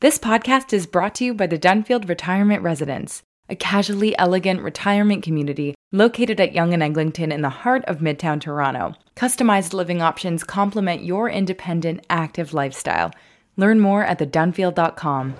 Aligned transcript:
This 0.00 0.18
podcast 0.18 0.72
is 0.72 0.86
brought 0.86 1.14
to 1.16 1.26
you 1.26 1.34
by 1.34 1.46
the 1.46 1.58
Dunfield 1.58 2.08
Retirement 2.08 2.62
Residence, 2.62 3.22
a 3.50 3.54
casually 3.54 4.18
elegant 4.18 4.62
retirement 4.62 5.22
community 5.22 5.74
located 5.92 6.40
at 6.40 6.54
Yonge 6.54 6.72
and 6.72 6.82
Eglinton 6.82 7.30
in 7.30 7.42
the 7.42 7.50
heart 7.50 7.84
of 7.84 7.98
Midtown 7.98 8.40
Toronto. 8.40 8.94
Customized 9.14 9.74
living 9.74 10.00
options 10.00 10.42
complement 10.42 11.04
your 11.04 11.28
independent, 11.28 12.06
active 12.08 12.54
lifestyle. 12.54 13.12
Learn 13.58 13.78
more 13.78 14.02
at 14.02 14.20
thedunfield.com. 14.20 15.34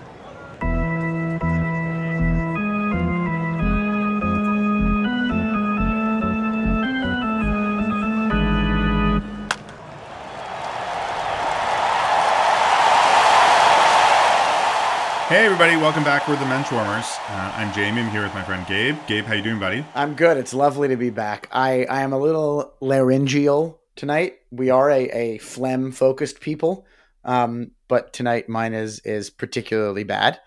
Hey 15.31 15.45
everybody, 15.45 15.77
welcome 15.77 16.03
back. 16.03 16.27
We're 16.27 16.35
the 16.35 16.43
Menschwarmers. 16.43 17.17
Uh, 17.29 17.53
I'm 17.55 17.73
Jamie. 17.73 18.01
I'm 18.01 18.09
here 18.09 18.23
with 18.23 18.33
my 18.33 18.43
friend 18.43 18.67
Gabe. 18.67 18.97
Gabe, 19.07 19.23
how 19.23 19.33
you 19.33 19.41
doing, 19.41 19.61
buddy? 19.61 19.85
I'm 19.95 20.13
good. 20.13 20.35
It's 20.35 20.53
lovely 20.53 20.89
to 20.89 20.97
be 20.97 21.09
back. 21.09 21.47
I, 21.53 21.85
I 21.85 22.01
am 22.01 22.11
a 22.11 22.17
little 22.19 22.73
laryngeal 22.81 23.79
tonight. 23.95 24.39
We 24.51 24.71
are 24.71 24.91
a, 24.91 25.03
a 25.05 25.37
phlegm 25.37 25.93
focused 25.93 26.41
people, 26.41 26.85
um, 27.23 27.71
but 27.87 28.11
tonight 28.11 28.49
mine 28.49 28.73
is 28.73 28.99
is 29.05 29.29
particularly 29.29 30.03
bad. 30.03 30.41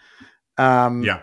Um, 0.58 1.02
Yeah. 1.02 1.22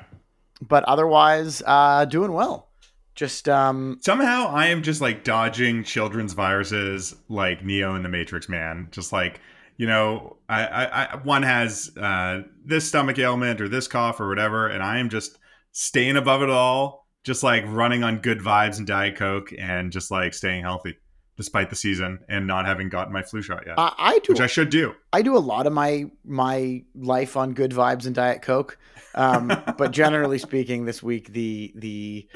But 0.60 0.84
otherwise, 0.86 1.62
uh, 1.64 2.06
doing 2.06 2.32
well. 2.34 2.72
Just 3.14 3.48
um, 3.48 4.00
Somehow 4.02 4.48
I 4.48 4.70
am 4.70 4.82
just 4.82 5.02
like 5.02 5.24
dodging 5.24 5.84
children's 5.84 6.34
viruses 6.34 7.16
like 7.30 7.64
Neo 7.64 7.94
in 7.94 8.02
the 8.02 8.10
Matrix 8.10 8.50
Man. 8.50 8.88
Just 8.90 9.14
like, 9.14 9.40
you 9.82 9.88
know, 9.88 10.38
I, 10.48 10.66
I, 10.68 11.04
I 11.06 11.16
one 11.24 11.42
has 11.42 11.90
uh, 11.98 12.42
this 12.64 12.88
stomach 12.88 13.18
ailment 13.18 13.60
or 13.62 13.68
this 13.68 13.88
cough 13.88 14.20
or 14.20 14.30
whatever, 14.30 14.68
and 14.68 14.84
I 14.84 15.00
am 15.00 15.10
just 15.10 15.40
staying 15.72 16.18
above 16.18 16.44
it 16.44 16.52
all, 16.52 17.08
just 17.24 17.42
like 17.42 17.64
running 17.66 18.04
on 18.04 18.20
good 18.20 18.42
vibes 18.42 18.78
and 18.78 18.86
Diet 18.86 19.16
Coke 19.16 19.52
and 19.58 19.92
just 19.92 20.12
like 20.12 20.36
staying 20.36 20.62
healthy 20.62 20.98
despite 21.36 21.72
the 21.72 21.76
season 21.76 22.20
and 22.30 22.46
not 22.46 22.68
having 22.68 22.90
gotten 22.90 23.12
my 23.12 23.24
flu 23.24 23.42
shot 23.42 23.64
yet. 23.66 23.74
I, 23.80 23.92
I 23.98 24.20
do 24.20 24.34
which 24.34 24.40
I 24.40 24.46
should 24.46 24.70
do. 24.70 24.94
I 25.14 25.24
do 25.24 25.36
a 25.36 25.40
lot 25.40 25.66
of 25.66 25.74
my 25.74 26.12
my 26.24 26.84
life 26.94 27.36
on 27.36 27.54
good 27.56 27.72
vibes 27.72 28.06
and 28.06 28.14
diet 28.14 28.44
coke, 28.44 28.78
um, 29.16 29.48
but 29.80 29.90
generally 29.90 30.38
speaking, 30.38 30.86
this 30.86 31.02
week 31.02 31.34
the 31.34 31.74
the 31.74 32.30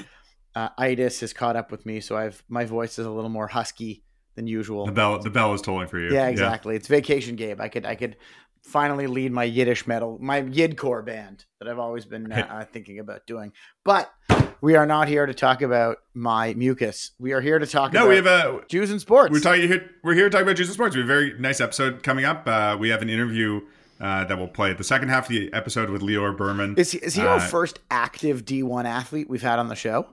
uh, 0.56 0.70
itis 0.78 1.20
has 1.20 1.32
caught 1.32 1.54
up 1.54 1.70
with 1.70 1.86
me, 1.86 2.00
so 2.00 2.16
I've 2.16 2.42
my 2.48 2.64
voice 2.64 2.98
is 2.98 3.06
a 3.06 3.10
little 3.10 3.30
more 3.30 3.46
husky 3.46 4.02
than 4.36 4.46
usual. 4.46 4.86
The 4.86 4.92
bell 4.92 5.18
the 5.18 5.30
bell 5.30 5.52
is 5.54 5.60
tolling 5.62 5.88
for 5.88 5.98
you. 5.98 6.12
Yeah, 6.12 6.28
exactly. 6.28 6.76
It's 6.76 6.86
vacation, 6.88 7.34
Gabe. 7.36 7.60
I 7.60 7.68
could 7.68 7.84
I 7.84 7.94
could 7.96 8.16
finally 8.62 9.06
lead 9.06 9.32
my 9.32 9.44
Yiddish 9.44 9.86
metal, 9.86 10.18
my 10.20 10.42
Yidcore 10.42 11.04
band 11.04 11.44
that 11.60 11.68
I've 11.68 11.78
always 11.78 12.04
been 12.04 12.32
uh, 12.32 12.64
thinking 12.72 12.98
about 12.98 13.26
doing. 13.26 13.52
But 13.84 14.12
we 14.60 14.74
are 14.74 14.86
not 14.86 15.06
here 15.08 15.24
to 15.26 15.34
talk 15.34 15.62
about 15.62 15.98
my 16.14 16.52
mucus. 16.54 17.12
We 17.18 17.32
are 17.32 17.40
here 17.40 17.58
to 17.58 17.66
talk 17.66 17.92
No, 17.92 18.00
about 18.00 18.08
we 18.08 18.16
have 18.16 18.26
a 18.26 18.60
Jews 18.68 18.90
and 18.90 19.00
sports. 19.00 19.32
We're 19.32 19.40
talking 19.40 19.68
here. 19.68 19.90
We're 20.02 20.14
here 20.14 20.24
to 20.24 20.30
talk 20.30 20.42
about 20.42 20.56
Jesus 20.56 20.74
Sports. 20.74 20.94
We 20.96 21.02
have 21.02 21.08
a 21.10 21.12
very 21.12 21.38
nice 21.38 21.60
episode 21.60 22.02
coming 22.02 22.24
up. 22.24 22.46
Uh, 22.46 22.76
we 22.78 22.88
have 22.88 23.02
an 23.02 23.08
interview 23.10 23.60
uh, 24.00 24.24
that 24.24 24.36
will 24.36 24.48
play 24.48 24.72
the 24.74 24.84
second 24.84 25.08
half 25.10 25.24
of 25.24 25.28
the 25.30 25.52
episode 25.52 25.88
with 25.88 26.02
Lior 26.02 26.36
Berman. 26.36 26.74
is 26.76 26.90
he, 26.92 26.98
is 26.98 27.14
he 27.14 27.22
our 27.22 27.36
Uh, 27.36 27.40
first 27.40 27.78
active 27.90 28.44
D1 28.44 28.84
athlete 28.84 29.30
we've 29.30 29.42
had 29.42 29.58
on 29.58 29.68
the 29.68 29.76
show? 29.76 30.08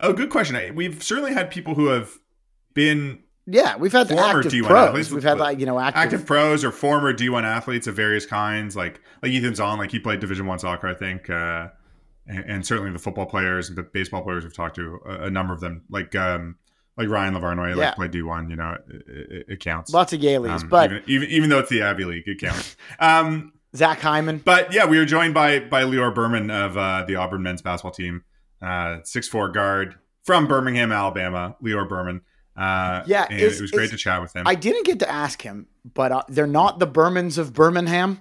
Oh, 0.00 0.12
good 0.12 0.28
question. 0.30 0.56
I- 0.56 0.70
We've 0.72 1.02
certainly 1.02 1.32
had 1.32 1.50
people 1.50 1.74
who 1.76 1.86
have 1.86 2.18
been 2.74 3.20
Yeah, 3.46 3.76
we've 3.76 3.92
had 3.92 4.08
Former 4.08 4.38
active 4.40 4.52
D1 4.52 4.66
pros. 4.66 4.88
athletes 4.88 5.10
We've 5.12 5.22
had 5.22 5.38
like 5.38 5.60
you 5.60 5.66
know 5.66 5.78
active. 5.78 6.02
active 6.02 6.26
pros 6.26 6.64
or 6.64 6.72
former 6.72 7.12
D1 7.14 7.44
athletes 7.44 7.86
of 7.86 7.94
various 7.94 8.26
kinds, 8.26 8.74
like 8.74 9.00
like 9.22 9.30
Ethan 9.32 9.54
Zohn, 9.54 9.78
like 9.78 9.92
he 9.92 9.98
played 10.00 10.18
Division 10.20 10.46
One 10.46 10.58
soccer, 10.58 10.88
I 10.88 10.94
think, 10.94 11.30
uh, 11.30 11.68
and, 12.26 12.44
and 12.46 12.66
certainly 12.66 12.90
the 12.92 12.98
football 12.98 13.26
players 13.26 13.68
and 13.68 13.78
the 13.78 13.84
baseball 13.84 14.22
players 14.22 14.42
we've 14.44 14.54
talked 14.56 14.74
to, 14.76 14.98
a, 15.06 15.24
a 15.26 15.30
number 15.30 15.54
of 15.54 15.60
them, 15.60 15.82
like 15.90 16.14
um, 16.16 16.56
like 16.96 17.08
Ryan 17.08 17.34
Lavarnway, 17.34 17.70
Yeah. 17.76 17.86
like 17.86 17.94
played 17.94 18.10
D1. 18.12 18.50
You 18.50 18.56
know, 18.56 18.76
it, 18.88 19.02
it, 19.08 19.46
it 19.48 19.60
counts. 19.60 19.92
lots 19.92 20.12
of 20.12 20.20
Galeys, 20.20 20.62
Um, 20.62 20.68
but 20.68 20.90
even, 20.90 21.02
even 21.06 21.28
even 21.30 21.50
though 21.50 21.60
it's 21.60 21.70
the 21.70 21.82
Abbey 21.82 22.04
League, 22.04 22.24
it 22.26 22.40
counts. 22.40 22.76
Um, 22.98 23.52
Zach 23.76 24.00
Hyman. 24.00 24.38
But 24.44 24.72
yeah, 24.72 24.86
we 24.86 24.98
were 24.98 25.04
joined 25.04 25.34
by 25.34 25.60
by 25.60 25.84
Lior 25.84 26.12
Berman 26.12 26.50
of 26.50 26.76
uh, 26.76 27.04
the 27.06 27.14
Auburn 27.16 27.42
men's 27.44 27.62
basketball 27.62 27.92
team, 27.92 28.24
uh, 28.60 28.98
six 29.04 29.28
four 29.28 29.50
guard 29.50 29.94
from 30.24 30.48
Birmingham, 30.48 30.90
Alabama. 30.90 31.54
Lior 31.62 31.88
Berman. 31.88 32.22
Uh, 32.56 33.02
Yeah, 33.06 33.26
it 33.30 33.60
was 33.60 33.70
great 33.70 33.90
to 33.90 33.96
chat 33.96 34.20
with 34.22 34.34
him. 34.34 34.46
I 34.46 34.54
didn't 34.54 34.86
get 34.86 34.98
to 35.00 35.10
ask 35.10 35.42
him, 35.42 35.66
but 35.94 36.12
uh, 36.12 36.22
they're 36.28 36.46
not 36.46 36.78
the 36.78 36.86
Bermans 36.86 37.38
of 37.38 37.52
Birmingham. 37.52 38.20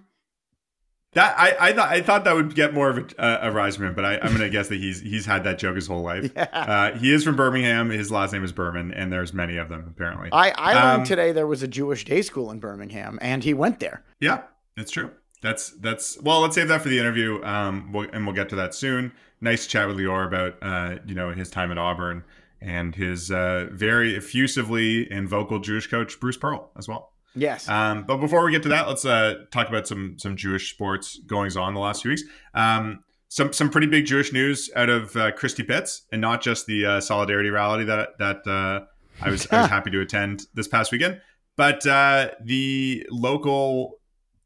that 1.14 1.34
I 1.40 1.70
I 1.70 1.74
thought 1.74 1.90
I 1.90 2.02
thought 2.02 2.24
that 2.26 2.36
would 2.36 2.54
get 2.56 2.74
more 2.74 2.90
of 2.90 3.14
a, 3.18 3.40
a 3.44 3.52
rise 3.52 3.78
from 3.78 3.86
him, 3.86 3.94
but 3.96 4.04
I, 4.04 4.18
I'm 4.18 4.34
gonna 4.34 4.50
guess 4.50 4.68
that 4.68 4.76
he's 4.76 5.00
he's 5.00 5.26
had 5.26 5.46
that 5.46 5.58
joke 5.58 5.76
his 5.76 5.88
whole 5.88 6.02
life. 6.04 6.30
Yeah. 6.36 6.44
Uh, 6.52 6.98
he 6.98 7.14
is 7.14 7.24
from 7.24 7.36
Birmingham. 7.38 7.90
His 7.90 8.12
last 8.12 8.34
name 8.34 8.44
is 8.44 8.52
Berman, 8.52 8.92
and 8.94 9.12
there's 9.14 9.34
many 9.34 9.56
of 9.58 9.70
them 9.70 9.86
apparently. 9.88 10.30
I, 10.34 10.52
I 10.58 10.74
learned 10.74 11.02
Um, 11.02 11.06
today 11.06 11.32
there 11.32 11.48
was 11.48 11.64
a 11.64 11.68
Jewish 11.68 12.04
day 12.04 12.22
school 12.22 12.52
in 12.52 12.60
Birmingham, 12.60 13.18
and 13.22 13.44
he 13.44 13.54
went 13.54 13.80
there. 13.80 14.04
Yeah, 14.20 14.42
that's 14.76 14.92
true. 14.92 15.12
That's 15.42 15.70
that's 15.80 16.22
well. 16.22 16.42
Let's 16.42 16.56
save 16.56 16.68
that 16.68 16.82
for 16.82 16.90
the 16.90 17.00
interview, 17.00 17.42
um, 17.44 17.92
we'll, 17.94 18.10
and 18.12 18.26
we'll 18.26 18.36
get 18.36 18.50
to 18.50 18.56
that 18.58 18.74
soon. 18.76 19.14
Nice 19.42 19.64
to 19.66 19.70
chat 19.70 19.88
with 19.88 19.98
Lior 19.98 20.26
about 20.28 20.56
uh, 20.62 20.98
you 21.06 21.14
know 21.16 21.30
his 21.32 21.50
time 21.50 21.72
at 21.72 21.78
Auburn 21.78 22.24
and 22.62 22.96
his 22.96 23.32
uh, 23.32 23.68
very 23.72 24.16
effusively 24.16 25.10
and 25.10 25.28
vocal 25.28 25.60
Jewish 25.60 25.88
coach 25.88 26.20
Bruce 26.20 26.38
Pearl 26.38 26.72
as 26.78 26.88
well. 26.88 27.12
Yes. 27.36 27.68
Um, 27.68 28.04
but 28.04 28.18
before 28.18 28.46
we 28.46 28.52
get 28.52 28.64
to 28.64 28.70
that, 28.70 28.88
let's 28.88 29.06
uh, 29.06 29.46
talk 29.52 29.68
about 29.68 29.88
some 29.88 30.18
some 30.18 30.36
Jewish 30.36 30.72
sports 30.72 31.20
goings 31.28 31.58
on 31.58 31.74
the 31.74 31.80
last 31.80 32.02
few 32.02 32.12
weeks. 32.12 32.24
Um, 32.54 33.04
some 33.28 33.52
some 33.52 33.70
pretty 33.70 33.88
big 33.88 34.06
Jewish 34.06 34.32
news 34.32 34.70
out 34.76 34.90
of 34.90 35.16
uh, 35.16 35.32
Christie 35.32 35.64
Pitts, 35.64 36.04
and 36.12 36.22
not 36.22 36.42
just 36.42 36.66
the 36.66 36.86
uh, 36.86 37.02
solidarity 37.02 37.50
rally 37.50 37.84
that 37.86 38.18
that 38.20 38.48
uh, 38.48 38.86
I 39.22 39.30
was 39.30 39.48
I 39.52 39.62
was 39.62 39.70
happy 39.70 39.92
to 39.92 40.00
attend 40.00 40.46
this 40.54 40.68
past 40.68 40.92
weekend, 40.92 41.22
but 41.58 41.86
uh, 41.86 42.32
the 42.42 43.06
local 43.12 44.00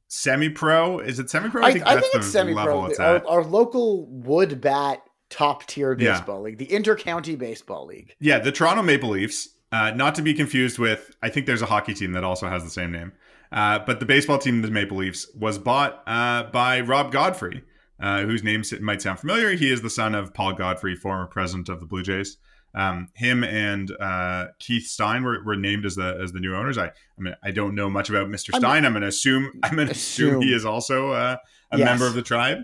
semi-pro 0.08 1.00
is 1.00 1.20
it 1.20 1.30
semi-pro? 1.30 1.64
I, 1.64 1.68
I 1.68 2.00
think 2.00 2.16
it's 2.16 2.32
semi 2.32 2.54
pro. 2.54 2.92
Our, 2.98 3.28
our 3.28 3.44
local 3.44 4.08
wood 4.08 4.60
bat 4.60 5.04
top 5.30 5.66
tier 5.68 5.96
Yeah. 6.00 6.14
baseball 6.14 6.42
league, 6.42 6.58
the 6.58 6.68
Intercounty 6.68 7.38
Baseball 7.38 7.86
League. 7.86 8.16
Yeah, 8.20 8.40
the 8.40 8.52
Toronto 8.52 8.82
Maple 8.84 9.10
Leafs, 9.10 9.50
uh, 9.72 9.92
not 9.92 10.16
to 10.16 10.22
be 10.22 10.34
confused 10.34 10.80
with, 10.80 11.12
I 11.22 11.30
think 11.30 11.46
there's 11.46 11.62
a 11.62 11.68
hockey 11.68 11.94
team 11.94 12.14
that 12.14 12.24
also 12.24 12.48
has 12.48 12.64
the 12.64 12.70
same 12.70 12.92
name. 12.92 13.12
Uh, 13.52 13.80
but 13.80 14.00
the 14.00 14.06
baseball 14.06 14.38
team, 14.38 14.62
the 14.62 14.70
Maple 14.72 14.98
Leafs, 14.98 15.28
was 15.36 15.58
bought 15.58 16.04
uh, 16.08 16.44
by 16.52 16.82
Rob 16.82 17.12
Godfrey, 17.12 17.64
uh, 18.00 18.22
whose 18.22 18.44
name 18.44 18.64
might 18.82 19.02
sound 19.02 19.20
familiar. 19.20 19.52
He 19.52 19.72
is 19.72 19.82
the 19.82 19.90
son 19.90 20.14
of 20.16 20.34
Paul 20.34 20.54
Godfrey, 20.54 20.96
former 20.96 21.26
president 21.26 21.70
of 21.70 21.80
the 21.80 21.86
Blue 21.86 22.04
Jays. 22.04 22.38
Um, 22.76 23.08
him 23.16 23.44
and 23.44 23.90
uh, 24.00 24.48
Keith 24.60 24.86
Stein 24.86 25.24
were, 25.24 25.44
were 25.44 25.56
named 25.56 25.88
as 25.88 25.96
the 25.96 26.20
as 26.22 26.32
the 26.32 26.40
new 26.40 26.56
owners. 26.56 26.78
I 26.78 26.86
I 26.86 26.92
mean 27.18 27.34
I 27.44 27.50
don't 27.50 27.74
know 27.74 27.90
much 27.90 28.12
about 28.12 28.28
Mr. 28.28 28.54
I'm- 28.54 28.62
Stein. 28.62 28.86
I'm 28.86 28.92
going 28.92 29.02
to 29.02 29.08
assume 29.08 29.52
I'm 29.64 29.76
to 29.78 29.82
assume. 29.90 30.30
Assume. 30.36 30.42
he 30.44 30.54
is 30.54 30.66
also 30.66 31.12
uh, 31.12 31.38
a 31.72 31.78
member 31.80 32.06
of 32.06 32.14
the 32.14 32.22
tribe. 32.22 32.60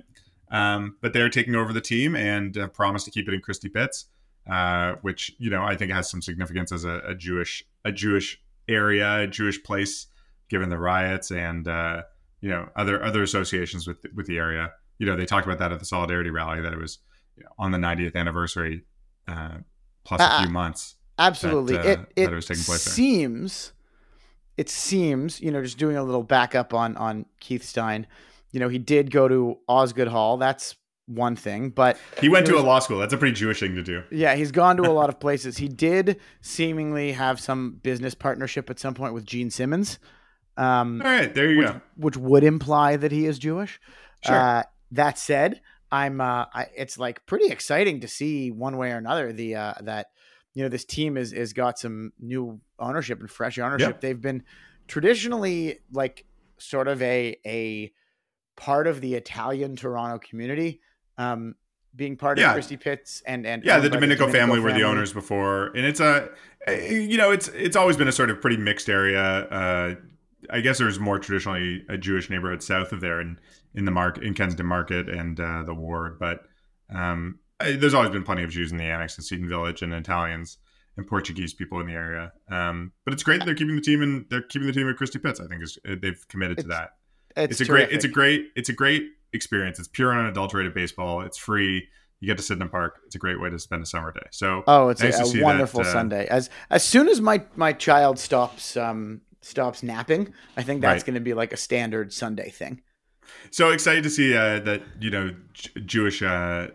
Um, 0.50 0.98
but 1.02 1.14
they're 1.14 1.30
taking 1.30 1.56
over 1.56 1.74
the 1.74 1.82
team 1.82 2.16
and 2.16 2.58
uh, 2.58 2.68
promised 2.68 3.06
to 3.06 3.12
keep 3.12 3.28
it 3.28 3.34
in 3.34 3.42
Christie 3.42 3.70
Pitts 3.70 4.06
uh, 4.50 4.96
which 5.02 5.36
you 5.38 5.50
know 5.50 5.64
I 5.64 5.76
think 5.76 5.92
has 5.92 6.10
some 6.10 6.22
significance 6.22 6.72
as 6.72 6.86
a, 6.86 7.02
a 7.08 7.16
Jewish 7.16 7.64
a 7.84 7.92
Jewish 7.92 8.42
area, 8.68 9.22
a 9.22 9.28
Jewish 9.28 9.62
place, 9.64 10.08
given 10.50 10.70
the 10.70 10.78
riots 10.78 11.32
and 11.32 11.68
uh, 11.68 12.04
you 12.42 12.50
know 12.50 12.70
other 12.76 13.04
other 13.04 13.24
associations 13.24 13.88
with 13.88 14.06
with 14.14 14.28
the 14.28 14.38
area. 14.38 14.72
You 15.00 15.08
know 15.08 15.16
they 15.16 15.26
talked 15.26 15.46
about 15.46 15.60
that 15.60 15.72
at 15.72 15.80
the 15.80 15.86
Solidarity 15.86 16.30
rally 16.30 16.62
that 16.62 16.74
it 16.74 16.80
was 16.80 17.00
you 17.38 17.44
know, 17.44 17.50
on 17.58 17.72
the 17.72 17.78
90th 17.78 18.16
anniversary 18.16 18.84
uh, 19.28 19.58
plus 20.04 20.22
a 20.22 20.24
Uh, 20.24 20.42
few 20.44 20.50
months. 20.50 20.96
Absolutely. 21.18 21.78
That, 21.78 21.86
uh, 21.86 21.90
it 21.90 21.96
that 21.98 22.22
it 22.22 22.32
it 22.32 22.36
was 22.36 22.46
taking 22.46 22.64
place 22.64 22.86
there. 22.86 22.94
seems 22.94 23.74
it 24.58 24.70
seems, 24.70 25.42
you 25.42 25.52
know, 25.52 25.62
just 25.62 25.78
doing 25.78 25.98
a 25.98 26.04
little 26.04 26.24
backup 26.24 26.74
on 26.74 26.96
on 26.98 27.26
Keith 27.40 27.64
Stein, 27.64 28.06
you 28.56 28.62
know, 28.62 28.70
he 28.70 28.78
did 28.78 29.12
go 29.12 29.28
to 29.28 29.58
Osgoode 29.68 30.08
Hall. 30.08 30.38
That's 30.38 30.78
one 31.08 31.36
thing, 31.36 31.72
but 31.72 32.00
He 32.22 32.30
went 32.30 32.46
to 32.46 32.58
a 32.58 32.62
law 32.62 32.80
school. 32.80 33.00
That's 33.00 33.12
a 33.12 33.18
pretty 33.18 33.36
Jewish 33.36 33.60
thing 33.60 33.76
to 33.76 33.84
do. 33.84 34.02
yeah, 34.12 34.34
he's 34.36 34.54
gone 34.54 34.78
to 34.78 34.84
a 34.84 34.94
lot 34.94 35.10
of 35.10 35.20
places. 35.26 35.58
He 35.58 35.68
did 35.68 36.22
seemingly 36.40 37.12
have 37.12 37.42
some 37.42 37.82
business 37.84 38.16
partnership 38.16 38.70
at 38.70 38.80
some 38.80 38.94
point 38.94 39.14
with 39.14 39.26
Gene 39.26 39.52
Simmons. 39.52 40.00
Um, 40.56 41.02
All 41.04 41.12
right, 41.12 41.34
there 41.36 41.52
you 41.52 41.58
which, 41.58 41.68
go. 41.68 41.82
which 41.98 42.18
would 42.18 42.46
imply 42.46 42.96
that 42.96 43.12
he 43.12 43.26
is 43.26 43.38
Jewish. 43.38 43.78
Sure. 44.26 44.34
Uh, 44.36 44.64
that 44.92 45.20
said, 45.20 45.60
I'm 45.92 46.22
uh, 46.22 46.46
I, 46.54 46.68
it's 46.78 46.98
like 46.98 47.26
pretty 47.26 47.48
exciting 47.52 48.00
to 48.00 48.08
see 48.08 48.52
one 48.52 48.78
way 48.78 48.94
or 48.94 48.98
another 48.98 49.34
the 49.34 49.56
uh, 49.56 49.74
that 49.82 50.08
you 50.54 50.64
know 50.64 50.70
this 50.70 50.86
team 50.86 51.18
is 51.18 51.34
is 51.34 51.52
got 51.52 51.78
some 51.78 52.14
new 52.22 52.62
ownership 52.80 53.20
and 53.20 53.30
fresh 53.30 53.60
ownership. 53.60 54.00
They've 54.00 54.20
been 54.20 54.44
traditionally 54.88 55.80
like 55.92 56.24
sort 56.58 56.88
of 56.88 57.02
a 57.02 57.38
a 57.46 57.92
part 58.56 58.88
of 58.88 59.02
the 59.02 59.16
Italian 59.16 59.76
Toronto 59.76 60.20
community. 60.20 60.82
Um, 61.18 61.56
being 61.96 62.18
part 62.18 62.38
Yeah. 62.38 62.50
of 62.50 62.54
Christie 62.54 62.78
Pitts 62.78 63.24
and 63.26 63.46
and 63.46 63.64
yeah, 63.64 63.80
the 63.80 63.90
Dominico, 63.90 64.30
family 64.30 64.60
were 64.60 64.74
the 64.74 64.84
owners 64.84 65.14
before, 65.14 65.68
and 65.68 65.86
it's 65.86 66.00
a, 66.02 66.30
you 66.68 67.18
know, 67.18 67.32
it's 67.32 67.48
it's 67.50 67.76
always 67.76 67.96
been 67.96 68.08
a 68.08 68.12
sort 68.12 68.30
of 68.30 68.42
pretty 68.42 68.58
mixed 68.58 68.90
area. 68.90 69.22
Uh, 69.22 69.96
I 70.50 70.62
guess 70.62 70.78
there's 70.78 71.00
more 71.00 71.20
traditionally 71.20 71.86
a 71.90 71.98
Jewish 71.98 72.30
neighborhood 72.30 72.62
south 72.62 72.92
of 72.92 73.02
there 73.02 73.22
in 73.22 73.40
in 73.74 73.86
the 73.86 73.92
market 73.92 74.24
in 74.24 74.34
Kensington 74.34 74.66
Market 74.66 75.10
and 75.10 75.40
uh, 75.40 75.64
the 75.64 75.74
Ward, 75.74 76.20
but 76.20 76.42
um, 76.94 77.40
I, 77.60 77.74
there's 77.74 77.94
always 77.94 78.12
been 78.12 78.24
plenty 78.24 78.44
of 78.44 78.50
Jews 78.50 78.72
in 78.72 78.78
the 78.78 78.84
annex 78.84 79.18
and 79.18 79.26
Seaton 79.26 79.48
Village 79.48 79.82
and 79.82 79.94
Italians 79.94 80.58
and 80.98 81.08
Portuguese 81.08 81.54
people 81.54 81.80
in 81.80 81.88
the 81.88 81.94
area. 81.94 82.32
Um, 82.50 82.92
but 83.04 83.14
it's 83.14 83.24
great 83.24 83.40
that 83.40 83.46
they're 83.46 83.56
keeping 83.56 83.76
the 83.76 83.82
team 83.82 84.02
and 84.02 84.26
they're 84.30 84.42
keeping 84.42 84.68
the 84.68 84.74
team 84.74 84.90
at 84.90 84.98
Christie 84.98 85.20
Pitts. 85.20 85.40
I 85.40 85.48
think 85.48 85.64
is 85.64 85.78
they've 85.84 86.26
committed 86.28 86.60
it's, 86.60 86.64
to 86.64 86.70
that. 86.70 86.92
It's, 87.36 87.60
it's 87.60 87.62
a 87.62 87.66
great 87.66 87.90
it's 87.92 88.06
a 88.06 88.08
great 88.08 88.48
it's 88.56 88.70
a 88.70 88.74
great 88.74 89.10
experience. 89.34 89.80
It's 89.80 89.88
pure 89.88 90.12
and 90.12 90.20
unadulterated 90.22 90.74
baseball. 90.74 91.22
It's 91.22 91.38
free. 91.38 91.88
You 92.22 92.28
get 92.28 92.38
to 92.38 92.44
sit 92.44 92.54
in 92.54 92.60
the 92.60 92.66
park. 92.68 93.00
It's 93.06 93.16
a 93.16 93.20
great 93.20 93.40
way 93.42 93.50
to 93.50 93.60
spend 93.60 93.84
a 93.84 93.86
summer 93.86 94.12
day. 94.12 94.28
So 94.32 94.64
oh, 94.68 94.90
it's 94.90 95.02
nice 95.02 95.34
a, 95.36 95.40
a 95.40 95.44
wonderful 95.44 95.82
that, 95.84 95.90
uh, 95.90 95.94
Sunday. 95.94 96.28
As 96.28 96.50
as 96.70 96.84
soon 96.84 97.08
as 97.10 97.20
my 97.22 97.44
my 97.56 97.74
child 97.74 98.18
stops 98.20 98.78
um 98.78 99.22
stops 99.42 99.84
napping, 99.84 100.34
I 100.58 100.64
think 100.64 100.82
that's 100.82 101.02
Right. 101.02 101.06
going 101.06 101.14
to 101.16 101.20
be 101.22 101.34
like 101.34 101.54
a 101.54 101.58
standard 101.58 102.14
Sunday 102.14 102.50
thing. 102.50 102.82
So 103.52 103.70
excited 103.72 104.04
to 104.04 104.10
see 104.10 104.36
uh, 104.36 104.60
that 104.62 104.82
you 105.00 105.10
know 105.10 105.36
J- 105.54 105.82
Jewish 105.86 106.22
uh, 106.24 106.68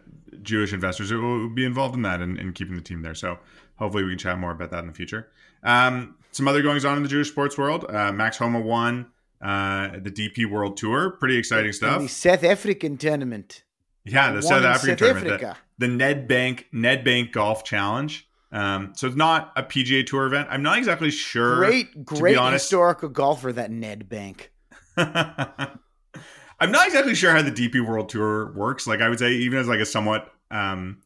Jewish 0.43 0.73
investors 0.73 1.13
will 1.13 1.49
be 1.49 1.65
involved 1.65 1.95
in 1.95 2.03
that 2.03 2.21
and, 2.21 2.39
and 2.39 2.55
keeping 2.55 2.77
the 2.77 2.83
team 2.83 3.03
there. 3.03 3.15
So 3.15 3.39
hopefully 3.77 4.05
we 4.05 4.11
can 4.11 4.19
chat 4.19 4.39
more 4.39 4.51
about 4.53 4.71
that 4.73 4.81
in 4.81 4.87
the 4.87 4.93
future. 4.93 5.29
Um, 5.63 6.17
some 6.33 6.47
other 6.47 6.63
goings 6.63 6.85
on 6.85 6.97
in 6.97 7.03
the 7.03 7.09
Jewish 7.09 7.29
sports 7.29 7.57
world. 7.59 7.87
Uh, 7.89 8.13
Max 8.13 8.37
Homa 8.39 8.61
won 8.61 9.07
uh, 9.41 9.91
the 10.03 10.11
DP 10.11 10.51
World 10.51 10.77
Tour. 10.77 11.11
Pretty 11.11 11.37
exciting 11.37 11.69
In 11.69 11.73
stuff. 11.73 12.03
the 12.03 12.09
South 12.09 12.45
African 12.45 12.97
tournament. 12.97 13.65
Yeah, 14.05 14.33
the 14.33 14.43
South 14.43 14.65
African 14.65 14.99
South 14.99 14.99
tournament, 14.99 15.41
the- 15.41 15.47
Africa. 15.49 15.59
the, 15.79 15.87
Nedbank 15.87 16.65
Ned 16.73 17.05
Bank 17.05 17.33
Golf 17.33 17.65
Challenge. 17.65 18.27
Um, 18.53 18.93
so 18.97 19.07
it's 19.07 19.17
not 19.17 19.53
a 19.57 19.63
PGA 19.63 20.05
Tour 20.05 20.27
event. 20.27 20.49
I'm 20.51 20.63
not 20.63 20.79
exactly 20.79 21.11
sure. 21.11 21.57
Great, 21.57 22.05
great 22.05 22.37
historical 22.53 23.09
golfer, 23.09 23.53
that 23.53 23.71
Ned 23.71 24.09
Bank. 24.09 24.51
I'm 24.97 26.71
not 26.73 26.87
exactly 26.87 27.15
sure 27.15 27.31
how 27.33 27.43
the 27.43 27.53
DP 27.53 27.87
World 27.87 28.09
Tour 28.09 28.53
works. 28.53 28.87
Like 28.87 29.01
I 29.01 29.09
would 29.09 29.19
say, 29.19 29.33
even 29.33 29.59
as 29.59 29.69
like 29.69 29.81
a 29.81 29.87
somewhat 29.87 30.31
um, 30.51 31.01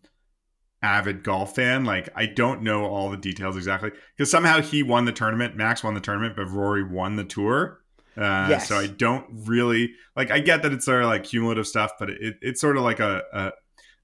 avid 0.83 1.23
golf 1.23 1.55
fan, 1.55 1.85
like 1.85 2.09
I 2.17 2.27
don't 2.27 2.63
know 2.63 2.87
all 2.87 3.11
the 3.11 3.17
details 3.17 3.57
exactly 3.57 3.91
because 4.17 4.31
somehow 4.31 4.61
he 4.61 4.83
won 4.83 5.05
the 5.05 5.13
tournament. 5.13 5.57
Max 5.57 5.85
won 5.85 5.95
the 5.95 6.01
tournament, 6.01 6.35
but 6.37 6.47
Rory 6.51 6.83
won 6.83 7.17
the 7.17 7.25
tour. 7.25 7.81
Uh, 8.17 8.47
Yes. 8.49 8.69
So 8.69 8.77
I 8.77 8.87
don't 8.87 9.27
really 9.47 9.95
like. 10.17 10.31
I 10.31 10.41
get 10.41 10.63
that 10.63 10.73
it's 10.73 10.85
sort 10.85 11.03
of 11.03 11.09
like 11.09 11.25
cumulative 11.25 11.67
stuff, 11.67 11.93
but 11.99 12.11
it, 12.11 12.37
it's 12.41 12.61
sort 12.61 12.77
of 12.77 12.83
like 12.83 13.01
a, 13.01 13.23
a 13.33 13.53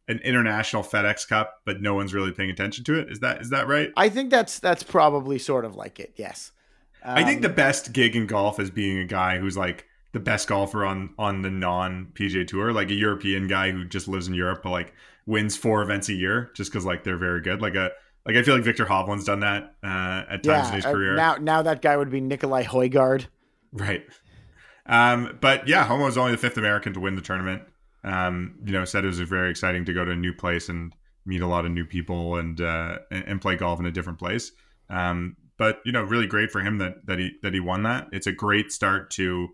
an 0.08 0.18
international 0.24 0.82
FedEx 0.82 1.28
Cup, 1.28 1.60
but 1.64 1.80
no 1.80 1.94
one's 1.94 2.12
really 2.12 2.32
paying 2.32 2.50
attention 2.50 2.82
to 2.84 2.98
it. 2.98 3.10
Is 3.10 3.20
that 3.20 3.40
is 3.40 3.50
that 3.50 3.68
right? 3.68 3.92
I 3.96 4.08
think 4.08 4.30
that's 4.30 4.58
that's 4.58 4.82
probably 4.82 5.38
sort 5.38 5.64
of 5.64 5.76
like 5.76 6.00
it. 6.00 6.12
Yes. 6.16 6.52
I 7.04 7.24
think 7.24 7.38
Um, 7.38 7.42
the 7.42 7.48
best 7.48 7.92
gig 7.92 8.16
in 8.16 8.26
golf 8.26 8.60
is 8.60 8.70
being 8.70 8.98
a 8.98 9.04
guy 9.06 9.38
who's 9.38 9.56
like 9.56 9.86
the 10.12 10.20
best 10.20 10.48
golfer 10.48 10.84
on 10.84 11.14
on 11.18 11.42
the 11.42 11.50
non 11.50 12.08
PJ 12.14 12.48
tour, 12.48 12.72
like 12.72 12.90
a 12.90 12.94
European 12.94 13.46
guy 13.46 13.70
who 13.70 13.84
just 13.84 14.08
lives 14.08 14.26
in 14.26 14.34
Europe 14.34 14.62
but 14.64 14.70
like 14.70 14.92
wins 15.26 15.56
four 15.56 15.82
events 15.82 16.08
a 16.08 16.14
year 16.14 16.50
just 16.56 16.72
because 16.72 16.84
like 16.84 17.04
they're 17.04 17.16
very 17.16 17.40
good. 17.40 17.62
Like 17.62 17.76
a 17.76 17.92
like 18.26 18.36
I 18.36 18.42
feel 18.42 18.54
like 18.56 18.64
Viktor 18.64 18.86
Hovland's 18.86 19.24
done 19.24 19.40
that 19.40 19.74
uh, 19.82 20.24
at 20.28 20.42
times 20.42 20.44
yeah. 20.44 20.68
in 20.68 20.74
his 20.74 20.86
uh, 20.86 20.92
career, 20.92 21.14
now 21.14 21.36
now 21.36 21.62
that 21.62 21.82
guy 21.82 21.96
would 21.96 22.10
be 22.10 22.20
Nicolai 22.20 22.64
Højgaard. 22.64 23.26
Right? 23.72 24.04
Um, 24.86 25.38
but 25.40 25.68
yeah, 25.68 25.84
Homa 25.84 26.04
was 26.04 26.18
only 26.18 26.32
the 26.32 26.38
fifth 26.38 26.56
American 26.56 26.92
to 26.94 27.00
win 27.00 27.14
the 27.14 27.22
tournament. 27.22 27.62
Um, 28.02 28.56
you 28.64 28.72
know, 28.72 28.84
said 28.84 29.04
it 29.04 29.08
was 29.08 29.20
very 29.20 29.50
exciting 29.50 29.84
to 29.84 29.92
go 29.92 30.04
to 30.04 30.12
a 30.12 30.16
new 30.16 30.32
place 30.32 30.68
and 30.68 30.94
meet 31.26 31.42
a 31.42 31.46
lot 31.46 31.64
of 31.64 31.70
new 31.70 31.84
people 31.84 32.36
and 32.36 32.60
uh, 32.60 32.98
and, 33.10 33.40
play 33.40 33.56
golf 33.56 33.78
in 33.78 33.86
a 33.86 33.90
different 33.90 34.18
place. 34.18 34.52
Um, 34.88 35.36
but 35.58 35.80
you 35.84 35.92
know, 35.92 36.02
really 36.02 36.26
great 36.26 36.50
for 36.50 36.60
him 36.60 36.78
that 36.78 37.06
that 37.06 37.18
he 37.18 37.32
that 37.42 37.54
he 37.54 37.60
won 37.60 37.82
that. 37.82 38.08
It's 38.12 38.26
a 38.26 38.32
great 38.32 38.72
start 38.72 39.10
to 39.12 39.48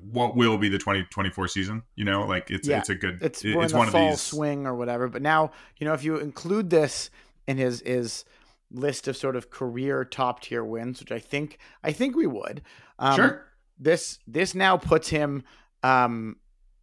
what 0.00 0.34
will 0.34 0.56
be 0.56 0.70
the 0.70 0.78
2024 0.78 1.48
season. 1.48 1.82
You 1.94 2.04
know, 2.04 2.26
like 2.26 2.50
it's 2.50 2.66
Yeah, 2.66 2.78
it's 2.78 2.88
a 2.88 2.94
good 2.94 3.18
It's 3.22 3.44
it's 3.44 3.74
one 3.74 3.88
of 3.88 3.92
these. 3.92 4.20
swing 4.20 4.66
or 4.66 4.74
whatever. 4.74 5.08
But 5.08 5.22
now 5.22 5.52
you 5.78 5.86
know 5.86 5.92
if 5.92 6.02
you 6.02 6.16
include 6.16 6.70
this 6.70 7.10
in 7.46 7.58
his 7.58 7.82
his 7.84 8.24
list 8.72 9.06
of 9.08 9.16
sort 9.16 9.36
of 9.36 9.50
career 9.50 10.04
top 10.04 10.40
tier 10.40 10.64
wins, 10.64 11.00
which 11.00 11.12
I 11.12 11.18
think 11.18 11.58
I 11.84 11.92
think 11.92 12.16
we 12.16 12.26
would. 12.26 12.62
Um, 12.98 13.16
sure. 13.16 13.46
This 13.78 14.18
this 14.26 14.54
now 14.54 14.76
puts 14.76 15.08
him 15.08 15.42
um, 15.82 16.36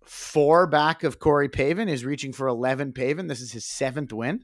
four 0.06 0.68
back 0.68 1.04
of 1.04 1.20
Corey 1.20 1.50
Pavin. 1.50 1.90
Is 1.90 2.06
reaching 2.06 2.34
for 2.34 2.48
eleven 2.48 2.92
Pavin. 2.94 3.28
This 3.28 3.42
is 3.42 3.52
his 3.52 3.66
seventh 3.66 4.12
win, 4.14 4.44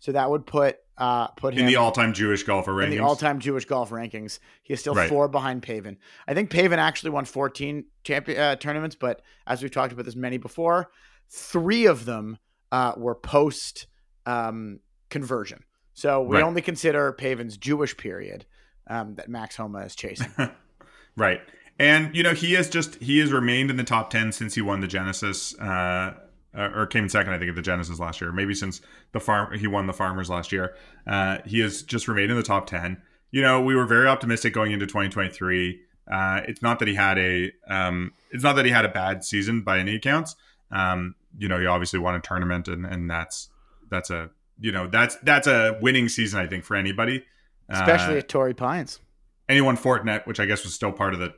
so 0.00 0.12
that 0.12 0.30
would 0.30 0.46
put 0.46 0.76
uh, 0.98 1.28
put 1.28 1.54
him 1.54 1.60
In 1.60 1.66
the 1.66 1.76
all-time 1.76 2.12
Jewish 2.12 2.42
golfer 2.44 2.80
in 2.82 2.88
rankings. 2.88 2.92
the 2.92 2.98
all-time 3.00 3.38
Jewish 3.40 3.64
golf 3.64 3.90
rankings. 3.90 4.38
He 4.62 4.74
is 4.74 4.80
still 4.80 4.94
Right. 4.94 5.08
four 5.08 5.26
behind 5.28 5.62
Pavin. 5.62 5.96
I 6.28 6.34
think 6.34 6.50
Pavin 6.50 6.78
actually 6.78 7.10
won 7.10 7.24
14 7.24 7.84
champion 8.04 8.38
uh, 8.40 8.54
tournaments, 8.56 8.94
but 8.94 9.20
as 9.46 9.60
we've 9.60 9.72
talked 9.72 9.92
about 9.92 10.04
this 10.04 10.14
many 10.14 10.38
before, 10.38 10.90
three 11.30 11.86
of 11.86 12.04
them 12.04 12.38
uh, 12.70 12.92
were 12.96 13.16
post 13.16 13.86
um, 14.26 14.78
conversion. 15.10 15.64
So 15.94 16.22
we 16.22 16.36
Right. 16.36 16.44
only 16.44 16.60
consider 16.60 17.12
Pavin's 17.12 17.56
Jewish 17.56 17.96
period 17.96 18.44
um, 18.88 19.14
that 19.14 19.28
Max 19.28 19.56
Homa 19.56 19.78
is 19.80 19.94
chasing. 19.94 20.30
right. 21.16 21.40
And 21.78 22.14
you 22.14 22.22
know 22.22 22.34
he 22.34 22.52
has 22.52 22.68
just 22.68 22.96
he 22.96 23.18
has 23.18 23.32
remained 23.32 23.70
in 23.70 23.76
the 23.76 23.84
top 23.84 24.10
ten 24.10 24.30
since 24.32 24.54
he 24.54 24.60
won 24.60 24.80
the 24.80 24.86
Genesis, 24.86 25.58
uh, 25.58 26.14
uh, 26.56 26.70
or 26.74 26.86
came 26.86 27.04
in 27.04 27.08
second, 27.08 27.32
I 27.32 27.38
think, 27.38 27.48
at 27.48 27.56
the 27.56 27.62
Genesis 27.62 27.98
last 27.98 28.20
year. 28.20 28.30
Maybe 28.30 28.54
since 28.54 28.80
the 29.12 29.18
farm 29.20 29.58
he 29.58 29.66
won 29.66 29.86
the 29.86 29.92
Farmers 29.92 30.30
last 30.30 30.52
year. 30.52 30.76
Uh, 31.06 31.38
he 31.44 31.58
has 31.60 31.82
just 31.82 32.06
remained 32.06 32.30
in 32.30 32.36
the 32.36 32.44
top 32.44 32.66
ten. 32.66 33.02
You 33.32 33.42
know, 33.42 33.60
we 33.60 33.74
were 33.74 33.86
very 33.86 34.06
optimistic 34.06 34.52
going 34.52 34.70
into 34.70 34.86
2023. 34.86 35.80
Uh, 36.12 36.42
it's 36.46 36.62
not 36.62 36.78
that 36.78 36.86
he 36.86 36.94
had 36.94 37.18
a 37.18 37.50
um, 37.68 38.12
it's 38.30 38.44
not 38.44 38.54
that 38.54 38.64
he 38.64 38.70
had 38.70 38.84
a 38.84 38.88
bad 38.90 39.24
season 39.24 39.62
by 39.62 39.78
any 39.80 39.96
accounts. 39.96 40.36
Um, 40.70 41.16
you 41.36 41.48
know, 41.48 41.58
he 41.58 41.66
obviously 41.66 41.98
won 41.98 42.14
a 42.14 42.20
tournament, 42.20 42.68
and 42.68 42.86
and 42.86 43.10
that's 43.10 43.48
that's 43.90 44.10
a 44.10 44.30
you 44.60 44.72
know 44.72 44.86
that's 44.86 45.16
that's 45.22 45.46
a 45.46 45.78
winning 45.80 46.08
season, 46.08 46.40
I 46.40 46.46
think, 46.46 46.64
for 46.64 46.76
anybody. 46.76 47.24
Especially 47.68 48.14
Uh, 48.16 48.18
at 48.18 48.28
Torrey 48.28 48.54
Pines. 48.54 49.00
anyone 49.48 49.76
Fortinet, 49.76 50.26
which 50.26 50.38
I 50.40 50.46
guess 50.46 50.64
was 50.64 50.74
still 50.74 50.92
part 50.92 51.14
of 51.14 51.20
the 51.20 51.28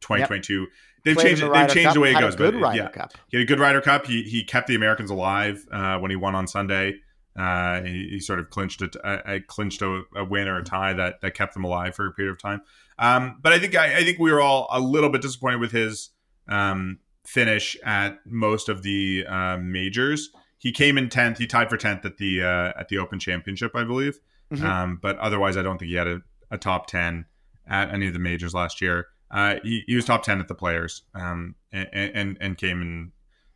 2022. 0.00 0.66
They've 1.04 1.14
Played 1.14 1.26
changed 1.26 1.42
the. 1.42 1.50
They've 1.50 1.68
changed 1.68 1.84
Cup, 1.86 1.94
the 1.94 2.00
way 2.00 2.10
it 2.12 2.16
a 2.16 2.20
goes. 2.20 2.36
good 2.36 2.54
but 2.54 2.60
Ryder 2.62 2.76
yeah, 2.82 2.88
Cup. 2.88 3.12
he 3.28 3.36
had 3.36 3.44
a 3.44 3.46
good 3.46 3.60
Ryder 3.60 3.80
Cup. 3.80 4.06
He 4.06 4.22
he 4.24 4.44
kept 4.44 4.66
the 4.66 4.74
Americans 4.74 5.10
alive 5.10 5.64
uh, 5.70 5.98
when 5.98 6.10
he 6.10 6.16
won 6.16 6.34
on 6.34 6.46
Sunday. 6.46 6.94
Uh, 7.38 7.82
he, 7.82 8.08
he 8.10 8.20
sort 8.20 8.40
of 8.40 8.50
clinched 8.50 8.82
it. 8.82 8.96
I, 9.04 9.34
I 9.34 9.40
clinched 9.46 9.80
a, 9.80 10.02
a 10.16 10.24
win 10.24 10.48
or 10.48 10.58
a 10.58 10.64
tie 10.64 10.92
that 10.94 11.20
that 11.22 11.34
kept 11.34 11.54
them 11.54 11.64
alive 11.64 11.94
for 11.94 12.06
a 12.08 12.12
period 12.12 12.32
of 12.32 12.42
time. 12.42 12.62
Um, 12.98 13.38
but 13.40 13.52
I 13.52 13.58
think 13.60 13.76
I, 13.76 13.98
I 13.98 14.04
think 14.04 14.18
we 14.18 14.32
were 14.32 14.40
all 14.40 14.66
a 14.72 14.80
little 14.80 15.08
bit 15.08 15.22
disappointed 15.22 15.60
with 15.60 15.70
his 15.70 16.10
um, 16.48 16.98
finish 17.24 17.76
at 17.84 18.18
most 18.26 18.68
of 18.68 18.82
the 18.82 19.24
uh, 19.28 19.56
majors. 19.58 20.30
He 20.58 20.72
came 20.72 20.98
in 20.98 21.08
tenth. 21.08 21.38
He 21.38 21.46
tied 21.46 21.70
for 21.70 21.76
tenth 21.76 22.04
at 22.04 22.18
the 22.18 22.42
uh, 22.42 22.72
at 22.78 22.88
the 22.88 22.98
Open 22.98 23.18
Championship, 23.18 23.72
I 23.74 23.84
believe. 23.84 24.18
Mhm. 24.52 24.62
Um, 24.62 24.98
but 25.00 25.18
otherwise, 25.18 25.56
I 25.56 25.62
don't 25.62 25.78
think 25.78 25.90
he 25.90 25.96
had 25.96 26.08
a, 26.08 26.22
a 26.50 26.58
top 26.58 26.86
ten 26.86 27.26
at 27.66 27.92
any 27.92 28.06
of 28.06 28.12
the 28.12 28.18
majors 28.18 28.54
last 28.54 28.80
year. 28.80 29.08
Uh, 29.30 29.56
he, 29.62 29.84
he 29.86 29.94
was 29.94 30.04
top 30.04 30.22
ten 30.22 30.40
at 30.40 30.48
the 30.48 30.54
Players, 30.54 31.02
um, 31.14 31.54
and, 31.70 31.88
and 31.92 32.38
and 32.40 32.58
came 32.58 32.80
in, 32.82 33.12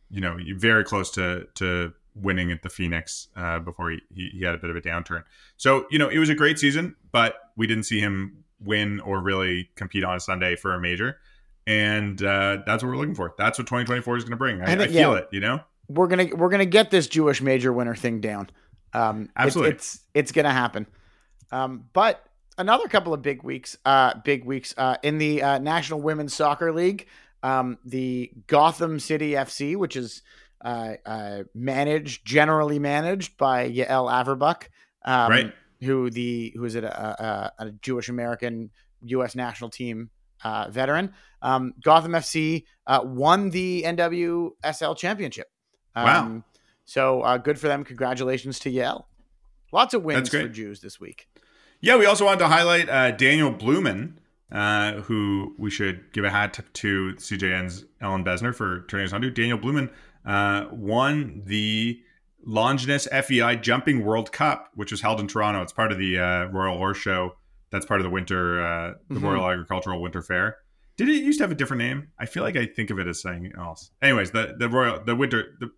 you 0.09 0.21
know, 0.21 0.37
very 0.55 0.83
close 0.83 1.11
to 1.11 1.47
to 1.55 1.93
winning 2.15 2.51
at 2.51 2.61
the 2.61 2.69
Phoenix 2.69 3.27
uh, 3.35 3.59
before 3.59 3.89
he, 3.89 4.01
he 4.13 4.29
he 4.33 4.45
had 4.45 4.55
a 4.55 4.57
bit 4.59 4.69
of 4.69 4.75
a 4.75 4.81
downturn. 4.81 5.23
So 5.57 5.85
you 5.89 5.99
know, 5.99 6.09
it 6.09 6.19
was 6.19 6.29
a 6.29 6.35
great 6.35 6.59
season, 6.59 6.95
but 7.11 7.35
we 7.57 7.67
didn't 7.67 7.83
see 7.83 7.99
him 7.99 8.43
win 8.59 8.99
or 9.01 9.19
really 9.21 9.69
compete 9.75 10.03
on 10.03 10.15
a 10.15 10.19
Sunday 10.19 10.55
for 10.55 10.73
a 10.73 10.79
major. 10.79 11.17
And 11.65 12.21
uh, 12.21 12.59
that's 12.65 12.83
what 12.83 12.89
we're 12.89 12.97
looking 12.97 13.15
for. 13.15 13.33
That's 13.37 13.57
what 13.57 13.67
2024 13.67 14.17
is 14.17 14.23
going 14.23 14.31
to 14.31 14.37
bring. 14.37 14.61
I, 14.61 14.71
I 14.71 14.73
I, 14.73 14.87
feel 14.87 15.13
yeah. 15.13 15.19
it. 15.19 15.27
You 15.31 15.39
know, 15.39 15.59
we're 15.93 16.07
gonna 16.07 16.27
we're 16.35 16.49
gonna 16.49 16.65
get 16.65 16.91
this 16.91 17.07
Jewish 17.07 17.41
major 17.41 17.71
winner 17.73 17.95
thing 17.95 18.21
down. 18.21 18.49
Um, 18.93 19.23
it's- 19.23 19.33
Absolutely. 19.35 19.71
it's 19.75 19.99
it's, 20.13 20.31
gonna 20.31 20.51
happen. 20.51 20.87
Um, 21.51 21.85
but 21.93 22.23
another 22.57 22.87
couple 22.87 23.13
of 23.13 23.21
big 23.21 23.43
weeks, 23.43 23.77
uh, 23.85 24.13
big 24.23 24.45
weeks 24.45 24.73
uh, 24.77 24.97
in 25.03 25.17
the 25.17 25.41
uh, 25.41 25.59
National 25.59 26.01
Women's 26.01 26.33
Soccer 26.33 26.71
League. 26.71 27.07
Um, 27.41 27.77
the 27.83 28.31
Gotham 28.47 28.99
City 28.99 29.31
FC, 29.31 29.75
which 29.75 29.97
is 29.97 30.21
uh, 30.63 30.93
uh, 31.05 31.43
managed 31.53 32.25
generally 32.25 32.79
managed 32.79 33.37
by 33.37 33.69
Yael 33.69 34.09
Averbuch, 34.09 34.63
um, 35.03 35.29
Right. 35.29 35.53
Who 35.81 36.09
the 36.09 36.53
who 36.55 36.63
is 36.63 36.75
it 36.75 36.85
a, 36.85 37.23
a, 37.59 37.65
a 37.65 37.71
Jewish 37.71 38.07
American 38.07 38.69
U.S. 39.05 39.35
national 39.35 39.69
team 39.69 40.09
uh, 40.43 40.69
veteran. 40.69 41.13
Um, 41.41 41.73
Gotham 41.83 42.13
FC 42.13 42.63
uh, 42.87 43.01
won 43.03 43.49
the 43.49 43.83
NWSL 43.85 44.97
championship. 44.97 45.47
Um, 45.95 46.05
Wow. 46.05 46.43
So 46.85 47.21
uh, 47.21 47.37
good 47.37 47.57
for 47.59 47.67
them. 47.67 47.83
Congratulations 47.83 48.59
to 48.59 48.71
Yael. 48.71 49.05
Lots 49.71 49.93
of 49.93 50.03
wins 50.03 50.29
That's 50.29 50.43
for. 50.43 50.49
Jews 50.49 50.81
this 50.81 50.99
week. 50.99 51.27
Yeah, 51.81 51.97
we 51.97 52.05
also 52.05 52.25
wanted 52.25 52.39
to 52.39 52.47
highlight 52.47 52.89
uh, 52.89 53.11
Daniel 53.11 53.51
Bluman, 53.53 54.13
uh, 54.51 54.93
who 55.01 55.55
we 55.57 55.69
should 55.71 56.11
give 56.13 56.23
a 56.25 56.29
hat 56.29 56.53
tip 56.53 56.71
to 56.73 57.13
CJN's 57.17 57.85
Ellen 58.01 58.23
Besner 58.23 58.53
for 58.53 58.81
turning 58.87 59.05
us 59.07 59.13
on 59.13 59.21
to. 59.21 59.31
Daniel 59.31 59.57
Bluman 59.57 59.89
uh, 60.25 60.67
won 60.71 61.41
the 61.45 61.99
Longines 62.47 63.07
FEI 63.23 63.55
Jumping 63.55 64.03
World 64.05 64.31
Cup, 64.31 64.69
which 64.75 64.91
was 64.91 65.01
held 65.01 65.19
in 65.19 65.27
Toronto. 65.27 65.61
It's 65.61 65.73
part 65.73 65.91
of 65.91 65.97
the 65.97 66.19
uh, 66.19 66.45
Royal 66.45 66.77
Horse 66.77 66.97
Show. 66.97 67.35
That's 67.71 67.85
part 67.85 67.99
of 67.99 68.03
the 68.03 68.09
winter, 68.11 68.63
uh, 68.63 68.93
the 69.09 69.19
Mhm. 69.19 69.23
Royal 69.23 69.49
Agricultural 69.49 70.01
Winter 70.01 70.21
Fair. 70.21 70.57
did 70.95 71.09
it 71.09 71.23
used 71.23 71.39
to 71.39 71.43
have 71.43 71.51
a 71.51 71.55
different 71.55 71.79
name? 71.81 72.09
I 72.19 72.27
feel 72.27 72.43
like 72.43 72.55
I 72.55 72.65
think 72.67 72.91
of 72.91 72.99
it 72.99 73.07
as 73.07 73.19
something 73.21 73.51
else. 73.57 73.89
Anyways, 74.01 74.29
the 74.31 74.55
the 74.59 74.69
Royal 74.69 75.03
the 75.03 75.15
winter 75.15 75.55
the, 75.59 75.71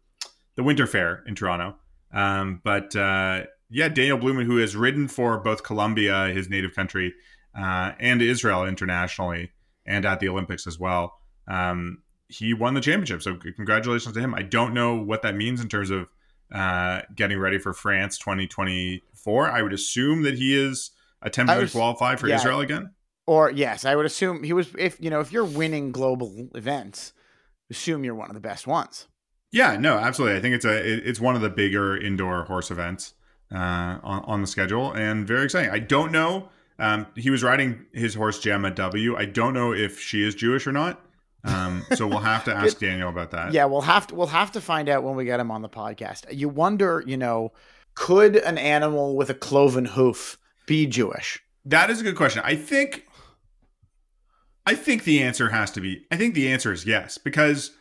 the 0.56 0.64
winter 0.64 0.88
fair 0.88 1.24
in 1.28 1.36
Toronto. 1.36 1.76
Um, 2.14 2.62
but 2.64 2.96
uh, 2.96 3.44
yeah, 3.70 3.90
Daniel 3.90 4.18
Bluman, 4.18 4.46
who 4.46 4.58
has 4.58 4.76
ridden 4.76 5.08
for 5.08 5.40
both 5.40 5.64
Colombia, 5.64 6.28
his 6.28 6.50
native 6.50 6.74
country, 6.74 7.14
uh, 7.58 7.92
and 8.00 8.22
Israel 8.22 8.66
internationally, 8.66 9.52
and 9.86 10.06
at 10.06 10.20
the 10.20 10.30
Olympics 10.30 10.68
as 10.68 10.80
well. 10.80 11.20
Um, 11.48 12.02
he 12.28 12.54
won 12.54 12.74
the 12.74 12.82
championship, 12.82 13.22
so 13.22 13.36
congratulations 13.36 14.14
to 14.14 14.20
him. 14.20 14.34
I 14.34 14.42
don't 14.42 14.74
know 14.74 14.96
what 14.96 15.22
that 15.22 15.36
means 15.36 15.62
in 15.62 15.70
terms 15.70 15.92
of 15.92 16.08
uh, 16.54 17.02
getting 17.16 17.40
ready 17.40 17.60
for 17.60 17.74
France 17.74 18.18
2024. 18.18 19.50
I 19.50 19.62
would 19.62 19.74
assume 19.74 20.24
that 20.24 20.36
he 20.36 20.56
is 20.56 20.92
attempting 21.22 21.58
was, 21.58 21.72
to 21.72 21.78
qualify 21.78 22.16
for 22.16 22.28
yeah, 22.28 22.36
Israel 22.36 22.62
again. 22.62 22.92
Or 23.28 23.52
yes, 23.52 23.86
I 23.86 23.96
would 23.96 24.06
assume 24.06 24.44
he 24.44 24.54
was. 24.54 24.70
If 24.78 25.00
you 25.00 25.10
know, 25.10 25.20
if 25.20 25.32
you're 25.32 25.46
winning 25.46 25.92
global 25.92 26.50
events, 26.56 27.14
assume 27.70 28.04
you're 28.04 28.16
one 28.16 28.30
of 28.30 28.36
the 28.36 28.40
best 28.40 28.68
ones. 28.68 29.08
Yeah, 29.56 29.78
no, 29.78 29.98
absolutely. 29.98 30.38
I 30.38 30.42
think 30.42 30.54
it's 30.54 30.66
a 30.66 31.10
it's 31.10 31.22
one 31.22 31.36
of 31.36 31.42
the 31.42 31.50
bigger 31.50 31.96
indoor 31.96 32.44
horse 32.44 32.72
events 32.72 33.14
uh, 33.54 34.00
on, 34.04 34.24
on 34.26 34.42
the 34.42 34.48
schedule, 34.48 34.92
and 34.92 35.26
very 35.26 35.46
exciting. 35.46 35.72
I 35.72 35.80
don't 35.80 36.12
know. 36.12 36.50
Um, 36.78 37.08
he 37.16 37.30
was 37.30 37.42
riding 37.42 37.86
his 37.94 38.16
horse 38.16 38.40
Gemma 38.40 38.72
W. 38.72 39.16
I 39.16 39.24
don't 39.24 39.54
know 39.54 39.74
if 39.74 39.98
she 39.98 40.22
is 40.28 40.36
Jewish 40.36 40.68
or 40.68 40.74
not. 40.74 41.00
Um, 41.46 41.86
so 41.94 42.06
we'll 42.06 42.20
have 42.20 42.44
to 42.46 42.54
ask 42.56 42.80
Daniel 42.80 43.08
about 43.08 43.32
that. 43.32 43.54
Yeah, 43.54 43.64
we'll 43.64 43.80
have 43.80 44.08
to 44.08 44.16
we'll 44.16 44.28
have 44.28 44.52
to 44.52 44.62
find 44.62 44.90
out 44.90 45.04
when 45.04 45.16
we 45.16 45.24
get 45.24 45.40
him 45.40 45.52
on 45.52 45.62
the 45.62 45.70
podcast. 45.70 46.26
You 46.36 46.50
wonder, 46.50 47.02
you 47.08 47.16
know, 47.16 47.54
could 47.94 48.36
an 48.36 48.58
animal 48.58 49.16
with 49.16 49.30
a 49.30 49.34
cloven 49.34 49.86
hoof 49.86 50.38
be 50.66 50.86
Jewish? 50.86 51.42
That 51.64 51.90
is 51.90 52.02
a 52.02 52.04
good 52.04 52.18
question. 52.18 52.42
I 52.44 52.58
think 52.58 53.06
I 54.66 54.76
think 54.76 55.06
the 55.06 55.24
answer 55.24 55.48
has 55.52 55.72
to 55.72 55.80
be 55.80 56.06
I 56.12 56.18
think 56.18 56.36
the 56.36 56.50
answer 56.50 56.74
is 56.74 56.86
yes 56.86 57.18
because 57.18 57.72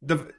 the 0.00 0.32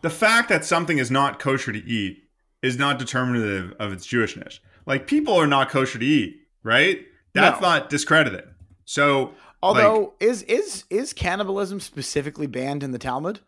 the 0.00 0.10
fact 0.10 0.48
that 0.48 0.64
something 0.64 0.98
is 0.98 1.10
not 1.10 1.38
kosher 1.38 1.72
to 1.72 1.84
eat 1.84 2.24
is 2.62 2.78
not 2.78 2.98
determinative 2.98 3.74
of 3.78 3.92
its 3.92 4.06
Jewishness. 4.06 4.60
Like 4.86 5.06
people 5.06 5.34
are 5.34 5.46
not 5.46 5.70
kosher 5.70 5.98
to 5.98 6.04
eat, 6.04 6.40
right? 6.62 7.04
That's 7.34 7.60
no. 7.60 7.68
not 7.68 7.90
discredited. 7.90 8.44
So 8.84 9.34
Although 9.62 9.98
like, 10.00 10.12
is 10.20 10.42
is 10.42 10.84
is 10.88 11.12
cannibalism 11.12 11.80
specifically 11.80 12.46
banned 12.46 12.82
in 12.82 12.92
the 12.92 12.98
Talmud? 12.98 13.40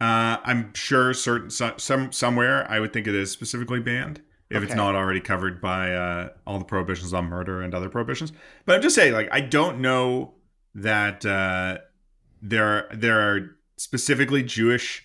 Uh, 0.00 0.38
I'm 0.44 0.72
sure 0.74 1.12
certain 1.12 1.50
some 1.50 2.12
somewhere 2.12 2.70
I 2.70 2.78
would 2.78 2.92
think 2.92 3.06
it 3.06 3.14
is 3.14 3.32
specifically 3.32 3.80
banned 3.80 4.22
if 4.50 4.58
okay. 4.58 4.66
it's 4.66 4.74
not 4.74 4.94
already 4.94 5.20
covered 5.20 5.60
by 5.60 5.92
uh, 5.92 6.28
all 6.46 6.58
the 6.58 6.64
prohibitions 6.64 7.12
on 7.12 7.26
murder 7.26 7.60
and 7.60 7.74
other 7.74 7.88
prohibitions. 7.88 8.32
But 8.64 8.76
I'm 8.76 8.82
just 8.82 8.94
saying, 8.94 9.12
like, 9.12 9.28
I 9.32 9.40
don't 9.40 9.80
know 9.80 10.34
that 10.74 11.26
uh, 11.26 11.78
there 12.40 12.88
there 12.92 13.20
are 13.20 13.56
specifically 13.76 14.44
Jewish 14.44 15.04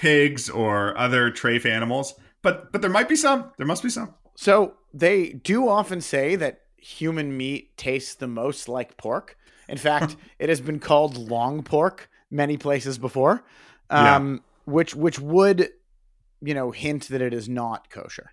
pigs 0.00 0.48
or 0.48 0.96
other 0.96 1.30
trafe 1.30 1.66
animals, 1.66 2.14
but 2.42 2.72
but 2.72 2.80
there 2.80 2.90
might 2.90 3.08
be 3.08 3.16
some. 3.16 3.52
There 3.58 3.66
must 3.66 3.82
be 3.82 3.90
some. 3.90 4.14
So 4.34 4.74
they 4.94 5.34
do 5.34 5.68
often 5.68 6.00
say 6.00 6.36
that 6.36 6.62
human 6.78 7.36
meat 7.36 7.76
tastes 7.76 8.14
the 8.14 8.26
most 8.26 8.68
like 8.68 8.96
pork. 8.96 9.36
In 9.68 9.76
fact, 9.88 10.16
it 10.38 10.48
has 10.48 10.60
been 10.60 10.80
called 10.80 11.16
long 11.16 11.62
pork 11.62 12.08
many 12.30 12.56
places 12.56 12.96
before, 12.98 13.44
um, 13.90 14.34
yeah. 14.34 14.72
which 14.72 14.94
which 14.94 15.20
would, 15.20 15.68
you 16.40 16.54
know, 16.54 16.70
hint 16.70 17.08
that 17.08 17.20
it 17.20 17.34
is 17.34 17.48
not 17.48 17.90
kosher. 17.90 18.32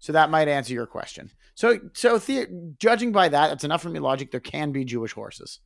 So 0.00 0.12
that 0.12 0.30
might 0.30 0.48
answer 0.48 0.74
your 0.74 0.86
question. 0.86 1.30
So 1.54 1.78
so 1.92 2.18
the, 2.18 2.74
judging 2.80 3.12
by 3.12 3.28
that, 3.28 3.48
that's 3.48 3.64
enough 3.64 3.82
for 3.82 3.88
me 3.88 4.00
logic. 4.00 4.32
There 4.32 4.40
can 4.40 4.72
be 4.72 4.84
Jewish 4.84 5.12
horses. 5.12 5.60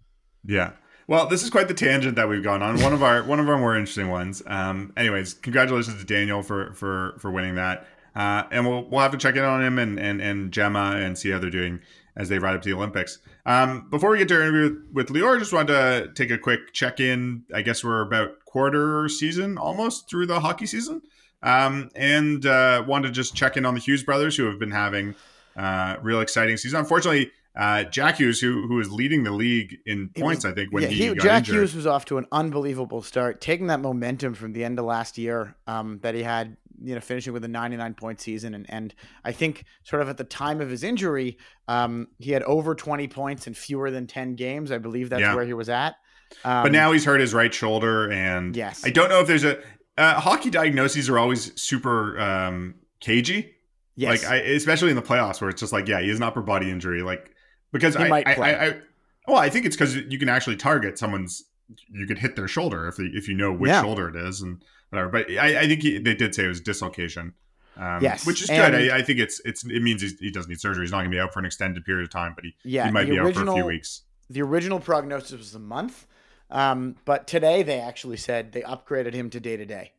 Yeah. 0.44 0.72
Well, 1.08 1.26
this 1.26 1.42
is 1.42 1.48
quite 1.48 1.68
the 1.68 1.74
tangent 1.74 2.16
that 2.16 2.28
we've 2.28 2.42
gone 2.42 2.62
on. 2.62 2.82
One 2.82 2.92
of 2.92 3.02
our 3.02 3.24
one 3.24 3.40
of 3.40 3.48
our 3.48 3.56
more 3.56 3.74
interesting 3.74 4.10
ones. 4.10 4.42
Um, 4.46 4.92
anyways, 4.94 5.34
congratulations 5.34 5.98
to 5.98 6.04
Daniel 6.04 6.42
for 6.42 6.74
for 6.74 7.16
for 7.18 7.30
winning 7.30 7.54
that. 7.54 7.86
Uh, 8.14 8.42
and 8.50 8.68
we'll 8.68 8.84
we'll 8.90 9.00
have 9.00 9.12
to 9.12 9.16
check 9.16 9.34
in 9.34 9.42
on 9.42 9.64
him 9.64 9.78
and 9.78 9.98
and 9.98 10.20
and 10.20 10.52
Gemma 10.52 10.96
and 10.96 11.16
see 11.16 11.30
how 11.30 11.38
they're 11.38 11.48
doing 11.48 11.80
as 12.14 12.28
they 12.28 12.38
ride 12.38 12.54
up 12.54 12.62
to 12.62 12.68
the 12.68 12.76
Olympics. 12.76 13.20
Um, 13.46 13.88
before 13.88 14.10
we 14.10 14.18
get 14.18 14.28
to 14.28 14.34
our 14.34 14.42
interview 14.42 14.82
with, 14.92 15.08
with 15.08 15.16
Lior, 15.16 15.38
just 15.38 15.52
wanted 15.52 15.72
to 15.72 16.12
take 16.14 16.30
a 16.30 16.36
quick 16.36 16.74
check 16.74 17.00
in. 17.00 17.44
I 17.54 17.62
guess 17.62 17.82
we're 17.82 18.02
about 18.02 18.44
quarter 18.44 19.08
season 19.08 19.56
almost 19.56 20.10
through 20.10 20.26
the 20.26 20.40
hockey 20.40 20.66
season. 20.66 21.00
Um, 21.42 21.88
and 21.94 22.44
uh, 22.44 22.84
wanted 22.86 23.08
to 23.08 23.14
just 23.14 23.34
check 23.34 23.56
in 23.56 23.64
on 23.64 23.72
the 23.72 23.80
Hughes 23.80 24.02
brothers 24.02 24.36
who 24.36 24.44
have 24.44 24.58
been 24.58 24.72
having 24.72 25.14
uh, 25.56 25.96
real 26.02 26.20
exciting 26.20 26.56
season. 26.58 26.80
Unfortunately, 26.80 27.30
uh, 27.58 27.82
Jack 27.84 28.18
Hughes, 28.18 28.40
who 28.40 28.68
who 28.68 28.78
is 28.78 28.90
leading 28.90 29.24
the 29.24 29.32
league 29.32 29.78
in 29.84 30.10
points, 30.16 30.44
was, 30.44 30.52
I 30.52 30.54
think 30.54 30.72
when 30.72 30.84
yeah, 30.84 30.88
he, 30.90 31.08
he 31.08 31.14
Jack 31.14 31.40
injured. 31.40 31.56
Hughes 31.56 31.74
was 31.74 31.86
off 31.88 32.04
to 32.06 32.18
an 32.18 32.26
unbelievable 32.30 33.02
start, 33.02 33.40
taking 33.40 33.66
that 33.66 33.80
momentum 33.80 34.34
from 34.34 34.52
the 34.52 34.62
end 34.62 34.78
of 34.78 34.84
last 34.84 35.18
year 35.18 35.56
um, 35.66 35.98
that 36.02 36.14
he 36.14 36.22
had 36.22 36.56
you 36.80 36.94
know 36.94 37.00
finishing 37.00 37.32
with 37.32 37.44
a 37.44 37.48
99 37.48 37.94
point 37.94 38.20
season. 38.20 38.54
And 38.54 38.66
and 38.68 38.94
I 39.24 39.32
think 39.32 39.64
sort 39.82 40.02
of 40.02 40.08
at 40.08 40.16
the 40.16 40.24
time 40.24 40.60
of 40.60 40.70
his 40.70 40.84
injury 40.84 41.38
um, 41.66 42.08
he 42.18 42.30
had 42.30 42.44
over 42.44 42.76
20 42.76 43.08
points 43.08 43.48
in 43.48 43.54
fewer 43.54 43.90
than 43.90 44.06
10 44.06 44.36
games. 44.36 44.70
I 44.70 44.78
believe 44.78 45.10
that's 45.10 45.22
yeah. 45.22 45.34
where 45.34 45.44
he 45.44 45.54
was 45.54 45.68
at. 45.68 45.96
Um, 46.44 46.62
but 46.62 46.72
now 46.72 46.92
he's 46.92 47.04
hurt 47.04 47.20
his 47.20 47.34
right 47.34 47.52
shoulder 47.52 48.10
and 48.10 48.54
yes. 48.54 48.84
I 48.84 48.90
don't 48.90 49.08
know 49.08 49.20
if 49.20 49.26
there's 49.26 49.44
a 49.44 49.58
uh, 49.96 50.20
hockey 50.20 50.50
diagnoses 50.50 51.08
are 51.08 51.18
always 51.18 51.60
super 51.60 52.20
um, 52.20 52.76
cagey. 53.00 53.56
Yes. 53.96 54.22
Like 54.22 54.32
I, 54.32 54.36
especially 54.36 54.90
in 54.90 54.96
the 54.96 55.02
playoffs 55.02 55.40
where 55.40 55.50
it's 55.50 55.60
just 55.60 55.72
like 55.72 55.88
yeah 55.88 56.00
he 56.00 56.08
has 56.08 56.18
an 56.18 56.22
upper 56.22 56.42
body 56.42 56.70
injury. 56.70 57.02
Like 57.02 57.34
because 57.72 57.96
I, 57.96 58.08
I, 58.08 58.22
I, 58.26 58.66
I 58.66 58.80
well 59.26 59.38
I 59.38 59.48
think 59.48 59.66
it's 59.66 59.76
because 59.76 59.96
you 59.96 60.18
can 60.18 60.28
actually 60.28 60.56
target 60.56 60.98
someone's 60.98 61.44
you 61.90 62.06
could 62.06 62.18
hit 62.18 62.37
their 62.37 62.48
shoulder 62.48 62.88
if 62.88 62.96
they, 62.96 63.04
if 63.04 63.28
you 63.28 63.34
know 63.34 63.52
which 63.52 63.70
yeah. 63.70 63.82
shoulder 63.82 64.08
it 64.08 64.16
is 64.16 64.40
and 64.40 64.62
whatever. 64.90 65.08
But 65.10 65.30
I, 65.32 65.60
I 65.60 65.66
think 65.66 65.82
he, 65.82 65.98
they 65.98 66.14
did 66.14 66.34
say 66.34 66.44
it 66.44 66.48
was 66.48 66.60
dislocation. 66.60 67.34
Um, 67.76 68.02
yes, 68.02 68.26
which 68.26 68.42
is 68.42 68.48
good. 68.48 68.75
I, 68.75 68.96
I, 68.96 69.02
think 69.02 69.20
it's 69.20 69.40
it's 69.44 69.64
it 69.64 69.82
means 69.82 70.02
he 70.02 70.30
doesn't 70.30 70.48
need 70.48 70.60
surgery. 70.60 70.82
He's 70.82 70.90
not 70.90 70.98
going 70.98 71.10
to 71.10 71.14
be 71.14 71.20
out 71.20 71.32
for 71.32 71.38
an 71.38 71.44
extended 71.44 71.84
period 71.84 72.04
of 72.04 72.10
time, 72.10 72.32
but 72.34 72.44
he, 72.44 72.54
yeah, 72.64 72.87
he 72.87 72.90
might 72.90 73.08
be 73.08 73.18
original, 73.18 73.50
out 73.50 73.52
for 73.52 73.52
a 73.52 73.54
few 73.54 73.66
weeks. 73.66 74.02
The 74.30 74.42
original 74.42 74.80
prognosis 74.80 75.38
was 75.38 75.54
a 75.54 75.60
month, 75.60 76.06
um, 76.50 76.96
but 77.04 77.28
today 77.28 77.62
they 77.62 77.78
actually 77.78 78.16
said 78.16 78.50
they 78.50 78.62
upgraded 78.62 79.14
him 79.14 79.30
to 79.30 79.38
day 79.38 79.56
to 79.56 79.64
day. 79.64 79.92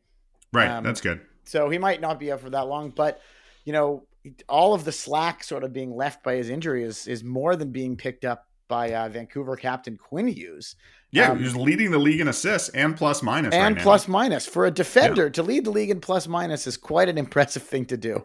Right, 0.52 0.68
um, 0.68 0.84
that's 0.84 1.00
good. 1.00 1.22
So 1.44 1.70
he 1.70 1.78
might 1.78 2.02
not 2.02 2.20
be 2.20 2.30
out 2.30 2.40
for 2.40 2.50
that 2.50 2.66
long, 2.66 2.90
but 2.90 3.22
you 3.64 3.72
know, 3.72 4.04
all 4.48 4.74
of 4.74 4.84
the 4.84 4.92
slack 4.92 5.42
sort 5.44 5.64
of 5.64 5.72
being 5.72 5.94
left 5.94 6.22
by 6.22 6.34
his 6.34 6.50
injury 6.50 6.84
is 6.84 7.06
is 7.06 7.24
more 7.24 7.56
than 7.56 7.70
being 7.70 7.96
picked 7.96 8.24
up 8.24 8.46
by 8.68 8.92
uh, 8.92 9.08
Vancouver 9.08 9.56
captain 9.56 9.96
Quinn 9.96 10.28
Hughes. 10.28 10.76
Yeah, 11.10 11.32
um, 11.32 11.40
he's 11.40 11.56
leading 11.56 11.90
the 11.90 11.98
league 11.98 12.20
in 12.20 12.28
assists 12.28 12.68
and 12.70 12.96
plus 12.96 13.22
minus. 13.22 13.52
And 13.52 13.74
right 13.74 13.82
plus 13.82 14.06
minus 14.06 14.46
for 14.46 14.64
a 14.64 14.70
defender 14.70 15.24
yeah. 15.24 15.32
to 15.32 15.42
lead 15.42 15.64
the 15.64 15.70
league 15.70 15.90
in 15.90 16.00
plus 16.00 16.28
minus 16.28 16.66
is 16.66 16.76
quite 16.76 17.08
an 17.08 17.18
impressive 17.18 17.64
thing 17.64 17.84
to 17.86 17.96
do. 17.96 18.24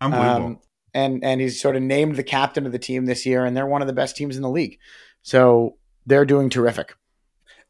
Unbelievable. 0.00 0.46
Um, 0.46 0.58
and 0.94 1.24
and 1.24 1.40
he's 1.40 1.60
sort 1.60 1.76
of 1.76 1.82
named 1.82 2.16
the 2.16 2.22
captain 2.22 2.66
of 2.66 2.72
the 2.72 2.78
team 2.78 3.06
this 3.06 3.26
year, 3.26 3.44
and 3.44 3.56
they're 3.56 3.66
one 3.66 3.80
of 3.80 3.86
the 3.86 3.94
best 3.94 4.16
teams 4.16 4.36
in 4.36 4.42
the 4.42 4.50
league. 4.50 4.78
So 5.22 5.76
they're 6.06 6.24
doing 6.24 6.50
terrific. 6.50 6.94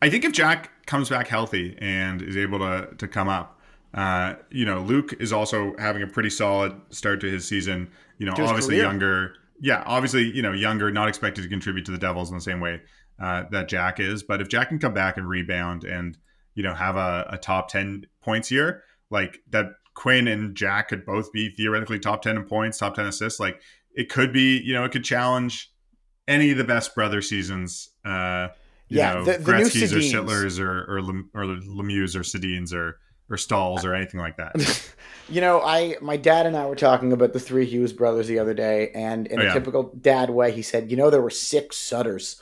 I 0.03 0.11
think 0.11 0.25
if 0.25 0.33
Jack 0.33 0.87
comes 0.87 1.09
back 1.09 1.29
healthy 1.29 1.77
and 1.79 2.23
is 2.23 2.37
able 2.37 2.59
to 2.59 2.89
to 2.99 3.09
come 3.09 3.29
up, 3.29 3.56
uh, 3.97 4.35
you 4.51 4.65
know, 4.65 4.81
Luke 4.83 5.15
is 5.19 5.33
also 5.33 5.75
having 5.79 6.03
a 6.03 6.07
pretty 6.07 6.31
solid 6.31 6.79
start 6.91 7.21
to 7.23 7.31
his 7.31 7.49
season. 7.49 7.91
You 8.19 8.27
know, 8.27 8.35
obviously 8.39 8.77
younger 8.77 9.35
yeah, 9.61 9.83
obviously, 9.87 10.31
you 10.31 10.43
know, 10.43 10.53
younger, 10.53 10.91
not 10.91 11.09
expected 11.09 11.43
to 11.43 11.49
contribute 11.49 11.87
to 11.87 11.93
the 11.93 11.99
Devils 11.99 12.31
in 12.31 12.37
the 12.37 12.43
same 12.43 12.61
way 12.61 12.81
uh, 13.21 13.45
that 13.51 13.69
Jack 13.69 14.01
is. 14.01 14.23
But 14.23 14.41
if 14.41 14.49
Jack 14.49 14.69
can 14.69 14.79
come 14.79 14.95
back 14.95 15.17
and 15.17 15.29
rebound 15.29 15.85
and, 15.85 16.17
you 16.55 16.63
know, 16.63 16.75
have 16.75 16.97
a, 16.97 17.27
a 17.31 17.39
top 17.39 17.71
10 17.71 18.07
points 18.23 18.49
here, 18.49 18.83
like 19.11 19.41
that 19.51 19.73
Quinn 19.95 20.29
and 20.29 20.55
Jack 20.55 20.89
could 20.89 21.07
both 21.07 21.33
be 21.33 21.51
theoretically 21.51 21.99
top 21.99 22.23
10 22.23 22.37
in 22.37 22.45
points, 22.45 22.79
top 22.79 22.95
10 22.95 23.07
assists. 23.07 23.41
Like 23.41 23.61
it 23.95 24.11
could 24.11 24.33
be, 24.33 24.59
you 24.59 24.75
know, 24.75 24.85
it 24.85 24.93
could 24.93 25.05
challenge 25.05 25.73
any 26.29 26.51
of 26.51 26.59
the 26.59 26.65
best 26.65 26.95
brother 26.95 27.23
seasons. 27.23 27.91
Uh, 28.05 28.49
you 28.89 28.99
yeah, 28.99 29.15
know, 29.15 29.25
the, 29.25 29.39
the 29.39 29.53
Gretzky's 29.53 29.93
or 29.93 29.99
Sittlers 29.99 30.61
or, 30.61 30.85
or, 30.85 30.99
or 31.35 31.57
Lemieux 31.57 32.15
or 32.15 32.21
Sedins 32.21 32.73
or, 32.73 32.99
or 33.29 33.37
Staals 33.37 33.85
or 33.85 33.95
anything 33.95 34.21
like 34.21 34.37
that. 34.37 34.95
you 35.29 35.41
know, 35.41 35.61
I 35.61 35.97
my 36.01 36.17
dad 36.17 36.47
and 36.47 36.57
I 36.57 36.67
were 36.67 36.77
talking 36.77 37.13
about 37.13 37.33
the 37.33 37.41
three 37.41 37.67
Hughes 37.67 37.93
brothers 37.93 38.29
the 38.29 38.39
other 38.39 38.55
day, 38.55 38.91
and 38.95 39.27
in 39.27 39.39
oh, 39.39 39.43
a 39.43 39.47
yeah. 39.47 39.53
typical 39.53 39.95
dad 40.01 40.31
way, 40.31 40.53
he 40.53 40.63
said, 40.63 40.91
"You 40.91 40.97
know, 40.97 41.11
there 41.11 41.23
were 41.23 41.31
six 41.31 41.77
Sutters." 41.77 42.41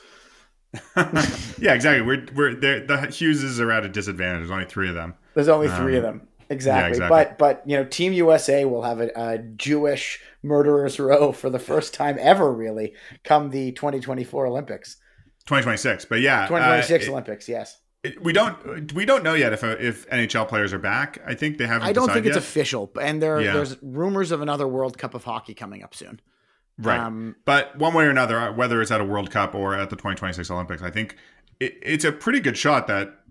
yeah, 0.97 1.73
exactly. 1.73 2.01
We're 2.01 2.25
we're 2.35 2.55
the 2.55 2.85
Hugheses 3.09 3.59
are 3.59 3.71
at 3.71 3.85
a 3.85 3.89
disadvantage. 3.89 4.41
There's 4.41 4.51
only 4.51 4.65
three 4.65 4.89
of 4.89 4.95
them. 4.95 5.15
There's 5.33 5.47
only 5.47 5.67
three 5.69 5.97
um, 5.97 5.97
of 5.97 6.03
them. 6.03 6.27
Exactly. 6.49 6.81
Yeah, 6.81 7.05
exactly. 7.05 7.09
But 7.09 7.37
but 7.37 7.63
you 7.65 7.77
know, 7.77 7.85
Team 7.85 8.13
USA 8.13 8.65
will 8.65 8.83
have 8.83 8.99
a, 8.99 9.09
a, 9.15 9.37
Jewish 9.39 10.21
murderers 10.43 10.99
row 10.99 11.31
for 11.31 11.49
the 11.49 11.57
first 11.57 11.93
time 11.93 12.17
ever, 12.19 12.53
really, 12.53 12.93
come 13.23 13.49
the 13.49 13.71
2024 13.71 14.45
Olympics. 14.45 14.97
2026, 15.47 16.05
but 16.05 16.21
yeah, 16.21 16.47
2026 16.47 17.07
uh, 17.07 17.11
Olympics. 17.11 17.49
Yes 17.49 17.79
we 18.21 18.33
don't 18.33 18.93
we 18.93 19.05
don't 19.05 19.23
know 19.23 19.33
yet 19.33 19.53
if 19.53 19.63
if 19.63 20.09
NHL 20.09 20.47
players 20.47 20.73
are 20.73 20.79
back. 20.79 21.21
I 21.25 21.33
think 21.33 21.57
they 21.57 21.67
haven't. 21.67 21.87
I 21.87 21.93
don't 21.93 22.11
think 22.11 22.25
it's 22.25 22.35
yet. 22.35 22.43
official, 22.43 22.91
and 23.01 23.21
there 23.21 23.39
yeah. 23.41 23.53
there's 23.53 23.81
rumors 23.81 24.31
of 24.31 24.41
another 24.41 24.67
World 24.67 24.97
Cup 24.97 25.13
of 25.13 25.23
hockey 25.23 25.53
coming 25.53 25.83
up 25.83 25.95
soon. 25.95 26.19
Right, 26.77 26.99
um, 26.99 27.37
but 27.45 27.77
one 27.77 27.93
way 27.93 28.05
or 28.05 28.09
another, 28.09 28.37
uh, 28.37 28.51
whether 28.51 28.81
it's 28.81 28.91
at 28.91 28.99
a 28.99 29.05
World 29.05 29.31
Cup 29.31 29.55
or 29.55 29.75
at 29.75 29.89
the 29.89 29.95
2026 29.95 30.51
Olympics, 30.51 30.81
I 30.81 30.89
think 30.89 31.15
it, 31.59 31.77
it's 31.81 32.03
a 32.03 32.11
pretty 32.11 32.41
good 32.41 32.57
shot 32.57 32.87
that 32.87 33.21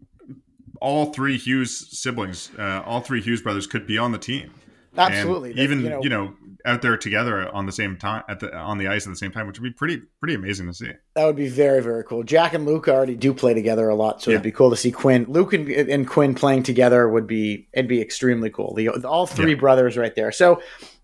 all 0.81 1.13
three 1.13 1.37
Hughes 1.37 1.99
siblings, 1.99 2.51
uh, 2.59 2.83
all 2.87 3.01
three 3.01 3.21
Hughes 3.21 3.43
brothers, 3.43 3.67
could 3.67 3.87
be 3.87 3.99
on 3.99 4.13
the 4.13 4.19
team. 4.19 4.53
Absolutely, 4.97 5.53
even 5.61 5.81
you 5.81 5.91
know, 5.91 6.03
you 6.03 6.09
know, 6.09 6.35
out 6.65 6.83
there 6.83 6.97
together 6.97 7.49
on 7.53 7.67
the 7.67 7.73
same 7.73 7.97
time 7.97 8.23
at 8.29 8.41
the 8.41 8.55
on 8.55 8.79
the 8.79 8.89
ice 8.89 9.07
at 9.07 9.11
the 9.11 9.17
same 9.17 9.31
time, 9.33 9.47
which 9.47 9.59
would 9.59 9.69
be 9.69 9.73
pretty 9.73 10.03
pretty 10.21 10.35
amazing 10.35 10.67
to 10.67 10.75
see. 10.75 10.91
That 11.15 11.27
would 11.27 11.37
be 11.37 11.49
very 11.49 11.83
very 11.83 12.05
cool. 12.05 12.23
Jack 12.23 12.55
and 12.55 12.65
Luke 12.65 12.89
already 12.89 13.17
do 13.17 13.35
play 13.35 13.55
together 13.55 13.89
a 13.89 13.95
lot, 13.95 14.23
so 14.23 14.31
yeah. 14.31 14.37
it'd 14.37 14.45
be 14.45 14.53
cool 14.53 14.71
to 14.71 14.77
see 14.77 14.91
Quinn, 14.93 15.27
Luke, 15.29 15.53
and, 15.53 15.69
and, 15.69 16.09
Quinn 16.09 16.35
playing 16.35 16.63
together. 16.63 17.09
Would 17.09 17.27
be 17.27 17.69
it'd 17.73 17.89
be 17.89 18.01
extremely 18.01 18.51
cool. 18.51 18.75
The 18.75 18.89
all 18.89 19.27
three 19.27 19.55
yeah. 19.55 19.61
brothers 19.61 19.97
right 19.97 20.15
there. 20.15 20.33
So 20.33 20.63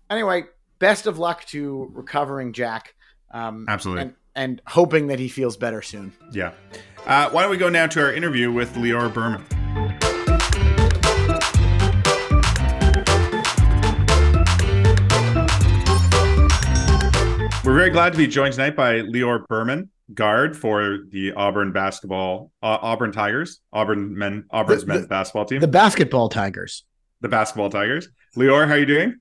anyway, 0.09 0.43
best 0.79 1.05
of 1.05 1.19
luck 1.19 1.45
to 1.45 1.91
recovering 1.93 2.53
Jack. 2.53 2.95
Um, 3.31 3.65
Absolutely. 3.67 4.03
And, 4.03 4.15
and 4.35 4.61
hoping 4.67 5.07
that 5.07 5.19
he 5.19 5.27
feels 5.27 5.57
better 5.57 5.81
soon. 5.81 6.13
Yeah. 6.31 6.51
Uh, 7.05 7.29
why 7.29 7.41
don't 7.41 7.51
we 7.51 7.57
go 7.57 7.69
now 7.69 7.87
to 7.87 8.01
our 8.01 8.13
interview 8.13 8.51
with 8.51 8.73
Lior 8.75 9.13
Berman? 9.13 9.43
We're 17.71 17.77
very 17.77 17.89
glad 17.89 18.11
to 18.11 18.17
be 18.17 18.27
joined 18.27 18.51
tonight 18.51 18.75
by 18.75 18.95
Lior 18.95 19.47
Berman, 19.47 19.91
guard 20.13 20.57
for 20.57 20.97
the 21.07 21.31
Auburn 21.31 21.71
basketball, 21.71 22.51
uh, 22.61 22.77
Auburn 22.81 23.13
Tigers, 23.13 23.61
Auburn 23.71 24.13
men, 24.13 24.43
Auburn's 24.51 24.81
the, 24.81 24.87
men's 24.87 25.07
basketball 25.07 25.45
team, 25.45 25.61
the 25.61 25.69
basketball 25.69 26.27
Tigers, 26.27 26.83
the 27.21 27.29
basketball 27.29 27.69
Tigers. 27.69 28.09
Lior, 28.35 28.67
how 28.67 28.73
are 28.73 28.77
you 28.77 28.85
doing? 28.85 29.15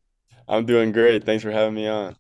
I'm 0.49 0.67
doing 0.67 0.91
great. 0.91 1.23
Thanks 1.23 1.45
for 1.45 1.53
having 1.53 1.75
me 1.75 1.87
on. 1.87 2.17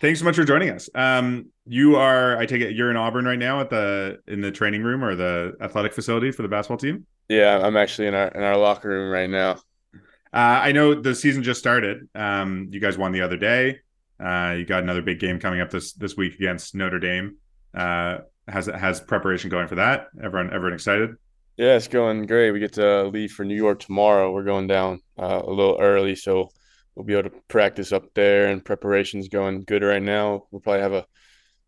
Thanks 0.00 0.20
so 0.20 0.24
much 0.24 0.36
for 0.36 0.44
joining 0.44 0.70
us. 0.70 0.88
Um, 0.94 1.50
you 1.66 1.96
are, 1.96 2.38
I 2.38 2.46
take 2.46 2.60
it, 2.60 2.76
you're 2.76 2.92
in 2.92 2.96
Auburn 2.96 3.24
right 3.24 3.36
now 3.36 3.60
at 3.60 3.68
the 3.68 4.20
in 4.28 4.40
the 4.40 4.52
training 4.52 4.84
room 4.84 5.02
or 5.02 5.16
the 5.16 5.54
athletic 5.60 5.94
facility 5.94 6.30
for 6.30 6.42
the 6.42 6.48
basketball 6.48 6.78
team. 6.78 7.06
Yeah, 7.28 7.58
I'm 7.60 7.76
actually 7.76 8.06
in 8.06 8.14
our 8.14 8.28
in 8.28 8.44
our 8.44 8.56
locker 8.56 8.88
room 8.88 9.10
right 9.10 9.28
now. 9.28 9.54
Uh, 10.32 10.62
I 10.62 10.70
know 10.70 10.94
the 10.94 11.12
season 11.12 11.42
just 11.42 11.58
started. 11.58 12.08
Um, 12.14 12.68
you 12.70 12.78
guys 12.78 12.96
won 12.96 13.10
the 13.10 13.22
other 13.22 13.36
day. 13.36 13.80
Uh, 14.22 14.54
you 14.58 14.64
got 14.64 14.82
another 14.82 15.02
big 15.02 15.18
game 15.18 15.40
coming 15.40 15.60
up 15.60 15.70
this 15.70 15.92
this 15.94 16.16
week 16.16 16.34
against 16.34 16.74
Notre 16.74 16.98
Dame. 16.98 17.36
Uh, 17.74 18.18
has 18.48 18.66
has 18.66 19.00
preparation 19.00 19.50
going 19.50 19.68
for 19.68 19.76
that? 19.76 20.08
Everyone 20.22 20.52
everyone 20.52 20.74
excited? 20.74 21.10
Yeah, 21.56 21.76
it's 21.76 21.88
going 21.88 22.26
great. 22.26 22.52
We 22.52 22.60
get 22.60 22.74
to 22.74 23.04
leave 23.04 23.32
for 23.32 23.44
New 23.44 23.56
York 23.56 23.80
tomorrow. 23.80 24.32
We're 24.32 24.44
going 24.44 24.66
down 24.66 25.00
uh, 25.18 25.42
a 25.44 25.50
little 25.50 25.78
early, 25.80 26.14
so 26.14 26.50
we'll 26.94 27.04
be 27.04 27.14
able 27.14 27.30
to 27.30 27.36
practice 27.48 27.92
up 27.92 28.04
there. 28.14 28.48
And 28.48 28.64
preparation's 28.64 29.28
going 29.28 29.64
good 29.64 29.82
right 29.82 30.02
now. 30.02 30.44
We'll 30.50 30.60
probably 30.60 30.82
have 30.82 30.92
a 30.92 31.06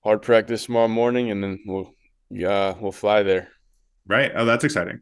hard 0.02 0.22
practice 0.22 0.66
tomorrow 0.66 0.88
morning, 0.88 1.30
and 1.30 1.42
then 1.42 1.58
we'll 1.66 1.92
yeah 2.30 2.74
we'll 2.80 2.92
fly 2.92 3.22
there. 3.22 3.48
Right. 4.06 4.32
Oh, 4.34 4.44
that's 4.44 4.64
exciting. 4.64 5.00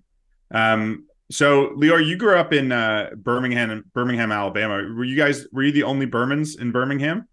Um, 0.51 1.07
so 1.31 1.71
Lior, 1.71 2.05
you 2.05 2.17
grew 2.17 2.37
up 2.37 2.53
in 2.53 2.73
uh, 2.73 3.11
Birmingham, 3.17 3.85
Birmingham, 3.95 4.33
Alabama. 4.33 4.75
Were 4.95 5.05
you 5.05 5.17
guys 5.17 5.47
were 5.53 5.63
you 5.63 5.73
the 5.73 5.85
only 5.85 6.07
Bermans 6.07 6.61
in 6.61 6.73
Birmingham? 6.73 7.29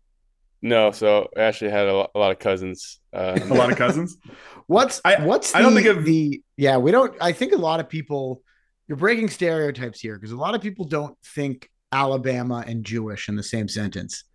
No, 0.61 0.91
so 0.91 1.29
I 1.37 1.41
actually 1.41 1.71
had 1.71 1.87
a 1.87 1.93
lot, 1.93 2.11
a 2.15 2.19
lot 2.19 2.31
of 2.31 2.39
cousins. 2.39 2.99
Uh, 3.13 3.39
a 3.41 3.53
lot 3.53 3.71
of 3.71 3.77
cousins. 3.77 4.17
what's 4.67 5.01
I, 5.05 5.23
what's 5.23 5.55
I 5.55 5.59
the, 5.59 5.63
don't 5.63 5.75
think 5.75 5.87
of 5.87 6.05
the 6.05 6.41
yeah 6.57 6.77
we 6.77 6.91
don't. 6.91 7.15
I 7.21 7.31
think 7.31 7.53
a 7.53 7.57
lot 7.57 7.79
of 7.79 7.87
people 7.87 8.41
you're 8.87 8.97
breaking 8.97 9.29
stereotypes 9.29 9.99
here 9.99 10.17
because 10.17 10.31
a 10.31 10.37
lot 10.37 10.55
of 10.55 10.61
people 10.61 10.85
don't 10.85 11.17
think 11.23 11.69
Alabama 11.91 12.63
and 12.67 12.83
Jewish 12.83 13.29
in 13.29 13.35
the 13.35 13.43
same 13.43 13.67
sentence. 13.67 14.25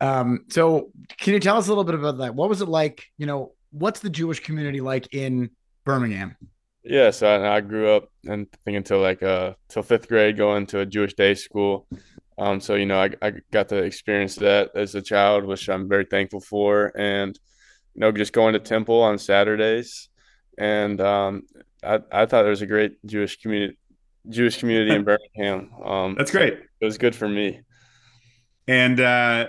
Um, 0.00 0.46
so 0.48 0.90
can 1.18 1.34
you 1.34 1.40
tell 1.40 1.56
us 1.56 1.66
a 1.66 1.70
little 1.70 1.84
bit 1.84 1.94
about 1.94 2.18
that? 2.18 2.34
What 2.34 2.48
was 2.48 2.60
it 2.60 2.68
like? 2.68 3.04
You 3.18 3.26
know, 3.26 3.52
what's 3.70 4.00
the 4.00 4.10
Jewish 4.10 4.40
community 4.40 4.80
like 4.80 5.12
in 5.14 5.50
Birmingham? 5.84 6.36
Yeah, 6.84 7.10
so 7.10 7.28
I, 7.28 7.56
I 7.56 7.60
grew 7.60 7.90
up 7.90 8.08
and 8.26 8.50
think 8.64 8.76
until 8.76 9.00
like 9.00 9.22
uh 9.22 9.52
till 9.68 9.82
fifth 9.82 10.08
grade 10.08 10.36
going 10.36 10.66
to 10.66 10.80
a 10.80 10.86
Jewish 10.86 11.14
day 11.14 11.34
school. 11.34 11.86
Um, 12.38 12.60
so 12.60 12.74
you 12.74 12.86
know, 12.86 13.00
I, 13.00 13.10
I 13.20 13.32
got 13.50 13.68
to 13.70 13.76
experience 13.76 14.36
that 14.36 14.70
as 14.74 14.94
a 14.94 15.02
child, 15.02 15.44
which 15.44 15.68
I'm 15.68 15.88
very 15.88 16.04
thankful 16.04 16.40
for, 16.40 16.92
and 16.96 17.38
you 17.94 18.00
know, 18.00 18.12
just 18.12 18.32
going 18.32 18.54
to 18.54 18.58
temple 18.58 19.02
on 19.02 19.18
Saturdays, 19.18 20.08
and 20.58 21.00
um, 21.00 21.42
I 21.82 22.00
I 22.10 22.26
thought 22.26 22.42
there 22.42 22.50
was 22.50 22.62
a 22.62 22.66
great 22.66 23.04
Jewish 23.04 23.40
community 23.40 23.76
Jewish 24.28 24.58
community 24.58 24.94
in 24.94 25.04
Birmingham. 25.36 25.70
Um, 25.84 26.14
That's 26.16 26.30
great. 26.30 26.54
It 26.54 26.84
was 26.84 26.98
good 26.98 27.14
for 27.14 27.28
me. 27.28 27.60
And 28.68 29.00
uh, 29.00 29.48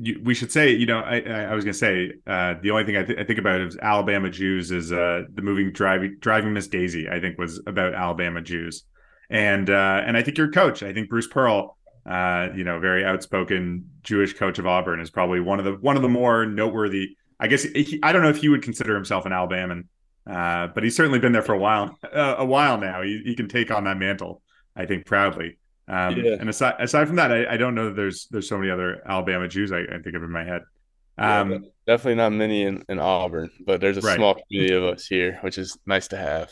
you, 0.00 0.20
we 0.24 0.34
should 0.34 0.52
say, 0.52 0.70
you 0.70 0.86
know, 0.86 0.98
I, 0.98 1.20
I 1.20 1.54
was 1.54 1.64
going 1.64 1.72
to 1.72 1.78
say 1.78 2.12
uh, 2.26 2.54
the 2.62 2.70
only 2.70 2.84
thing 2.84 2.96
I, 2.96 3.04
th- 3.04 3.18
I, 3.18 3.24
think 3.24 3.38
about 3.38 3.60
is 3.60 3.76
Alabama 3.80 4.30
Jews 4.30 4.70
is 4.70 4.92
uh, 4.92 5.22
the 5.32 5.42
movie 5.42 5.70
Driving 5.70 6.16
Driving 6.20 6.52
Miss 6.52 6.66
Daisy. 6.66 7.08
I 7.08 7.20
think 7.20 7.38
was 7.38 7.60
about 7.66 7.94
Alabama 7.94 8.40
Jews, 8.40 8.84
and 9.30 9.70
uh, 9.70 10.02
and 10.04 10.16
I 10.16 10.22
think 10.22 10.38
your 10.38 10.50
coach, 10.50 10.82
I 10.82 10.92
think 10.92 11.08
Bruce 11.08 11.28
Pearl, 11.28 11.76
uh, 12.06 12.48
you 12.54 12.64
know, 12.64 12.78
very 12.78 13.04
outspoken 13.04 13.88
Jewish 14.02 14.34
coach 14.34 14.58
of 14.58 14.66
Auburn, 14.66 15.00
is 15.00 15.10
probably 15.10 15.40
one 15.40 15.58
of 15.58 15.64
the 15.64 15.72
one 15.72 15.96
of 15.96 16.02
the 16.02 16.08
more 16.08 16.46
noteworthy. 16.46 17.16
I 17.40 17.48
guess 17.48 17.62
he, 17.62 17.98
I 18.02 18.12
don't 18.12 18.22
know 18.22 18.28
if 18.28 18.38
he 18.38 18.48
would 18.48 18.62
consider 18.62 18.94
himself 18.94 19.26
an 19.26 19.32
Alabama, 19.32 19.82
uh, 20.30 20.68
but 20.68 20.82
he's 20.82 20.96
certainly 20.96 21.18
been 21.18 21.32
there 21.32 21.42
for 21.42 21.54
a 21.54 21.58
while, 21.58 21.98
uh, 22.04 22.36
a 22.38 22.44
while 22.44 22.78
now. 22.78 23.02
He, 23.02 23.22
he 23.24 23.34
can 23.34 23.48
take 23.48 23.70
on 23.70 23.84
that 23.84 23.98
mantle, 23.98 24.42
I 24.76 24.86
think, 24.86 25.04
proudly. 25.06 25.58
Um, 25.88 26.16
yeah. 26.16 26.36
And 26.40 26.48
aside 26.48 26.76
aside 26.78 27.06
from 27.06 27.16
that, 27.16 27.30
I, 27.30 27.54
I, 27.54 27.56
don't 27.58 27.74
know 27.74 27.86
that 27.86 27.96
there's 27.96 28.26
there's 28.30 28.48
so 28.48 28.56
many 28.56 28.70
other 28.70 29.02
Alabama 29.06 29.48
Jews 29.48 29.70
I, 29.70 29.80
I 29.80 29.98
think 29.98 30.16
of 30.16 30.22
in 30.22 30.30
my 30.30 30.44
head. 30.44 30.62
Um, 31.18 31.52
yeah, 31.52 31.58
definitely 31.86 32.14
not 32.14 32.32
many 32.32 32.62
in, 32.62 32.84
in 32.88 32.98
Auburn, 32.98 33.50
but 33.66 33.80
there's 33.80 33.98
a 33.98 34.00
right. 34.00 34.16
small 34.16 34.34
community 34.34 34.74
of 34.74 34.84
us 34.84 35.06
here, 35.06 35.38
which 35.42 35.58
is 35.58 35.76
nice 35.86 36.08
to 36.08 36.16
have. 36.16 36.50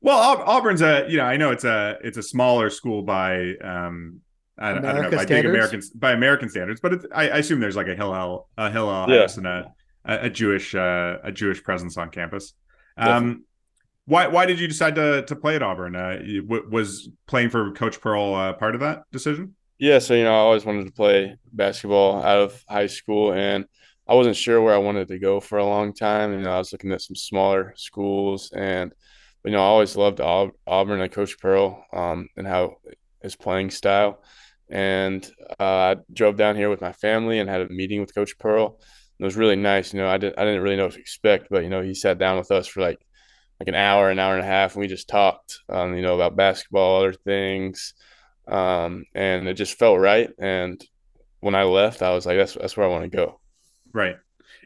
Well, 0.00 0.18
Auburn's 0.18 0.82
a 0.82 1.06
you 1.08 1.18
know 1.18 1.24
I 1.24 1.36
know 1.36 1.52
it's 1.52 1.64
a 1.64 1.96
it's 2.02 2.18
a 2.18 2.22
smaller 2.22 2.70
school 2.70 3.02
by 3.02 3.54
um 3.62 4.20
I, 4.58 4.72
don't, 4.72 4.84
I 4.84 4.92
don't 4.92 5.10
know 5.10 5.16
by 5.16 5.24
big 5.24 5.46
American 5.46 5.82
by 5.94 6.12
American 6.12 6.48
standards, 6.48 6.80
but 6.80 6.92
it, 6.92 7.06
I, 7.14 7.30
I, 7.30 7.38
assume 7.38 7.60
there's 7.60 7.76
like 7.76 7.88
a 7.88 7.94
Hillel 7.94 8.48
a 8.58 8.70
Hillel 8.70 9.10
yeah. 9.10 9.26
and 9.36 9.46
a 9.46 9.74
a 10.04 10.30
Jewish 10.30 10.74
uh, 10.74 11.18
a 11.22 11.32
Jewish 11.32 11.62
presence 11.62 11.96
on 11.96 12.10
campus. 12.10 12.52
Um, 12.96 13.44
why 14.04 14.26
why 14.26 14.46
did 14.46 14.60
you 14.60 14.68
decide 14.68 14.94
to 14.96 15.22
to 15.22 15.36
play 15.36 15.56
at 15.56 15.62
Auburn? 15.62 15.96
Uh, 15.96 16.18
was 16.68 17.08
playing 17.26 17.50
for 17.50 17.72
Coach 17.72 18.00
Pearl 18.00 18.34
uh, 18.34 18.52
part 18.52 18.74
of 18.74 18.80
that 18.80 19.04
decision? 19.10 19.54
Yeah, 19.78 19.98
so 19.98 20.14
you 20.14 20.24
know, 20.24 20.32
I 20.32 20.38
always 20.38 20.64
wanted 20.64 20.86
to 20.86 20.92
play 20.92 21.36
basketball 21.52 22.22
out 22.22 22.38
of 22.38 22.64
high 22.68 22.86
school, 22.86 23.32
and 23.32 23.64
I 24.06 24.14
wasn't 24.14 24.36
sure 24.36 24.60
where 24.60 24.74
I 24.74 24.78
wanted 24.78 25.08
to 25.08 25.18
go 25.18 25.40
for 25.40 25.58
a 25.58 25.66
long 25.66 25.94
time. 25.94 26.32
You 26.32 26.40
know, 26.40 26.52
I 26.52 26.58
was 26.58 26.72
looking 26.72 26.92
at 26.92 27.00
some 27.00 27.16
smaller 27.16 27.74
schools, 27.76 28.52
and 28.54 28.92
you 29.44 29.52
know, 29.52 29.58
I 29.58 29.66
always 29.66 29.96
loved 29.96 30.20
Auburn 30.20 31.00
and 31.00 31.12
Coach 31.12 31.38
Pearl 31.38 31.84
um, 31.92 32.28
and 32.36 32.46
how 32.46 32.76
his 33.22 33.36
playing 33.36 33.70
style. 33.70 34.22
And 34.70 35.28
uh, 35.60 35.64
I 35.64 35.96
drove 36.12 36.36
down 36.36 36.56
here 36.56 36.70
with 36.70 36.80
my 36.80 36.92
family 36.92 37.38
and 37.38 37.48
had 37.48 37.60
a 37.60 37.68
meeting 37.68 38.00
with 38.00 38.14
Coach 38.14 38.38
Pearl. 38.38 38.80
It 39.18 39.24
was 39.24 39.36
really 39.36 39.56
nice. 39.56 39.92
You 39.92 40.00
know, 40.00 40.08
I 40.08 40.18
didn't 40.18 40.38
I 40.38 40.44
didn't 40.44 40.62
really 40.62 40.76
know 40.76 40.86
what 40.86 40.94
to 40.94 41.00
expect, 41.00 41.48
but 41.50 41.62
you 41.62 41.68
know, 41.68 41.82
he 41.82 41.94
sat 41.94 42.18
down 42.18 42.38
with 42.38 42.50
us 42.50 42.66
for 42.66 42.80
like 42.80 42.98
like 43.60 43.68
an 43.68 43.74
hour, 43.74 44.10
an 44.10 44.18
hour 44.18 44.34
and 44.34 44.42
a 44.42 44.46
half, 44.46 44.74
and 44.74 44.80
we 44.80 44.88
just 44.88 45.08
talked, 45.08 45.60
um, 45.68 45.94
you 45.94 46.02
know, 46.02 46.16
about 46.16 46.34
basketball, 46.34 46.98
other 46.98 47.12
things, 47.12 47.94
um, 48.48 49.04
and 49.14 49.46
it 49.46 49.54
just 49.54 49.78
felt 49.78 50.00
right. 50.00 50.30
And 50.38 50.84
when 51.38 51.54
I 51.54 51.62
left, 51.62 52.02
I 52.02 52.10
was 52.10 52.26
like, 52.26 52.38
that's 52.38 52.54
that's 52.54 52.76
where 52.76 52.86
I 52.86 52.90
want 52.90 53.04
to 53.04 53.16
go. 53.16 53.40
Right. 53.92 54.16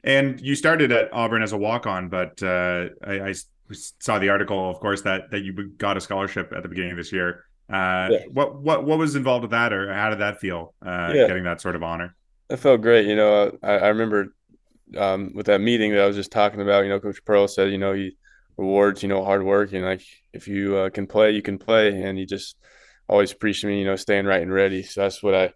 And 0.05 0.41
you 0.41 0.55
started 0.55 0.93
at 0.93 1.13
Auburn 1.13 1.43
as 1.43 1.53
a 1.53 1.59
walk 1.59 1.87
on, 1.87 2.09
but 2.09 2.43
uh, 2.43 2.87
I, 3.05 3.21
I, 3.21 3.35
saw 3.73 4.21
the 4.21 4.29
article, 4.29 4.71
of 4.71 4.79
course, 4.79 5.03
that 5.03 5.31
that 5.33 5.41
you 5.41 5.53
got 5.77 5.97
a 5.97 6.01
scholarship 6.01 6.53
at 6.57 6.63
the 6.63 6.69
beginning 6.69 6.93
of 6.93 6.97
this 6.97 7.13
year. 7.13 7.45
Uh, 7.69 8.09
yeah. 8.11 8.19
What 8.33 8.61
what 8.61 8.85
what 8.85 8.99
was 8.99 9.17
involved 9.17 9.43
with 9.43 9.51
that, 9.51 9.73
or 9.73 9.93
how 9.93 10.11
did 10.11 10.21
that 10.21 10.39
feel? 10.39 10.75
Uh, 10.85 11.13
yeah. 11.15 11.27
Getting 11.27 11.45
that 11.45 11.61
sort 11.61 11.75
of 11.75 11.83
honor. 11.83 12.15
It 12.49 12.59
felt 12.59 12.81
great. 12.81 13.07
You 13.07 13.17
know, 13.17 13.59
I, 13.63 13.73
I 13.73 13.89
remember 13.89 14.35
um, 14.97 15.33
with 15.35 15.47
that 15.47 15.61
meeting 15.61 15.91
that 15.93 16.01
I 16.01 16.07
was 16.07 16.15
just 16.15 16.31
talking 16.31 16.61
about. 16.61 16.85
You 16.85 16.91
know, 16.91 17.01
Coach 17.01 17.25
Pearl 17.25 17.49
said, 17.49 17.73
you 17.73 17.79
know, 17.79 17.93
he 17.93 18.17
rewards, 18.57 19.03
you 19.03 19.09
know, 19.09 19.25
hard 19.25 19.43
work. 19.43 19.73
And 19.73 19.85
like, 19.85 20.03
if 20.33 20.47
you 20.47 20.77
uh, 20.77 20.91
can 20.91 21.09
play, 21.09 21.33
you 21.33 21.43
can 21.43 21.59
play. 21.59 21.89
And 21.89 22.17
he 22.17 22.25
just 22.25 22.57
always 23.09 23.33
preached 23.33 23.65
me, 23.65 23.81
you 23.81 23.85
know, 23.85 23.97
staying 23.97 24.27
right 24.27 24.43
and 24.43 24.53
ready. 24.53 24.85
So 24.85 25.03
that's 25.03 25.23
what 25.23 25.35
I 25.35 25.53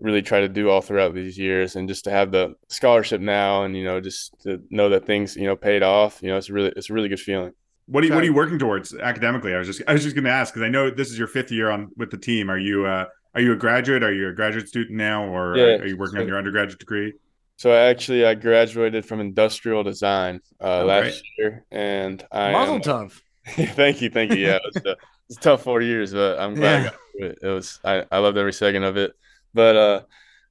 really 0.00 0.22
try 0.22 0.40
to 0.40 0.48
do 0.48 0.70
all 0.70 0.80
throughout 0.80 1.14
these 1.14 1.38
years. 1.38 1.76
And 1.76 1.88
just 1.88 2.04
to 2.04 2.10
have 2.10 2.32
the 2.32 2.54
scholarship 2.68 3.20
now 3.20 3.62
and, 3.62 3.76
you 3.76 3.84
know, 3.84 4.00
just 4.00 4.34
to 4.42 4.60
know 4.70 4.88
that 4.88 5.06
things, 5.06 5.36
you 5.36 5.44
know, 5.44 5.56
paid 5.56 5.84
off, 5.84 6.20
you 6.20 6.28
know, 6.28 6.36
it's 6.36 6.50
really, 6.50 6.72
it's 6.76 6.90
a 6.90 6.92
really 6.92 7.08
good 7.08 7.20
feeling. 7.20 7.52
What 7.88 8.04
are 8.04 8.06
you, 8.06 8.14
what 8.14 8.22
are 8.22 8.26
you 8.26 8.34
working 8.34 8.58
towards 8.58 8.94
academically? 8.94 9.54
I 9.54 9.58
was 9.58 9.66
just, 9.66 9.82
I 9.88 9.94
was 9.94 10.02
just 10.02 10.14
going 10.14 10.24
to 10.24 10.30
ask, 10.30 10.52
cause 10.52 10.62
I 10.62 10.68
know 10.68 10.90
this 10.90 11.10
is 11.10 11.18
your 11.18 11.28
fifth 11.28 11.50
year 11.50 11.70
on 11.70 11.88
with 11.96 12.10
the 12.10 12.18
team. 12.18 12.50
Are 12.50 12.58
you, 12.58 12.86
uh, 12.86 13.06
are 13.34 13.40
you 13.40 13.52
a 13.52 13.56
graduate? 13.56 14.02
Are 14.02 14.12
you 14.12 14.28
a 14.28 14.32
graduate 14.32 14.68
student 14.68 14.96
now, 14.96 15.24
or 15.24 15.56
yeah. 15.56 15.64
are 15.76 15.86
you 15.86 15.96
working 15.96 16.16
so, 16.16 16.22
on 16.22 16.28
your 16.28 16.38
undergraduate 16.38 16.78
degree? 16.78 17.12
So 17.56 17.72
I 17.72 17.88
actually 17.88 18.24
I 18.24 18.34
graduated 18.34 19.04
from 19.04 19.20
industrial 19.20 19.82
design 19.82 20.40
uh, 20.60 20.80
oh, 20.80 20.86
last 20.86 21.02
great. 21.02 21.22
year, 21.38 21.64
and 21.70 22.24
I 22.32 22.52
Mazel 22.52 22.74
am, 22.76 22.80
tov. 22.80 23.20
thank 23.74 24.00
you, 24.00 24.10
thank 24.10 24.32
you. 24.32 24.38
Yeah, 24.38 24.56
it 24.56 24.62
was, 24.64 24.76
a, 24.76 24.90
it 24.90 24.98
was 25.28 25.36
a 25.36 25.40
tough 25.40 25.62
four 25.62 25.80
years, 25.80 26.12
but 26.12 26.38
I'm 26.38 26.54
glad 26.54 26.82
yeah. 26.82 26.88
I 26.88 26.90
got 26.90 27.30
it. 27.30 27.38
It 27.42 27.48
was 27.48 27.80
I, 27.84 28.04
I 28.10 28.18
loved 28.18 28.38
every 28.38 28.52
second 28.52 28.84
of 28.84 28.96
it. 28.96 29.12
But 29.54 29.76
uh, 29.76 30.00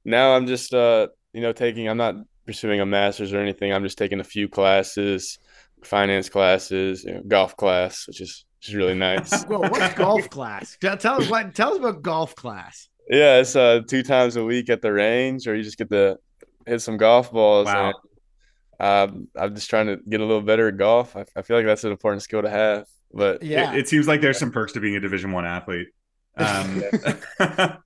now 0.04 0.34
I'm 0.34 0.46
just 0.46 0.72
uh, 0.72 1.08
you 1.32 1.40
know 1.40 1.52
taking 1.52 1.88
I'm 1.88 1.96
not 1.96 2.14
pursuing 2.46 2.80
a 2.80 2.86
master's 2.86 3.32
or 3.32 3.38
anything. 3.38 3.72
I'm 3.72 3.84
just 3.84 3.98
taking 3.98 4.20
a 4.20 4.24
few 4.24 4.48
classes 4.48 5.38
finance 5.84 6.28
classes, 6.28 7.04
you 7.04 7.14
know, 7.14 7.22
golf 7.26 7.56
class, 7.56 8.06
which 8.06 8.20
is 8.20 8.44
which 8.58 8.68
is 8.70 8.74
really 8.74 8.94
nice. 8.94 9.46
well, 9.48 9.62
what's 9.62 9.94
golf 9.94 10.28
class? 10.30 10.76
Tell 10.80 11.20
us 11.20 11.28
what. 11.28 11.54
Tell 11.54 11.72
us 11.72 11.78
about 11.78 12.02
golf 12.02 12.34
class. 12.34 12.88
Yeah, 13.08 13.38
it's 13.38 13.56
uh, 13.56 13.80
two 13.88 14.02
times 14.02 14.36
a 14.36 14.44
week 14.44 14.68
at 14.68 14.82
the 14.82 14.92
range, 14.92 15.46
or 15.46 15.54
you 15.54 15.62
just 15.62 15.78
get 15.78 15.90
to 15.90 16.18
hit 16.66 16.80
some 16.80 16.96
golf 16.96 17.32
balls. 17.32 17.66
Wow. 17.66 17.86
And, 17.86 17.94
um, 18.80 19.28
I'm 19.36 19.54
just 19.54 19.70
trying 19.70 19.86
to 19.86 19.96
get 20.08 20.20
a 20.20 20.24
little 20.24 20.42
better 20.42 20.68
at 20.68 20.76
golf. 20.76 21.16
I, 21.16 21.24
I, 21.34 21.42
feel 21.42 21.56
like 21.56 21.66
that's 21.66 21.84
an 21.84 21.90
important 21.90 22.22
skill 22.22 22.42
to 22.42 22.50
have. 22.50 22.86
But 23.12 23.42
yeah, 23.42 23.72
it, 23.72 23.80
it 23.80 23.88
seems 23.88 24.06
like 24.06 24.20
there's 24.20 24.38
some 24.38 24.52
perks 24.52 24.72
to 24.72 24.80
being 24.80 24.94
a 24.96 25.00
Division 25.00 25.32
One 25.32 25.46
athlete. 25.46 25.88
Um, 26.38 26.84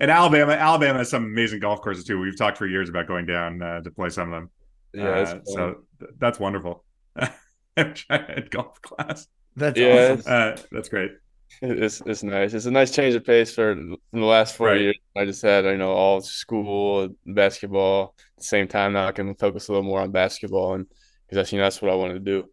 and 0.00 0.10
Alabama, 0.10 0.52
Alabama 0.52 0.98
has 1.00 1.10
some 1.10 1.24
amazing 1.24 1.60
golf 1.60 1.82
courses 1.82 2.04
too. 2.04 2.18
We've 2.18 2.38
talked 2.38 2.56
for 2.56 2.66
years 2.66 2.88
about 2.88 3.06
going 3.06 3.26
down 3.26 3.60
uh, 3.60 3.82
to 3.82 3.90
play 3.90 4.08
some 4.08 4.32
of 4.32 4.40
them. 4.40 4.50
Yeah, 4.94 5.10
uh, 5.10 5.40
so 5.44 5.74
th- 6.00 6.12
that's 6.18 6.40
wonderful. 6.40 6.84
golf 8.50 8.80
class. 8.82 9.26
That's 9.56 9.78
yeah, 9.78 10.16
awesome. 10.18 10.32
Uh, 10.32 10.56
that's 10.70 10.88
great. 10.88 11.12
It's 11.60 12.00
it's 12.06 12.22
nice. 12.22 12.54
It's 12.54 12.66
a 12.66 12.70
nice 12.70 12.90
change 12.90 13.14
of 13.14 13.24
pace 13.24 13.54
for 13.54 13.74
the 13.74 14.18
last 14.18 14.56
four 14.56 14.68
right. 14.68 14.80
years. 14.80 14.96
I 15.16 15.24
just 15.24 15.42
had 15.42 15.64
you 15.64 15.76
know 15.76 15.92
all 15.92 16.20
school 16.20 17.10
basketball 17.26 18.14
at 18.18 18.38
the 18.38 18.44
same 18.44 18.68
time. 18.68 18.94
Now 18.94 19.08
I 19.08 19.12
can 19.12 19.34
focus 19.34 19.68
a 19.68 19.72
little 19.72 19.86
more 19.86 20.00
on 20.00 20.10
basketball 20.10 20.74
and 20.74 20.86
because 21.26 21.36
that's 21.36 21.52
you 21.52 21.58
know 21.58 21.64
that's 21.64 21.82
what 21.82 21.90
I 21.90 21.94
want 21.94 22.14
to 22.14 22.20
do. 22.20 22.46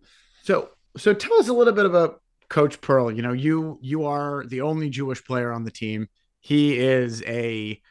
So 0.44 0.70
so 0.98 1.14
tell 1.14 1.40
us 1.40 1.48
a 1.48 1.54
little 1.54 1.74
bit 1.74 1.86
about 1.86 2.22
Coach 2.50 2.82
Pearl. 2.82 3.12
You 3.12 3.22
know 3.22 3.34
you 3.34 3.80
you 3.82 4.06
are 4.06 4.46
the 4.46 4.62
only 4.62 4.90
Jewish 4.90 5.24
player 5.24 5.52
on 5.52 5.64
the 5.64 5.72
team. 5.72 6.10
He 6.42 6.78
is 6.78 7.24
a 7.24 7.82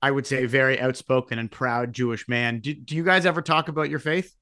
I 0.00 0.10
would 0.10 0.26
say 0.26 0.46
very 0.46 0.80
outspoken 0.80 1.38
and 1.38 1.50
proud 1.50 1.92
Jewish 1.92 2.28
man. 2.28 2.60
Do, 2.60 2.74
do 2.74 2.96
you 2.96 3.04
guys 3.04 3.24
ever 3.24 3.40
talk 3.40 3.68
about 3.68 3.88
your 3.88 4.00
faith? 4.00 4.34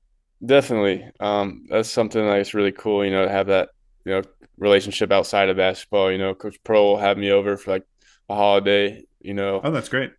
Definitely. 0.44 1.10
Um, 1.20 1.66
that's 1.68 1.90
something 1.90 2.24
that's 2.24 2.54
really 2.54 2.72
cool. 2.72 3.04
You 3.04 3.10
know, 3.10 3.24
to 3.26 3.30
have 3.30 3.48
that 3.48 3.70
you 4.04 4.12
know 4.12 4.22
relationship 4.56 5.12
outside 5.12 5.48
of 5.48 5.56
basketball. 5.56 6.10
You 6.10 6.18
know, 6.18 6.34
Coach 6.34 6.58
Pro 6.64 6.84
will 6.84 6.98
have 6.98 7.18
me 7.18 7.30
over 7.30 7.56
for 7.56 7.72
like 7.72 7.84
a 8.28 8.34
holiday. 8.34 9.02
You 9.20 9.34
know, 9.34 9.60
oh, 9.62 9.70
that's 9.70 9.88
great. 9.88 10.12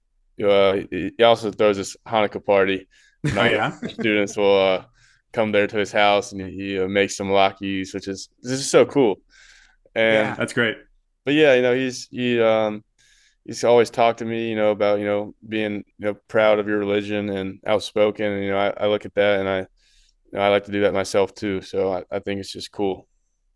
Uh, 0.43 0.79
he 0.89 1.23
also 1.23 1.51
throws 1.51 1.77
this 1.77 1.95
Hanukkah 2.07 2.43
party. 2.43 2.87
oh, 3.37 3.43
yeah, 3.43 3.71
students 3.89 4.37
will 4.37 4.59
uh, 4.59 4.85
come 5.31 5.51
there 5.51 5.67
to 5.67 5.77
his 5.77 5.91
house 5.91 6.31
and 6.31 6.41
he 6.41 6.79
uh, 6.79 6.87
makes 6.87 7.15
some 7.15 7.27
latkes, 7.27 7.93
which 7.93 8.07
is 8.07 8.29
this 8.41 8.53
is 8.53 8.69
so 8.69 8.85
cool. 8.85 9.21
And 9.95 10.13
yeah, 10.13 10.35
that's 10.35 10.53
great. 10.53 10.77
But 11.25 11.33
yeah, 11.35 11.53
you 11.55 11.61
know, 11.61 11.75
he's 11.75 12.07
he 12.11 12.41
um 12.41 12.83
he's 13.45 13.63
always 13.63 13.89
talked 13.89 14.19
to 14.19 14.25
me, 14.25 14.49
you 14.49 14.55
know, 14.55 14.71
about 14.71 14.99
you 14.99 15.05
know 15.05 15.35
being 15.47 15.83
you 15.97 16.05
know 16.05 16.13
proud 16.27 16.59
of 16.59 16.67
your 16.67 16.79
religion 16.79 17.29
and 17.29 17.59
outspoken. 17.65 18.25
And, 18.25 18.43
you 18.43 18.51
know, 18.51 18.57
I, 18.57 18.85
I 18.85 18.87
look 18.87 19.05
at 19.05 19.15
that 19.15 19.39
and 19.39 19.49
I 19.49 19.67
you 20.31 20.39
know, 20.39 20.45
I 20.45 20.49
like 20.49 20.65
to 20.65 20.71
do 20.71 20.81
that 20.81 20.93
myself 20.93 21.33
too. 21.33 21.61
So 21.61 21.91
I, 21.93 22.03
I 22.11 22.19
think 22.19 22.39
it's 22.39 22.51
just 22.51 22.71
cool. 22.71 23.07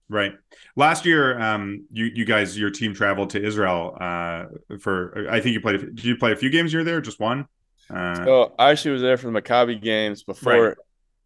Right. 0.07 0.33
Last 0.75 1.05
year, 1.05 1.39
um, 1.39 1.85
you 1.91 2.05
you 2.13 2.25
guys, 2.25 2.57
your 2.57 2.69
team 2.69 2.93
traveled 2.93 3.31
to 3.31 3.43
Israel 3.43 3.97
uh, 3.99 4.45
for. 4.79 5.27
I 5.29 5.39
think 5.39 5.53
you 5.53 5.61
played. 5.61 5.79
Did 5.79 6.05
you 6.05 6.15
play 6.15 6.31
a 6.31 6.35
few 6.35 6.49
games? 6.49 6.71
You 6.71 6.79
were 6.79 6.85
there, 6.85 7.01
just 7.01 7.19
one. 7.19 7.47
Uh, 7.89 8.23
so 8.23 8.55
I 8.59 8.71
actually 8.71 8.91
was 8.91 9.01
there 9.01 9.17
for 9.17 9.31
the 9.31 9.41
Maccabi 9.41 9.81
games 9.81 10.23
before, 10.23 10.67
right. 10.67 10.77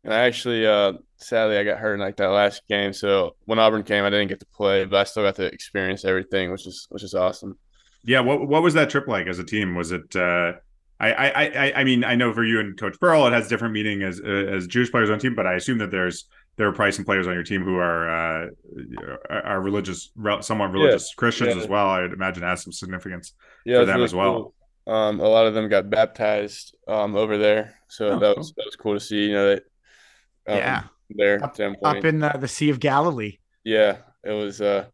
and 0.03 0.13
I 0.13 0.19
actually, 0.19 0.65
uh, 0.65 0.93
sadly, 1.17 1.57
I 1.57 1.63
got 1.63 1.77
hurt 1.77 1.95
in 1.95 1.99
like 1.99 2.17
that 2.17 2.27
last 2.27 2.61
game. 2.67 2.93
So 2.93 3.35
when 3.45 3.59
Auburn 3.59 3.83
came, 3.83 4.03
I 4.03 4.09
didn't 4.09 4.27
get 4.27 4.39
to 4.41 4.45
play, 4.45 4.85
but 4.85 4.97
I 4.97 5.03
still 5.03 5.23
got 5.23 5.35
to 5.35 5.45
experience 5.45 6.05
everything, 6.05 6.51
which 6.51 6.65
is 6.65 6.87
which 6.89 7.03
is 7.03 7.13
awesome. 7.13 7.57
Yeah. 8.03 8.21
What 8.21 8.47
what 8.47 8.63
was 8.63 8.75
that 8.75 8.89
trip 8.89 9.07
like 9.07 9.27
as 9.27 9.39
a 9.39 9.43
team? 9.43 9.75
Was 9.75 9.91
it? 9.91 10.15
Uh, 10.99 11.03
I, 11.05 11.29
I 11.29 11.45
I 11.45 11.73
I 11.77 11.83
mean 11.83 12.03
I 12.03 12.15
know 12.15 12.33
for 12.33 12.43
you 12.43 12.59
and 12.59 12.77
Coach 12.77 12.99
Pearl, 12.99 13.25
it 13.27 13.33
has 13.33 13.47
different 13.47 13.73
meaning 13.73 14.03
as 14.03 14.19
as 14.19 14.67
Jewish 14.67 14.91
players 14.91 15.09
on 15.09 15.19
team, 15.19 15.35
but 15.35 15.47
I 15.47 15.53
assume 15.53 15.77
that 15.79 15.91
there's 15.91 16.25
there 16.57 16.67
are 16.67 16.73
probably 16.73 16.91
some 16.91 17.05
players 17.05 17.25
on 17.25 17.33
your 17.33 17.43
team 17.43 17.63
who 17.63 17.77
are 17.77 18.09
uh, 18.09 18.47
are 19.29 19.61
religious, 19.61 20.11
somewhat 20.41 20.71
religious 20.71 21.09
yeah, 21.11 21.15
Christians 21.17 21.55
yeah. 21.55 21.61
as 21.61 21.67
well. 21.69 21.89
I'd 21.89 22.11
imagine 22.11 22.43
has 22.43 22.63
some 22.63 22.73
significance 22.73 23.33
yeah, 23.65 23.79
for 23.79 23.85
them 23.85 23.95
really 23.95 24.05
as 24.05 24.13
well. 24.13 24.53
Cool. 24.85 24.93
Um, 24.93 25.19
a 25.19 25.27
lot 25.27 25.45
of 25.45 25.53
them 25.53 25.69
got 25.69 25.89
baptized 25.89 26.75
um, 26.87 27.15
over 27.15 27.37
there, 27.37 27.79
so 27.87 28.09
oh, 28.09 28.19
that 28.19 28.37
was 28.37 28.47
cool. 28.47 28.53
that 28.57 28.65
was 28.65 28.75
cool 28.75 28.93
to 28.95 28.99
see. 28.99 29.27
You 29.27 29.33
know 29.33 29.55
that. 29.55 29.63
Um, 30.47 30.57
yeah. 30.57 30.83
There 31.11 31.43
up, 31.43 31.57
up 31.83 32.05
in 32.05 32.19
the, 32.19 32.37
the 32.37 32.47
Sea 32.47 32.69
of 32.69 32.79
Galilee. 32.79 33.39
Yeah, 33.63 33.97
it 34.23 34.31
was. 34.31 34.61
Uh, 34.61 34.85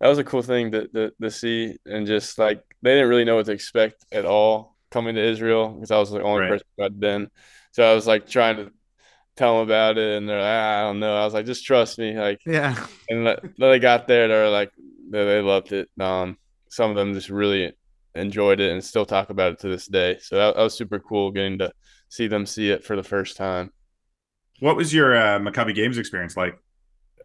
that 0.00 0.08
was 0.08 0.18
a 0.18 0.24
cool 0.24 0.42
thing 0.42 0.70
to, 0.70 0.88
to, 0.88 1.12
to 1.20 1.30
see, 1.30 1.76
and 1.84 2.06
just 2.06 2.38
like 2.38 2.62
they 2.80 2.94
didn't 2.94 3.08
really 3.10 3.24
know 3.24 3.36
what 3.36 3.46
to 3.46 3.52
expect 3.52 4.06
at 4.12 4.24
all 4.24 4.77
coming 4.90 5.14
to 5.14 5.22
Israel 5.22 5.70
because 5.70 5.90
I 5.90 5.98
was 5.98 6.10
the 6.10 6.22
only 6.22 6.42
right. 6.42 6.50
person 6.50 6.66
who 6.76 6.82
had 6.82 7.00
been. 7.00 7.30
So 7.72 7.84
I 7.84 7.94
was 7.94 8.06
like 8.06 8.28
trying 8.28 8.56
to 8.56 8.72
tell 9.36 9.58
them 9.58 9.68
about 9.68 9.98
it, 9.98 10.16
and 10.16 10.28
they're 10.28 10.40
like, 10.40 10.46
ah, 10.46 10.78
I 10.78 10.82
don't 10.82 11.00
know. 11.00 11.16
I 11.16 11.24
was 11.24 11.34
like, 11.34 11.46
just 11.46 11.64
trust 11.64 11.98
me, 11.98 12.18
like 12.18 12.40
yeah. 12.46 12.86
And 13.08 13.26
then 13.26 13.36
they 13.58 13.78
got 13.78 14.08
there, 14.08 14.28
they're 14.28 14.50
like, 14.50 14.72
they, 15.10 15.24
they 15.24 15.40
loved 15.40 15.72
it. 15.72 15.88
Um, 16.00 16.36
some 16.70 16.90
of 16.90 16.96
them 16.96 17.14
just 17.14 17.30
really 17.30 17.72
enjoyed 18.14 18.60
it 18.60 18.72
and 18.72 18.84
still 18.84 19.06
talk 19.06 19.30
about 19.30 19.52
it 19.52 19.60
to 19.60 19.68
this 19.68 19.86
day. 19.86 20.18
So 20.20 20.36
that, 20.36 20.56
that 20.56 20.62
was 20.62 20.76
super 20.76 20.98
cool 20.98 21.30
getting 21.30 21.58
to 21.58 21.72
see 22.08 22.26
them 22.26 22.46
see 22.46 22.70
it 22.70 22.84
for 22.84 22.96
the 22.96 23.02
first 23.02 23.36
time. 23.36 23.70
What 24.60 24.76
was 24.76 24.92
your 24.92 25.16
uh, 25.16 25.38
Maccabi 25.38 25.74
Games 25.74 25.98
experience 25.98 26.36
like? 26.36 26.58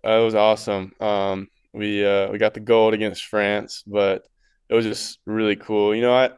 Uh, 0.06 0.20
it 0.20 0.26
was 0.26 0.36
awesome. 0.36 0.94
Um, 1.00 1.48
we 1.74 2.06
uh, 2.06 2.30
we 2.30 2.38
got 2.38 2.54
the 2.54 2.60
gold 2.60 2.94
against 2.94 3.26
France, 3.26 3.84
but 3.88 4.28
it 4.70 4.76
was 4.76 4.86
just 4.86 5.20
really 5.26 5.56
cool. 5.56 5.96
You 5.96 6.02
know, 6.02 6.14
I 6.14 6.30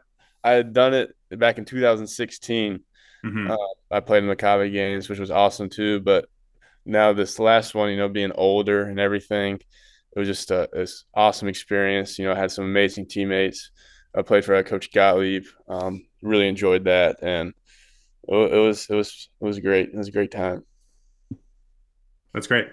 I 0.46 0.52
had 0.52 0.72
done 0.72 0.94
it 0.94 1.14
back 1.30 1.58
in 1.58 1.64
2016 1.64 2.80
Mm-hmm. 3.26 3.50
Uh, 3.50 3.56
I 3.90 4.00
played 4.00 4.22
in 4.22 4.28
the 4.28 4.36
Maccabi 4.36 4.72
games, 4.72 5.08
which 5.08 5.18
was 5.18 5.30
awesome 5.30 5.68
too. 5.68 6.00
But 6.00 6.28
now 6.84 7.12
this 7.12 7.38
last 7.38 7.74
one, 7.74 7.90
you 7.90 7.96
know, 7.96 8.08
being 8.08 8.32
older 8.32 8.84
and 8.84 9.00
everything, 9.00 9.56
it 9.56 10.18
was 10.18 10.28
just 10.28 10.50
a 10.50 10.68
this 10.72 11.04
awesome 11.14 11.48
experience. 11.48 12.18
You 12.18 12.26
know, 12.26 12.32
I 12.32 12.38
had 12.38 12.52
some 12.52 12.64
amazing 12.64 13.06
teammates. 13.06 13.70
I 14.14 14.22
played 14.22 14.44
for 14.44 14.60
Coach 14.62 14.92
Gottlieb. 14.92 15.44
Um, 15.68 16.06
really 16.22 16.48
enjoyed 16.48 16.84
that, 16.84 17.22
and 17.22 17.52
it, 18.28 18.52
it, 18.52 18.58
was 18.58 18.86
it 18.88 18.94
was 18.94 19.28
it 19.40 19.44
was 19.44 19.58
great. 19.58 19.88
It 19.88 19.96
was 19.96 20.08
a 20.08 20.12
great 20.12 20.30
time. 20.30 20.64
That's 22.32 22.46
great. 22.46 22.68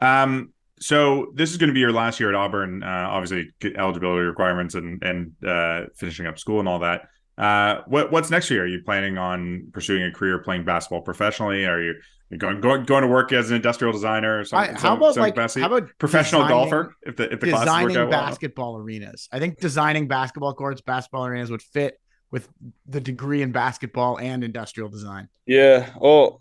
Um, 0.00 0.51
so 0.82 1.32
this 1.34 1.50
is 1.50 1.56
going 1.56 1.68
to 1.68 1.74
be 1.74 1.80
your 1.80 1.92
last 1.92 2.18
year 2.18 2.28
at 2.28 2.34
Auburn. 2.34 2.82
Uh, 2.82 3.06
obviously, 3.08 3.50
eligibility 3.76 4.22
requirements 4.22 4.74
and 4.74 5.02
and 5.02 5.32
uh, 5.46 5.86
finishing 5.94 6.26
up 6.26 6.38
school 6.38 6.60
and 6.60 6.68
all 6.68 6.80
that. 6.80 7.02
Uh, 7.38 7.82
what 7.86 8.10
what's 8.10 8.30
next 8.30 8.50
year? 8.50 8.64
Are 8.64 8.66
you 8.66 8.82
planning 8.84 9.16
on 9.16 9.68
pursuing 9.72 10.02
a 10.02 10.10
career 10.10 10.38
playing 10.40 10.64
basketball 10.64 11.02
professionally? 11.02 11.64
Are 11.64 11.80
you 11.80 11.94
going 12.36 12.60
going, 12.60 12.84
going 12.84 13.02
to 13.02 13.08
work 13.08 13.32
as 13.32 13.50
an 13.50 13.56
industrial 13.56 13.92
designer 13.92 14.40
or 14.40 14.44
something? 14.44 14.74
how 14.74 14.96
about 14.96 15.16
like 15.16 15.36
how 15.36 15.66
about 15.66 15.88
professional 15.98 16.46
golfer? 16.48 16.94
If 17.02 17.16
the 17.16 17.32
if 17.32 17.40
the 17.40 17.46
designing 17.46 18.10
basketball 18.10 18.74
well. 18.74 18.82
arenas, 18.82 19.28
I 19.32 19.38
think 19.38 19.60
designing 19.60 20.08
basketball 20.08 20.52
courts, 20.54 20.80
basketball 20.80 21.26
arenas 21.26 21.50
would 21.50 21.62
fit 21.62 21.98
with 22.32 22.48
the 22.86 23.00
degree 23.00 23.42
in 23.42 23.52
basketball 23.52 24.18
and 24.18 24.42
industrial 24.42 24.88
design. 24.88 25.28
Yeah. 25.46 25.90
Well, 26.00 26.40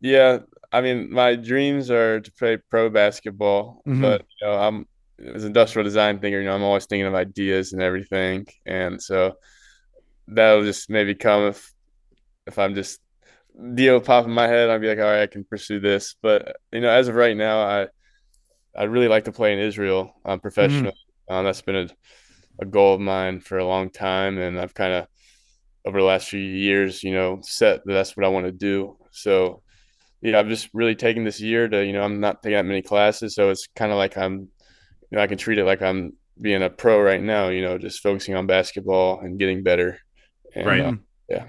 yeah. 0.00 0.40
I 0.72 0.80
mean, 0.80 1.12
my 1.12 1.36
dreams 1.36 1.90
are 1.90 2.20
to 2.20 2.32
play 2.32 2.56
pro 2.56 2.88
basketball, 2.88 3.82
mm-hmm. 3.86 4.00
but 4.00 4.24
you 4.40 4.46
know, 4.46 4.54
I'm 4.54 4.86
as 5.18 5.42
an 5.42 5.48
industrial 5.48 5.84
design 5.84 6.18
thinker. 6.18 6.38
You 6.38 6.46
know, 6.46 6.54
I'm 6.54 6.62
always 6.62 6.86
thinking 6.86 7.06
of 7.06 7.14
ideas 7.14 7.72
and 7.72 7.82
everything, 7.82 8.46
and 8.64 9.00
so 9.00 9.36
that'll 10.28 10.64
just 10.64 10.88
maybe 10.88 11.14
come 11.14 11.48
if 11.48 11.72
if 12.46 12.58
I'm 12.58 12.74
just 12.74 13.00
deal 13.74 14.00
pop 14.00 14.24
in 14.24 14.30
my 14.32 14.46
head. 14.46 14.70
I'll 14.70 14.78
be 14.78 14.88
like, 14.88 14.98
all 14.98 15.04
right, 15.04 15.22
I 15.22 15.26
can 15.26 15.44
pursue 15.44 15.80
this. 15.80 16.16
But 16.22 16.56
you 16.72 16.80
know, 16.80 16.90
as 16.90 17.08
of 17.08 17.14
right 17.14 17.36
now, 17.36 17.60
I 17.60 17.88
I'd 18.76 18.90
really 18.90 19.08
like 19.08 19.24
to 19.24 19.32
play 19.32 19.52
in 19.52 19.58
Israel 19.58 20.14
um, 20.24 20.40
professionally. 20.40 20.94
Mm. 21.30 21.34
Um, 21.34 21.44
that's 21.44 21.62
been 21.62 21.76
a, 21.76 21.88
a 22.60 22.66
goal 22.66 22.94
of 22.94 23.00
mine 23.00 23.40
for 23.40 23.58
a 23.58 23.66
long 23.66 23.90
time, 23.90 24.38
and 24.38 24.58
I've 24.58 24.74
kind 24.74 24.92
of 24.92 25.06
over 25.84 25.98
the 25.98 26.06
last 26.06 26.28
few 26.28 26.40
years, 26.40 27.02
you 27.02 27.12
know, 27.12 27.40
set 27.42 27.84
that 27.84 27.92
that's 27.92 28.16
what 28.16 28.24
I 28.24 28.28
want 28.28 28.46
to 28.46 28.52
do. 28.52 28.96
So 29.10 29.61
yeah, 30.22 30.38
I've 30.38 30.48
just 30.48 30.68
really 30.72 30.94
taken 30.94 31.24
this 31.24 31.40
year 31.40 31.68
to, 31.68 31.84
you 31.84 31.92
know, 31.92 32.02
I'm 32.02 32.20
not 32.20 32.42
taking 32.42 32.56
that 32.56 32.64
many 32.64 32.80
classes, 32.80 33.34
so 33.34 33.50
it's 33.50 33.66
kind 33.74 33.90
of 33.90 33.98
like 33.98 34.16
I'm, 34.16 34.38
you 34.38 35.16
know, 35.16 35.20
I 35.20 35.26
can 35.26 35.36
treat 35.36 35.58
it 35.58 35.64
like 35.64 35.82
I'm 35.82 36.12
being 36.40 36.62
a 36.62 36.70
pro 36.70 37.00
right 37.02 37.20
now. 37.20 37.48
You 37.48 37.62
know, 37.62 37.76
just 37.76 38.00
focusing 38.00 38.34
on 38.36 38.46
basketball 38.46 39.20
and 39.20 39.38
getting 39.38 39.62
better. 39.62 39.98
And, 40.54 40.66
right. 40.66 40.80
Uh, 40.80 40.92
yeah. 41.28 41.46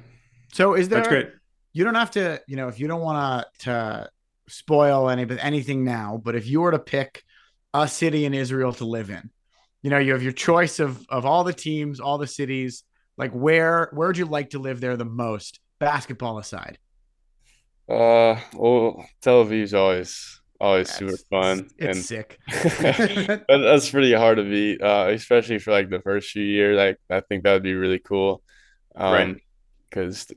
So 0.53 0.73
is 0.73 0.89
there? 0.89 0.99
That's 0.99 1.07
great. 1.07 1.29
You 1.71 1.83
don't 1.83 1.95
have 1.95 2.11
to, 2.11 2.41
you 2.47 2.55
know, 2.55 2.67
if 2.67 2.79
you 2.79 2.87
don't 2.87 3.01
want 3.01 3.45
to 3.59 3.65
to 3.65 4.09
spoil 4.47 5.09
any 5.09 5.25
anything 5.39 5.83
now, 5.83 6.19
but 6.23 6.35
if 6.35 6.47
you 6.47 6.61
were 6.61 6.71
to 6.71 6.79
pick 6.79 7.23
a 7.73 7.87
city 7.87 8.25
in 8.25 8.33
Israel 8.33 8.73
to 8.73 8.85
live 8.85 9.09
in, 9.09 9.29
you 9.81 9.89
know, 9.89 9.97
you 9.97 10.13
have 10.13 10.23
your 10.23 10.33
choice 10.33 10.79
of 10.79 11.05
of 11.09 11.25
all 11.25 11.43
the 11.43 11.53
teams, 11.53 11.99
all 11.99 12.17
the 12.17 12.27
cities. 12.27 12.83
Like 13.17 13.31
where 13.31 13.89
where 13.93 14.07
would 14.07 14.17
you 14.17 14.25
like 14.25 14.49
to 14.51 14.59
live 14.59 14.81
there 14.81 14.97
the 14.97 15.05
most, 15.05 15.59
basketball 15.79 16.39
aside? 16.39 16.79
Uh, 17.89 18.39
well, 18.53 19.05
Tel 19.21 19.45
Aviv's 19.45 19.73
always 19.73 20.39
always 20.59 20.89
super 20.89 21.17
fun. 21.29 21.69
It's 21.77 21.97
and 21.97 22.05
sick. 22.05 22.39
that's 23.47 23.89
pretty 23.89 24.13
hard 24.13 24.37
to 24.37 24.43
beat, 24.43 24.81
uh, 24.81 25.07
especially 25.09 25.59
for 25.59 25.71
like 25.71 25.89
the 25.89 25.99
first 25.99 26.31
few 26.31 26.43
years. 26.43 26.77
Like 26.77 26.97
I 27.09 27.19
think 27.21 27.43
that 27.43 27.53
would 27.53 27.63
be 27.63 27.73
really 27.73 27.99
cool 27.99 28.41
um, 28.95 29.13
right? 29.13 29.37
Because 29.89 30.27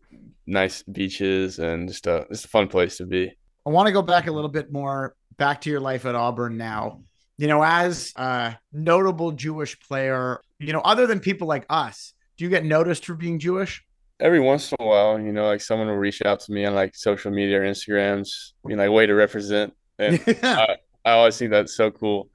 nice 0.46 0.82
beaches 0.82 1.58
and 1.58 1.88
just 1.88 2.06
a 2.06 2.26
just 2.30 2.44
a 2.44 2.48
fun 2.48 2.68
place 2.68 2.98
to 2.98 3.06
be. 3.06 3.32
I 3.66 3.70
want 3.70 3.86
to 3.86 3.92
go 3.92 4.02
back 4.02 4.26
a 4.26 4.32
little 4.32 4.50
bit 4.50 4.72
more 4.72 5.14
back 5.36 5.60
to 5.62 5.70
your 5.70 5.80
life 5.80 6.06
at 6.06 6.14
Auburn 6.14 6.56
now. 6.56 7.02
You 7.38 7.48
know, 7.48 7.62
as 7.62 8.12
a 8.16 8.56
notable 8.72 9.32
Jewish 9.32 9.78
player, 9.80 10.40
you 10.58 10.72
know, 10.72 10.80
other 10.80 11.06
than 11.06 11.20
people 11.20 11.46
like 11.46 11.66
us, 11.68 12.14
do 12.36 12.44
you 12.44 12.50
get 12.50 12.64
noticed 12.64 13.04
for 13.04 13.14
being 13.14 13.38
Jewish? 13.38 13.84
Every 14.18 14.40
once 14.40 14.72
in 14.72 14.76
a 14.80 14.86
while, 14.86 15.20
you 15.20 15.32
know, 15.32 15.46
like 15.46 15.60
someone 15.60 15.88
will 15.88 15.96
reach 15.96 16.22
out 16.22 16.40
to 16.40 16.52
me 16.52 16.64
on 16.64 16.74
like 16.74 16.96
social 16.96 17.30
media 17.30 17.60
or 17.60 17.64
Instagrams, 17.64 18.52
you 18.66 18.76
know, 18.76 18.82
like 18.82 18.92
way 18.92 19.06
to 19.06 19.14
represent. 19.14 19.74
And 19.98 20.22
I, 20.42 20.76
I 21.04 21.12
always 21.12 21.36
think 21.36 21.50
that's 21.50 21.76
so 21.76 21.90
cool. 21.90 22.30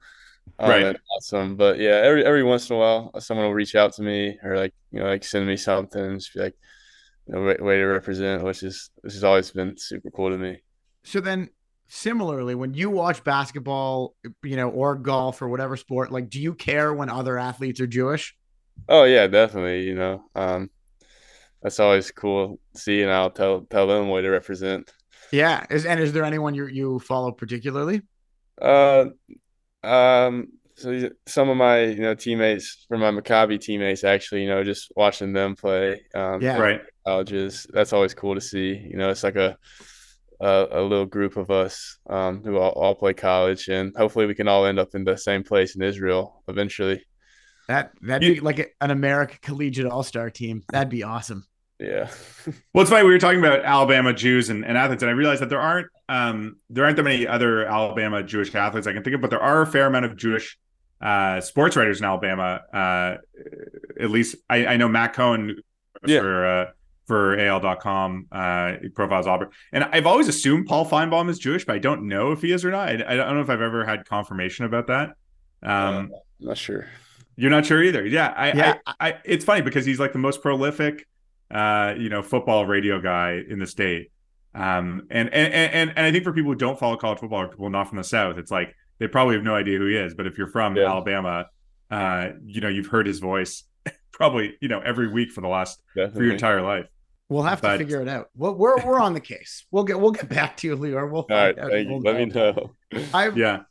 Um, 0.58 0.70
right. 0.70 0.96
awesome. 1.16 1.56
But 1.56 1.78
yeah, 1.78 2.00
every 2.04 2.24
every 2.24 2.44
once 2.44 2.70
in 2.70 2.76
a 2.76 2.78
while, 2.78 3.20
someone 3.20 3.46
will 3.46 3.54
reach 3.54 3.74
out 3.74 3.92
to 3.94 4.02
me 4.02 4.38
or 4.42 4.56
like 4.56 4.74
you 4.90 5.00
know 5.00 5.06
like 5.06 5.24
send 5.24 5.46
me 5.46 5.56
something 5.56 6.00
and 6.00 6.20
just 6.20 6.34
be 6.34 6.40
like, 6.40 6.54
you 7.26 7.34
know, 7.34 7.42
way, 7.42 7.56
way 7.60 7.76
to 7.78 7.84
represent, 7.84 8.44
which 8.44 8.62
is 8.62 8.90
which 9.00 9.14
has 9.14 9.24
always 9.24 9.50
been 9.50 9.76
super 9.76 10.10
cool 10.10 10.30
to 10.30 10.38
me. 10.38 10.62
So 11.04 11.20
then, 11.20 11.50
similarly, 11.88 12.54
when 12.54 12.74
you 12.74 12.90
watch 12.90 13.24
basketball, 13.24 14.14
you 14.42 14.56
know, 14.56 14.68
or 14.68 14.94
golf 14.94 15.42
or 15.42 15.48
whatever 15.48 15.76
sport, 15.76 16.12
like, 16.12 16.30
do 16.30 16.40
you 16.40 16.54
care 16.54 16.94
when 16.94 17.08
other 17.08 17.38
athletes 17.38 17.80
are 17.80 17.86
Jewish? 17.86 18.36
Oh 18.88 19.04
yeah, 19.04 19.26
definitely. 19.26 19.84
You 19.84 19.94
know, 19.94 20.24
um, 20.34 20.70
that's 21.62 21.80
always 21.80 22.10
cool 22.10 22.58
to 22.74 22.80
see, 22.80 23.02
and 23.02 23.10
I'll 23.10 23.30
tell 23.30 23.62
tell 23.62 23.86
them 23.86 24.08
way 24.08 24.22
to 24.22 24.30
represent. 24.30 24.92
Yeah, 25.30 25.64
is 25.70 25.86
and 25.86 26.00
is 26.00 26.12
there 26.12 26.24
anyone 26.24 26.54
you 26.54 26.66
you 26.66 26.98
follow 26.98 27.32
particularly? 27.32 28.02
Uh, 28.60 29.06
um, 29.82 30.48
so 30.76 31.10
some 31.26 31.48
of 31.48 31.56
my 31.56 31.84
you 31.84 32.02
know 32.02 32.14
teammates 32.14 32.84
from 32.88 33.00
my 33.00 33.10
Maccabi 33.10 33.60
teammates 33.60 34.04
actually 34.04 34.42
you 34.42 34.48
know 34.48 34.64
just 34.64 34.92
watching 34.96 35.32
them 35.32 35.54
play 35.56 36.02
um, 36.14 36.40
yeah. 36.40 36.58
Right. 36.58 36.80
colleges 37.06 37.66
that's 37.72 37.92
always 37.92 38.14
cool 38.14 38.34
to 38.34 38.40
see 38.40 38.74
you 38.74 38.96
know 38.96 39.10
it's 39.10 39.24
like 39.24 39.36
a 39.36 39.56
a, 40.40 40.66
a 40.72 40.82
little 40.82 41.06
group 41.06 41.36
of 41.36 41.52
us 41.52 41.98
um, 42.10 42.42
who 42.42 42.58
all, 42.58 42.72
all, 42.72 42.96
play 42.96 43.14
college 43.14 43.68
and 43.68 43.94
hopefully 43.96 44.26
we 44.26 44.34
can 44.34 44.48
all 44.48 44.66
end 44.66 44.80
up 44.80 44.94
in 44.94 45.04
the 45.04 45.16
same 45.16 45.44
place 45.44 45.76
in 45.76 45.82
Israel 45.82 46.42
eventually. 46.48 47.04
That 47.68 47.92
that'd 48.02 48.34
be 48.34 48.40
like 48.40 48.74
an 48.80 48.90
American 48.90 49.38
collegiate 49.40 49.86
all 49.86 50.02
star 50.02 50.30
team. 50.30 50.64
That'd 50.72 50.88
be 50.88 51.04
awesome 51.04 51.46
yeah. 51.82 52.10
well, 52.72 52.82
it's 52.82 52.90
funny. 52.90 53.04
We 53.04 53.10
were 53.10 53.18
talking 53.18 53.40
about 53.40 53.64
Alabama 53.64 54.12
Jews 54.12 54.50
and, 54.50 54.64
and 54.64 54.78
athletes, 54.78 55.02
and 55.02 55.10
I 55.10 55.14
realized 55.14 55.42
that 55.42 55.48
there 55.48 55.60
aren't 55.60 55.88
um, 56.08 56.56
there 56.70 56.84
aren't 56.84 56.96
that 56.96 57.02
many 57.02 57.26
other 57.26 57.64
Alabama 57.66 58.22
Jewish 58.22 58.54
athletes 58.54 58.86
I 58.86 58.92
can 58.92 59.02
think 59.02 59.14
of, 59.14 59.20
but 59.20 59.30
there 59.30 59.42
are 59.42 59.62
a 59.62 59.66
fair 59.66 59.86
amount 59.86 60.04
of 60.04 60.16
Jewish 60.16 60.58
uh, 61.00 61.40
sports 61.40 61.76
writers 61.76 61.98
in 61.98 62.04
Alabama. 62.04 62.60
Uh, 62.72 63.16
at 64.00 64.10
least 64.10 64.36
I, 64.48 64.66
I 64.66 64.76
know 64.76 64.88
Matt 64.88 65.14
Cohen 65.14 65.60
yeah. 66.06 66.20
for 66.20 66.46
uh, 66.46 66.70
for 67.06 67.38
AL.com 67.38 68.28
uh, 68.30 68.74
profiles 68.94 69.26
Auburn, 69.26 69.50
and 69.72 69.84
I've 69.84 70.06
always 70.06 70.28
assumed 70.28 70.66
Paul 70.66 70.86
Finebaum 70.86 71.28
is 71.28 71.38
Jewish, 71.38 71.64
but 71.64 71.74
I 71.74 71.78
don't 71.78 72.06
know 72.06 72.32
if 72.32 72.42
he 72.42 72.52
is 72.52 72.64
or 72.64 72.70
not. 72.70 72.88
I, 72.88 72.92
I 72.92 73.16
don't 73.16 73.34
know 73.34 73.42
if 73.42 73.50
I've 73.50 73.60
ever 73.60 73.84
had 73.84 74.06
confirmation 74.06 74.64
about 74.64 74.86
that. 74.86 75.10
Um, 75.62 76.12
uh, 76.14 76.18
not 76.40 76.58
sure. 76.58 76.86
You're 77.36 77.50
not 77.50 77.66
sure 77.66 77.82
either. 77.82 78.06
Yeah, 78.06 78.32
I, 78.36 78.52
yeah. 78.52 78.78
I, 78.86 78.94
I, 79.00 79.18
it's 79.24 79.44
funny 79.44 79.62
because 79.62 79.86
he's 79.86 79.98
like 79.98 80.12
the 80.12 80.18
most 80.18 80.42
prolific 80.42 81.06
uh, 81.52 81.94
you 81.96 82.08
know, 82.08 82.22
football 82.22 82.66
radio 82.66 83.00
guy 83.00 83.42
in 83.48 83.58
the 83.58 83.66
state. 83.66 84.10
Um, 84.54 85.06
and, 85.10 85.32
and 85.32 85.52
and 85.52 85.92
and 85.96 86.06
I 86.06 86.12
think 86.12 86.24
for 86.24 86.32
people 86.32 86.52
who 86.52 86.58
don't 86.58 86.78
follow 86.78 86.96
college 86.96 87.20
football 87.20 87.42
or 87.42 87.48
people 87.48 87.70
not 87.70 87.88
from 87.88 87.98
the 87.98 88.04
South, 88.04 88.38
it's 88.38 88.50
like 88.50 88.74
they 88.98 89.08
probably 89.08 89.34
have 89.34 89.44
no 89.44 89.54
idea 89.54 89.78
who 89.78 89.86
he 89.86 89.96
is. 89.96 90.14
But 90.14 90.26
if 90.26 90.36
you're 90.36 90.48
from 90.48 90.76
yeah. 90.76 90.88
Alabama, 90.88 91.46
uh, 91.90 92.28
you 92.44 92.60
know, 92.60 92.68
you've 92.68 92.86
heard 92.86 93.06
his 93.06 93.18
voice 93.18 93.64
probably, 94.12 94.56
you 94.60 94.68
know, 94.68 94.80
every 94.80 95.08
week 95.08 95.30
for 95.30 95.40
the 95.40 95.48
last 95.48 95.80
Definitely. 95.94 96.18
for 96.18 96.24
your 96.24 96.32
entire 96.32 96.62
life. 96.62 96.86
We'll 97.28 97.42
have 97.44 97.62
but, 97.62 97.72
to 97.72 97.78
figure 97.78 98.02
it 98.02 98.08
out. 98.08 98.28
Well, 98.36 98.54
we're 98.54 98.76
we're 98.84 99.00
on 99.00 99.14
the 99.14 99.20
case. 99.20 99.64
We'll 99.70 99.84
get 99.84 99.98
we'll 99.98 100.10
get 100.10 100.28
back 100.28 100.56
to 100.58 100.68
you, 100.68 100.76
Lior. 100.76 101.10
We'll 101.10 101.22
find 101.22 101.58
All 101.58 101.68
right, 101.68 101.86
out. 101.86 101.90
We'll 101.90 102.00
Let 102.00 102.16
me 102.16 102.26
know. 102.26 102.72
I 103.14 103.30
yeah. 103.30 103.62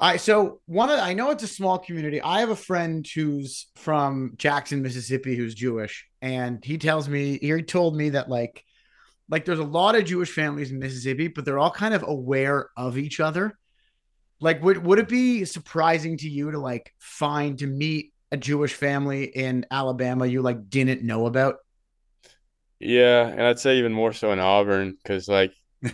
I 0.00 0.16
so 0.16 0.60
one 0.64 0.88
of 0.88 0.98
I 0.98 1.12
know 1.12 1.30
it's 1.30 1.42
a 1.42 1.48
small 1.48 1.78
community. 1.78 2.22
I 2.22 2.40
have 2.40 2.48
a 2.48 2.56
friend 2.56 3.06
who's 3.14 3.66
from 3.76 4.32
Jackson, 4.36 4.80
Mississippi, 4.80 5.36
who's 5.36 5.54
Jewish, 5.54 6.06
and 6.22 6.64
he 6.64 6.78
tells 6.78 7.06
me 7.06 7.38
he 7.38 7.62
told 7.62 7.94
me 7.94 8.10
that 8.10 8.30
like 8.30 8.64
like 9.28 9.44
there's 9.44 9.58
a 9.58 9.64
lot 9.64 9.94
of 9.94 10.06
Jewish 10.06 10.32
families 10.32 10.70
in 10.70 10.78
Mississippi, 10.78 11.28
but 11.28 11.44
they're 11.44 11.58
all 11.58 11.70
kind 11.70 11.92
of 11.92 12.02
aware 12.02 12.70
of 12.78 12.96
each 12.96 13.20
other. 13.20 13.58
Like, 14.40 14.62
would 14.62 14.78
would 14.78 14.98
it 14.98 15.08
be 15.08 15.44
surprising 15.44 16.16
to 16.18 16.28
you 16.30 16.50
to 16.50 16.58
like 16.58 16.94
find 16.98 17.58
to 17.58 17.66
meet 17.66 18.14
a 18.32 18.38
Jewish 18.38 18.72
family 18.72 19.24
in 19.24 19.66
Alabama 19.70 20.24
you 20.24 20.40
like 20.40 20.70
didn't 20.70 21.02
know 21.02 21.26
about? 21.26 21.56
Yeah, 22.78 23.26
and 23.26 23.42
I'd 23.42 23.58
say 23.58 23.76
even 23.76 23.92
more 23.92 24.14
so 24.14 24.32
in 24.32 24.38
Auburn 24.38 24.96
because 25.02 25.28
like 25.28 25.52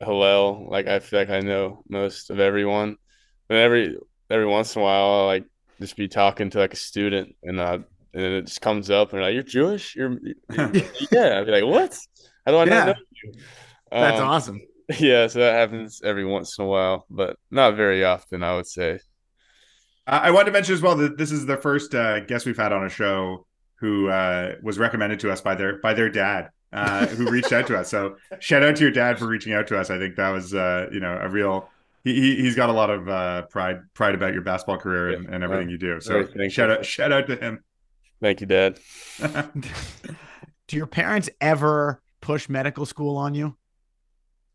Hillel, 0.00 0.68
like 0.70 0.86
I 0.86 1.00
feel 1.00 1.18
like 1.18 1.30
I 1.30 1.40
know 1.40 1.82
most 1.88 2.30
of 2.30 2.38
everyone 2.38 2.98
and 3.48 3.58
every 3.58 3.96
every 4.30 4.46
once 4.46 4.74
in 4.74 4.82
a 4.82 4.84
while, 4.84 5.10
I'll 5.10 5.26
like 5.26 5.44
just 5.80 5.96
be 5.96 6.08
talking 6.08 6.50
to 6.50 6.58
like 6.58 6.72
a 6.72 6.76
student, 6.76 7.34
and 7.42 7.60
uh, 7.60 7.78
and 8.14 8.22
it 8.22 8.46
just 8.46 8.60
comes 8.60 8.90
up, 8.90 9.12
and 9.12 9.22
like, 9.22 9.34
"You're 9.34 9.42
Jewish? 9.42 9.94
You're, 9.94 10.18
yeah." 10.50 11.38
I'd 11.38 11.46
be 11.46 11.52
like, 11.52 11.64
"What? 11.64 11.98
How 12.44 12.52
do 12.52 12.58
I 12.58 12.64
yeah. 12.64 12.84
know 12.84 12.94
you?" 13.24 13.32
That's 13.90 14.20
um, 14.20 14.28
awesome. 14.28 14.60
Yeah, 15.00 15.26
so 15.26 15.40
that 15.40 15.54
happens 15.54 16.00
every 16.04 16.24
once 16.24 16.56
in 16.60 16.64
a 16.64 16.68
while, 16.68 17.06
but 17.10 17.36
not 17.50 17.74
very 17.74 18.04
often, 18.04 18.44
I 18.44 18.54
would 18.54 18.68
say. 18.68 19.00
I 20.06 20.30
wanted 20.30 20.44
to 20.44 20.52
mention 20.52 20.74
as 20.74 20.80
well 20.80 20.94
that 20.98 21.18
this 21.18 21.32
is 21.32 21.44
the 21.44 21.56
first 21.56 21.92
uh, 21.92 22.20
guest 22.20 22.46
we've 22.46 22.56
had 22.56 22.72
on 22.72 22.86
a 22.86 22.88
show 22.88 23.46
who 23.80 24.08
uh, 24.08 24.54
was 24.62 24.78
recommended 24.78 25.18
to 25.20 25.32
us 25.32 25.40
by 25.40 25.56
their 25.56 25.78
by 25.78 25.92
their 25.92 26.08
dad, 26.08 26.50
uh, 26.72 27.06
who 27.06 27.28
reached 27.28 27.52
out 27.52 27.66
to 27.66 27.76
us. 27.76 27.88
So 27.88 28.16
shout 28.38 28.62
out 28.62 28.76
to 28.76 28.82
your 28.82 28.92
dad 28.92 29.18
for 29.18 29.26
reaching 29.26 29.52
out 29.52 29.66
to 29.68 29.78
us. 29.78 29.90
I 29.90 29.98
think 29.98 30.14
that 30.16 30.30
was 30.30 30.54
uh, 30.54 30.86
you 30.92 31.00
know 31.00 31.18
a 31.20 31.28
real 31.28 31.68
he, 32.12 32.36
he's 32.36 32.54
got 32.54 32.70
a 32.70 32.72
lot 32.72 32.88
of 32.88 33.08
uh, 33.08 33.42
pride 33.46 33.80
pride 33.92 34.14
about 34.14 34.32
your 34.32 34.42
basketball 34.42 34.78
career 34.78 35.10
and, 35.10 35.26
and 35.28 35.42
everything 35.42 35.68
you 35.68 35.76
do. 35.76 36.00
So 36.00 36.26
shout 36.48 36.70
out 36.70 36.86
shout 36.86 37.10
out 37.12 37.26
to 37.26 37.36
him. 37.36 37.64
Thank 38.22 38.40
you, 38.40 38.46
Dad. 38.46 38.78
do 40.68 40.76
your 40.76 40.86
parents 40.86 41.28
ever 41.40 42.00
push 42.20 42.48
medical 42.48 42.86
school 42.86 43.16
on 43.16 43.34
you? 43.34 43.56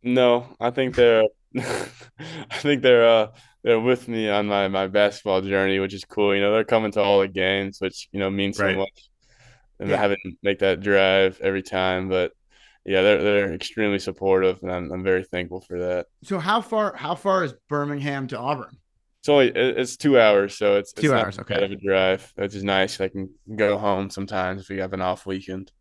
No, 0.02 0.56
I 0.62 0.72
think 0.72 0.96
they're 0.96 1.24
I 1.58 2.58
think 2.58 2.84
they're 2.84 3.06
uh 3.06 3.28
they're 3.64 3.82
with 3.82 4.08
me 4.08 4.30
on 4.30 4.48
my 4.48 4.70
my 4.70 4.88
basketball 4.88 5.42
journey, 5.42 5.80
which 5.80 5.94
is 5.94 6.06
cool. 6.06 6.34
You 6.34 6.42
know, 6.42 6.54
they're 6.54 6.64
coming 6.64 6.94
to 6.94 7.02
all 7.02 7.20
the 7.20 7.28
games, 7.28 7.80
which 7.82 8.08
you 8.14 8.20
know 8.22 8.30
means 8.30 8.58
so 8.58 8.66
right. 8.66 8.78
much. 8.78 9.10
And 9.82 9.90
yeah. 9.90 9.98
having 9.98 10.18
to 10.24 10.32
make 10.42 10.60
that 10.60 10.80
drive 10.80 11.42
every 11.42 11.64
time, 11.64 12.08
but 12.08 12.32
yeah, 12.86 13.02
they're 13.02 13.24
they're 13.24 13.54
extremely 13.54 14.00
supportive, 14.00 14.60
and 14.64 14.72
I'm 14.72 14.92
I'm 14.92 15.04
very 15.04 15.24
thankful 15.24 15.62
for 15.62 15.80
that. 15.80 16.08
So 16.24 16.40
how 16.40 16.62
far 16.62 16.96
how 16.96 17.16
far 17.16 17.44
is 17.44 17.54
Birmingham 17.70 18.28
to 18.28 18.40
Auburn? 18.40 18.78
It's 19.20 19.30
only 19.30 19.50
it's 19.50 19.98
two 19.98 20.20
hours, 20.20 20.58
so 20.58 20.78
it's 20.78 20.94
two 20.94 21.14
it's 21.14 21.14
hours. 21.14 21.40
Okay, 21.40 21.64
of 21.64 21.72
a 21.72 21.76
drive, 21.76 22.32
which 22.36 22.56
is 22.56 22.64
nice. 22.64 23.00
I 23.00 23.08
can 23.08 23.30
go 23.56 23.78
home 23.78 24.10
sometimes 24.10 24.62
if 24.62 24.70
we 24.70 24.78
have 24.78 24.94
an 24.94 25.02
off 25.02 25.28
weekend. 25.28 25.72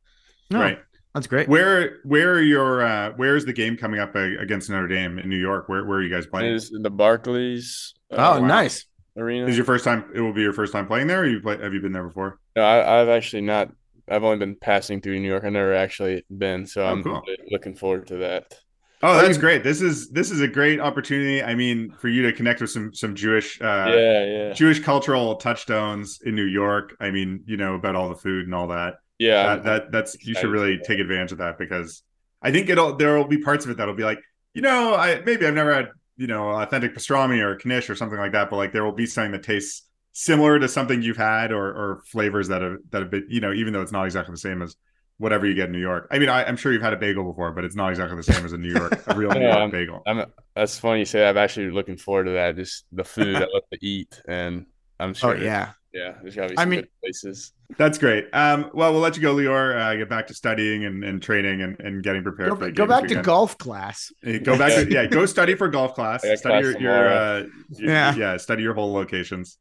No, 0.50 0.60
right, 0.60 0.78
that's 1.14 1.26
great. 1.26 1.48
Where 1.48 2.00
where 2.04 2.34
are 2.34 2.42
your 2.42 2.82
uh, 2.82 3.12
where 3.16 3.36
is 3.36 3.46
the 3.46 3.54
game 3.54 3.78
coming 3.78 3.98
up 3.98 4.14
against 4.14 4.68
Notre 4.68 4.88
Dame 4.88 5.18
in 5.18 5.30
New 5.30 5.38
York? 5.38 5.70
Where 5.70 5.86
where 5.86 5.98
are 5.98 6.02
you 6.02 6.10
guys 6.10 6.26
playing? 6.26 6.52
It 6.52 6.56
is 6.56 6.70
the 6.70 6.90
Barclays. 6.90 7.94
Uh, 8.12 8.16
oh, 8.16 8.40
wow. 8.42 8.46
nice 8.46 8.84
arena. 9.16 9.46
Is 9.46 9.56
your 9.56 9.64
first 9.64 9.84
time? 9.84 10.04
It 10.14 10.20
will 10.20 10.34
be 10.34 10.42
your 10.42 10.52
first 10.52 10.74
time 10.74 10.86
playing 10.86 11.06
there. 11.06 11.22
Or 11.22 11.26
you 11.26 11.40
play? 11.40 11.56
Have 11.56 11.72
you 11.72 11.80
been 11.80 11.92
there 11.92 12.04
before? 12.04 12.38
No, 12.56 12.62
I, 12.62 13.00
I've 13.00 13.08
actually 13.08 13.42
not 13.42 13.70
I've 14.10 14.24
only 14.24 14.38
been 14.38 14.56
passing 14.56 15.00
through 15.00 15.20
New 15.20 15.28
York. 15.28 15.44
I've 15.44 15.52
never 15.52 15.74
actually 15.74 16.24
been, 16.36 16.66
so 16.66 16.82
oh, 16.82 16.86
I'm 16.86 17.02
cool. 17.02 17.22
looking 17.50 17.74
forward 17.74 18.08
to 18.08 18.16
that. 18.16 18.58
Oh, 19.02 19.16
that's 19.22 19.38
great. 19.38 19.64
This 19.64 19.80
is 19.80 20.10
this 20.10 20.30
is 20.30 20.42
a 20.42 20.48
great 20.48 20.78
opportunity. 20.78 21.42
I 21.42 21.54
mean, 21.54 21.90
for 21.92 22.08
you 22.08 22.22
to 22.22 22.32
connect 22.34 22.60
with 22.60 22.70
some 22.70 22.92
some 22.92 23.14
Jewish 23.14 23.60
uh 23.60 23.86
yeah, 23.88 24.24
yeah. 24.24 24.52
Jewish 24.52 24.80
cultural 24.80 25.36
touchstones 25.36 26.20
in 26.22 26.34
New 26.34 26.44
York. 26.44 26.96
I 27.00 27.10
mean, 27.10 27.42
you 27.46 27.56
know, 27.56 27.74
about 27.74 27.96
all 27.96 28.10
the 28.10 28.14
food 28.14 28.44
and 28.44 28.54
all 28.54 28.68
that. 28.68 28.96
Yeah. 29.18 29.56
That, 29.56 29.64
that 29.64 29.92
that's 29.92 30.26
you 30.26 30.34
should 30.34 30.50
really 30.50 30.78
take 30.84 30.98
advantage 30.98 31.32
of 31.32 31.38
that 31.38 31.58
because 31.58 32.02
I 32.42 32.50
think 32.50 32.68
it'll 32.68 32.96
there 32.96 33.16
will 33.16 33.26
be 33.26 33.38
parts 33.38 33.64
of 33.64 33.70
it 33.70 33.78
that'll 33.78 33.94
be 33.94 34.04
like, 34.04 34.20
you 34.52 34.60
know, 34.60 34.94
I 34.94 35.22
maybe 35.24 35.46
I've 35.46 35.54
never 35.54 35.74
had, 35.74 35.88
you 36.18 36.26
know, 36.26 36.50
authentic 36.50 36.94
pastrami 36.94 37.42
or 37.42 37.58
knish 37.64 37.88
or 37.88 37.94
something 37.94 38.18
like 38.18 38.32
that, 38.32 38.50
but 38.50 38.56
like 38.56 38.72
there 38.72 38.84
will 38.84 38.92
be 38.92 39.06
something 39.06 39.32
that 39.32 39.44
tastes 39.44 39.88
similar 40.20 40.59
to 40.59 40.68
something 40.68 41.00
you've 41.00 41.16
had 41.16 41.50
or 41.50 41.66
or 41.68 42.02
flavors 42.04 42.48
that 42.48 42.61
have 42.61 42.76
that 42.90 43.00
have 43.00 43.11
been 43.11 43.26
you 43.30 43.40
know 43.40 43.54
even 43.54 43.72
though 43.72 43.80
it's 43.80 43.92
not 43.92 44.04
exactly 44.04 44.33
the 44.33 44.38
same 44.38 44.61
as 44.61 44.76
whatever 45.16 45.46
you 45.46 45.54
get 45.54 45.66
in 45.66 45.72
New 45.72 45.80
York. 45.80 46.09
I 46.11 46.18
mean, 46.18 46.30
I, 46.30 46.48
am 46.48 46.56
sure 46.56 46.72
you've 46.72 46.80
had 46.80 46.94
a 46.94 46.96
bagel 46.96 47.24
before, 47.24 47.52
but 47.52 47.62
it's 47.62 47.76
not 47.76 47.90
exactly 47.90 48.16
the 48.16 48.22
same 48.22 48.42
as 48.42 48.54
a 48.54 48.59
New 48.59 48.72
York 48.72 49.02
a 49.06 49.14
real 49.14 49.30
New 49.35 49.42
York 49.42 49.54
I'm, 49.54 49.70
bagel. 49.70 50.02
I'm, 50.06 50.24
that's 50.56 50.78
funny 50.78 51.00
you 51.00 51.04
say. 51.04 51.20
That. 51.20 51.30
I'm 51.30 51.37
actually 51.37 51.70
looking 51.70 51.98
forward 51.98 52.24
to 52.24 52.33
that. 52.33 52.56
Just 52.56 52.85
the 52.92 53.04
food 53.04 53.37
I 53.37 53.40
love 53.40 53.62
to 53.72 53.78
eat, 53.83 54.20
and 54.26 54.66
I'm 54.98 55.11
oh, 55.11 55.12
sure. 55.12 55.37
Oh 55.37 55.40
yeah, 55.40 55.72
yeah, 55.92 56.14
there's 56.22 56.37
gotta 56.37 56.50
be 56.50 56.59
I 56.59 56.64
mean, 56.64 56.85
places. 57.03 57.53
That's 57.76 57.98
great. 57.98 58.26
Um, 58.33 58.70
well, 58.72 58.92
we'll 58.92 59.00
let 59.00 59.16
you 59.16 59.22
go, 59.22 59.35
Lior. 59.35 59.76
Uh, 59.76 59.96
get 59.96 60.09
back 60.09 60.26
to 60.29 60.35
studying 60.35 60.85
and, 60.85 61.03
and 61.05 61.20
training 61.20 61.62
and, 61.62 61.79
and 61.81 62.03
getting 62.03 62.22
prepared. 62.22 62.50
Go, 62.59 62.70
go 62.70 62.87
back 62.87 63.09
to 63.09 63.22
golf 63.22 63.59
class. 63.59 64.12
Go 64.42 64.57
back 64.57 64.72
to 64.74 64.90
yeah. 64.90 65.07
Go 65.07 65.26
study 65.26 65.55
for 65.55 65.68
golf 65.68 65.94
class. 65.94 66.20
Study 66.38 66.40
class 66.40 66.62
your, 66.62 66.81
your, 66.81 67.09
uh, 67.09 67.44
your, 67.70 67.90
yeah 67.90 68.14
yeah. 68.14 68.37
Study 68.37 68.62
your 68.62 68.74
whole 68.74 68.92
locations. 68.92 69.59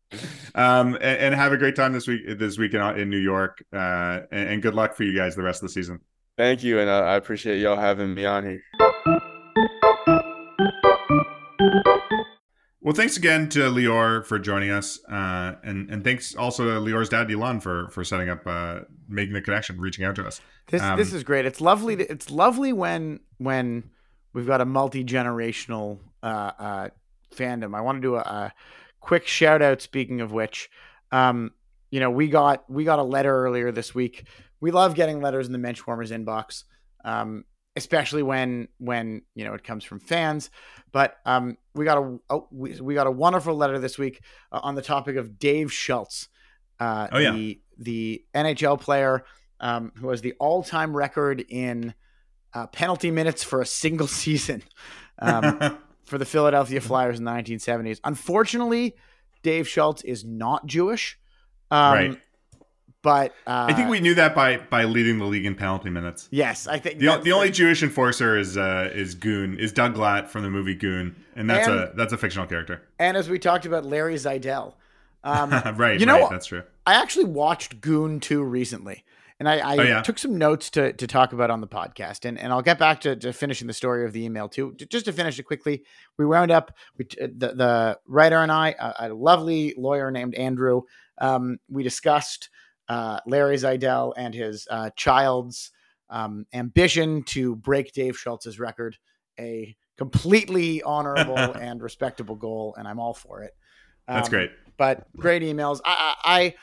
Um, 0.54 0.96
and, 0.96 1.04
and, 1.04 1.36
have 1.36 1.52
a 1.52 1.58
great 1.58 1.76
time 1.76 1.94
this 1.94 2.08
week 2.08 2.22
this 2.38 2.58
weekend 2.58 3.00
in 3.00 3.10
New 3.10 3.18
York. 3.18 3.64
Uh, 3.74 4.22
and, 4.32 4.50
and, 4.50 4.62
good 4.62 4.76
luck 4.76 4.96
for 4.96 5.04
you 5.04 5.16
guys 5.16 5.36
the 5.36 5.44
rest 5.44 5.64
of 5.64 5.70
the 5.70 5.74
season. 5.74 6.00
Thank 6.38 6.64
you, 6.64 6.80
and 6.80 6.90
I 6.90 7.16
appreciate 7.16 7.60
y'all 7.60 7.76
having 7.76 8.14
me 8.14 8.26
on 8.26 8.44
here. 8.46 9.20
Well, 12.90 12.96
thanks 12.96 13.18
again 13.18 13.50
to 13.50 13.60
Lior 13.70 14.26
for 14.26 14.40
joining 14.40 14.72
us, 14.72 15.00
uh, 15.08 15.54
and 15.64 15.92
and 15.92 16.04
thanks 16.04 16.34
also 16.34 16.66
to 16.66 16.72
Lior's 16.80 17.08
dad 17.08 17.32
Elon 17.32 17.60
for 17.60 17.88
for 17.90 18.04
setting 18.04 18.30
up, 18.30 18.42
uh, 18.48 18.80
making 19.08 19.36
the 19.36 19.42
connection, 19.42 19.80
reaching 19.80 20.06
out 20.06 20.16
to 20.16 20.26
us. 20.26 20.42
This 20.70 20.82
um, 20.82 20.98
this 20.98 21.14
is 21.14 21.24
great. 21.24 21.46
It's 21.46 21.62
lovely. 21.62 21.98
To, 21.98 22.12
it's 22.12 22.32
lovely 22.32 22.74
when 22.74 23.20
when 23.38 23.92
we've 24.34 24.48
got 24.48 24.60
a 24.60 24.66
multi 24.66 25.04
generational 25.04 26.00
uh, 26.24 26.52
uh, 26.58 26.90
fandom. 27.32 27.78
I 27.78 27.82
want 27.82 27.98
to 27.98 28.02
do 28.02 28.16
a, 28.16 28.22
a, 28.22 28.54
quick 29.02 29.28
shout 29.28 29.62
out. 29.62 29.84
Speaking 29.84 30.20
of 30.20 30.32
which, 30.32 30.68
um, 31.12 31.52
you 31.92 32.00
know, 32.00 32.10
we 32.10 32.28
got 32.28 32.68
we 32.72 32.86
got 32.86 32.98
a 32.98 33.04
letter 33.04 33.46
earlier 33.46 33.72
this 33.72 33.94
week. 33.94 34.26
We 34.62 34.72
love 34.72 34.96
getting 34.96 35.22
letters 35.22 35.46
in 35.46 35.54
the 35.54 35.60
Menschwarmers 35.60 36.10
inbox. 36.10 36.64
Um, 37.06 37.46
especially 37.76 38.24
when 38.24 38.68
when 38.78 39.22
you 39.36 39.46
know 39.46 39.54
it 39.54 39.64
comes 39.64 39.84
from 39.84 40.00
fans. 40.00 40.50
But 40.92 41.18
um, 41.26 41.58
we 41.74 41.86
got 41.86 41.98
a, 41.98 42.20
a 42.30 42.40
we, 42.52 42.80
we, 42.82 42.94
got 42.94 43.08
a 43.08 43.12
wonderful 43.12 43.56
letter 43.56 43.80
this 43.80 43.98
week 43.98 44.22
uh, 44.52 44.60
on 44.64 44.76
the 44.76 44.82
topic 44.82 45.16
of 45.16 45.38
Dave 45.38 45.72
Schultz, 45.72 46.30
uh, 46.80 47.08
oh, 47.12 47.18
yeah. 47.20 47.32
the 47.32 47.62
the 47.78 48.26
NHL 48.34 48.80
player 48.80 49.24
um, 49.60 49.92
who 49.96 50.10
has 50.10 50.22
the 50.22 50.34
all 50.40 50.64
time 50.64 50.96
record 50.96 51.44
in 51.48 51.94
uh, 52.54 52.68
penalty 52.68 53.12
minutes 53.12 53.44
for 53.44 53.62
a 53.62 53.66
single 53.66 54.08
season 54.24 54.64
um, 55.20 55.78
for 56.06 56.18
the 56.18 56.26
Philadelphia 56.26 56.82
Flyers 56.82 57.20
in 57.20 57.26
the 57.26 57.32
1970s. 57.32 58.00
Unfortunately, 58.04 58.96
Dave 59.44 59.68
Schultz 59.68 60.02
is 60.02 60.26
not 60.26 60.66
Jewish. 60.66 61.20
Um, 61.72 61.94
right 61.94 62.20
but 63.02 63.32
uh, 63.48 63.68
I 63.70 63.74
think 63.74 63.90
we 63.90 64.00
knew 64.00 64.16
that 64.16 64.36
by 64.36 64.58
by 64.58 64.84
leading 64.84 65.20
the 65.20 65.26
league 65.26 65.46
in 65.46 65.56
penalty 65.56 65.90
minutes. 65.90 66.28
Yes, 66.32 66.68
I 66.68 66.80
think 66.80 67.00
the, 67.00 67.18
the 67.24 67.32
only 67.32 67.50
Jewish 67.50 67.82
enforcer 67.82 68.38
is 68.38 68.58
uh, 68.58 68.92
is 68.94 69.16
Goon 69.16 69.58
is 69.58 69.72
Doug 69.72 69.96
Glatt 69.96 70.28
from 70.28 70.44
the 70.44 70.50
movie 70.50 70.76
Goon, 70.76 71.16
and 71.36 71.50
that's 71.50 71.68
and, 71.68 71.80
a 71.80 71.94
that's 71.96 72.12
a 72.12 72.18
fictional 72.18 72.46
character. 72.46 72.82
And 72.98 73.16
as 73.16 73.30
we 73.30 73.40
talked 73.40 73.66
about, 73.66 73.86
Larry 73.86 74.16
Zeidel. 74.16 74.74
Um, 75.24 75.52
right, 75.76 76.00
you 76.00 76.06
know, 76.06 76.22
right, 76.22 76.30
that's 76.30 76.48
true. 76.48 76.64
I 76.86 76.96
actually 76.96 77.26
watched 77.26 77.82
Goon 77.82 78.20
two 78.20 78.44
recently, 78.44 79.04
and 79.40 79.48
I, 79.48 79.58
I 79.58 79.78
oh, 79.78 79.82
yeah? 79.84 80.02
took 80.02 80.18
some 80.18 80.38
notes 80.38 80.70
to 80.72 80.92
to 80.92 81.08
talk 81.08 81.32
about 81.32 81.50
on 81.50 81.62
the 81.62 81.68
podcast, 81.68 82.26
and 82.26 82.38
and 82.38 82.52
I'll 82.52 82.62
get 82.62 82.80
back 82.80 83.02
to, 83.02 83.16
to 83.16 83.32
finishing 83.32 83.68
the 83.68 83.74
story 83.74 84.06
of 84.06 84.12
the 84.12 84.26
email 84.26 84.50
too. 84.50 84.76
Just 84.90 85.06
to 85.06 85.14
finish 85.14 85.40
it 85.40 85.44
quickly, 85.44 85.84
we 86.18 86.26
wound 86.26 86.52
up 86.52 86.76
we, 86.98 87.06
the 87.18 87.54
the 87.56 88.00
writer 88.08 88.38
and 88.38 88.52
I, 88.52 88.76
a, 88.78 89.08
a 89.08 89.14
lovely 89.14 89.74
lawyer 89.78 90.12
named 90.12 90.36
Andrew. 90.36 90.82
Um, 91.18 91.60
we 91.70 91.84
discussed 91.84 92.50
uh, 92.90 93.20
Larry 93.26 93.56
Zeidel 93.56 94.14
and 94.18 94.34
his 94.34 94.68
uh, 94.70 94.90
child's 94.96 95.72
um, 96.10 96.46
ambition 96.54 97.24
to 97.24 97.56
break 97.56 97.94
Dave 97.94 98.18
Schultz's 98.18 98.60
record, 98.60 98.98
a 99.40 99.76
completely 99.98 100.82
honorable 100.82 101.38
and 101.38 101.82
respectable 101.82 102.36
goal, 102.36 102.76
and 102.78 102.88
I'm 102.88 103.00
all 103.00 103.14
for 103.14 103.44
it. 103.44 103.54
Um, 104.08 104.16
That's 104.16 104.30
great. 104.30 104.52
But 104.78 105.06
great 105.16 105.44
emails. 105.44 105.80
I, 105.86 106.16
I, 106.24 106.40
I, 106.42 106.56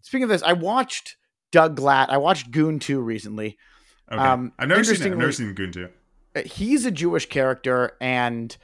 speaking 0.00 0.24
of 0.24 0.30
this, 0.30 0.42
I 0.42 0.54
watched 0.54 1.16
Doug 1.52 1.76
Glatt. 1.78 2.08
I 2.08 2.16
watched 2.16 2.50
Goon 2.50 2.78
2 2.78 3.00
recently. 3.00 3.58
Okay. 4.10 4.20
Um, 4.20 4.52
I've 4.58 4.68
never 4.68 4.84
seen 4.84 5.06
it. 5.06 5.12
I've 5.12 5.18
never 5.18 5.32
seen 5.32 5.54
Goon 5.54 5.72
2. 5.72 5.88
Uh, 6.36 6.42
he's 6.42 6.84
a 6.84 6.90
Jewish 6.90 7.26
character, 7.28 7.96
and 8.00 8.56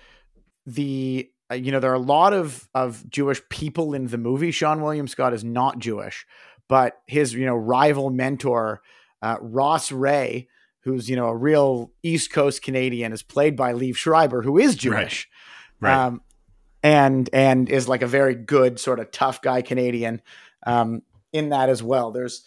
the 0.66 1.30
uh, 1.50 1.54
you 1.54 1.72
know 1.72 1.80
there 1.80 1.90
are 1.90 1.94
a 1.94 1.98
lot 1.98 2.32
of 2.32 2.68
of 2.74 3.08
Jewish 3.08 3.40
people 3.48 3.94
in 3.94 4.06
the 4.06 4.18
movie. 4.18 4.52
Seann 4.52 4.80
William 4.80 5.08
Scott 5.08 5.32
is 5.32 5.44
not 5.44 5.78
Jewish, 5.78 6.26
but 6.70 7.02
his 7.08 7.34
you 7.34 7.44
know 7.44 7.56
rival 7.56 8.10
mentor 8.10 8.80
uh, 9.20 9.36
Ross 9.40 9.90
Rhea, 9.90 10.44
who's 10.84 11.10
you 11.10 11.16
know 11.16 11.26
a 11.26 11.36
real 11.36 11.90
East 12.04 12.32
Coast 12.32 12.62
Canadian, 12.62 13.12
is 13.12 13.24
played 13.24 13.56
by 13.56 13.72
Liev 13.72 13.96
Schreiber, 13.96 14.40
who 14.40 14.56
is 14.56 14.76
Jewish, 14.76 15.28
right. 15.80 15.90
Right. 15.90 16.06
Um, 16.06 16.22
and 16.82 17.28
and 17.32 17.68
is 17.68 17.88
like 17.88 18.02
a 18.02 18.06
very 18.06 18.36
good 18.36 18.78
sort 18.78 19.00
of 19.00 19.10
tough 19.10 19.42
guy 19.42 19.62
Canadian 19.62 20.22
um, 20.64 21.02
in 21.32 21.48
that 21.48 21.68
as 21.68 21.82
well. 21.82 22.12
There's 22.12 22.44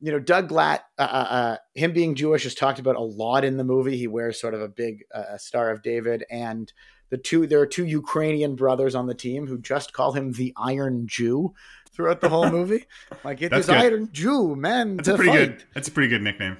you 0.00 0.10
know 0.10 0.18
Doug 0.18 0.48
Glatt, 0.48 0.80
uh, 0.98 1.02
uh, 1.02 1.04
uh 1.30 1.56
him 1.74 1.92
being 1.92 2.16
Jewish 2.16 2.44
is 2.44 2.56
talked 2.56 2.80
about 2.80 2.96
a 2.96 3.00
lot 3.00 3.44
in 3.44 3.56
the 3.56 3.64
movie. 3.64 3.96
He 3.96 4.08
wears 4.08 4.40
sort 4.40 4.54
of 4.54 4.62
a 4.62 4.68
big 4.68 5.04
uh, 5.14 5.38
Star 5.38 5.70
of 5.70 5.80
David, 5.82 6.24
and 6.28 6.72
the 7.10 7.18
two 7.18 7.46
there 7.46 7.60
are 7.60 7.66
two 7.66 7.84
Ukrainian 7.84 8.56
brothers 8.56 8.94
on 8.94 9.06
the 9.06 9.14
team 9.14 9.46
who 9.46 9.58
just 9.58 9.92
call 9.92 10.12
him 10.12 10.32
the 10.32 10.52
Iron 10.56 11.06
Jew, 11.06 11.54
throughout 11.92 12.20
the 12.20 12.28
whole 12.28 12.50
movie. 12.50 12.86
Like 13.24 13.42
it 13.42 13.52
is 13.52 13.68
Iron 13.68 14.08
Jew, 14.12 14.56
man. 14.56 14.96
That's 14.96 15.08
a 15.08 15.16
pretty 15.16 15.30
fight. 15.30 15.38
good. 15.38 15.64
That's 15.74 15.88
a 15.88 15.90
pretty 15.90 16.08
good 16.08 16.22
nickname. 16.22 16.56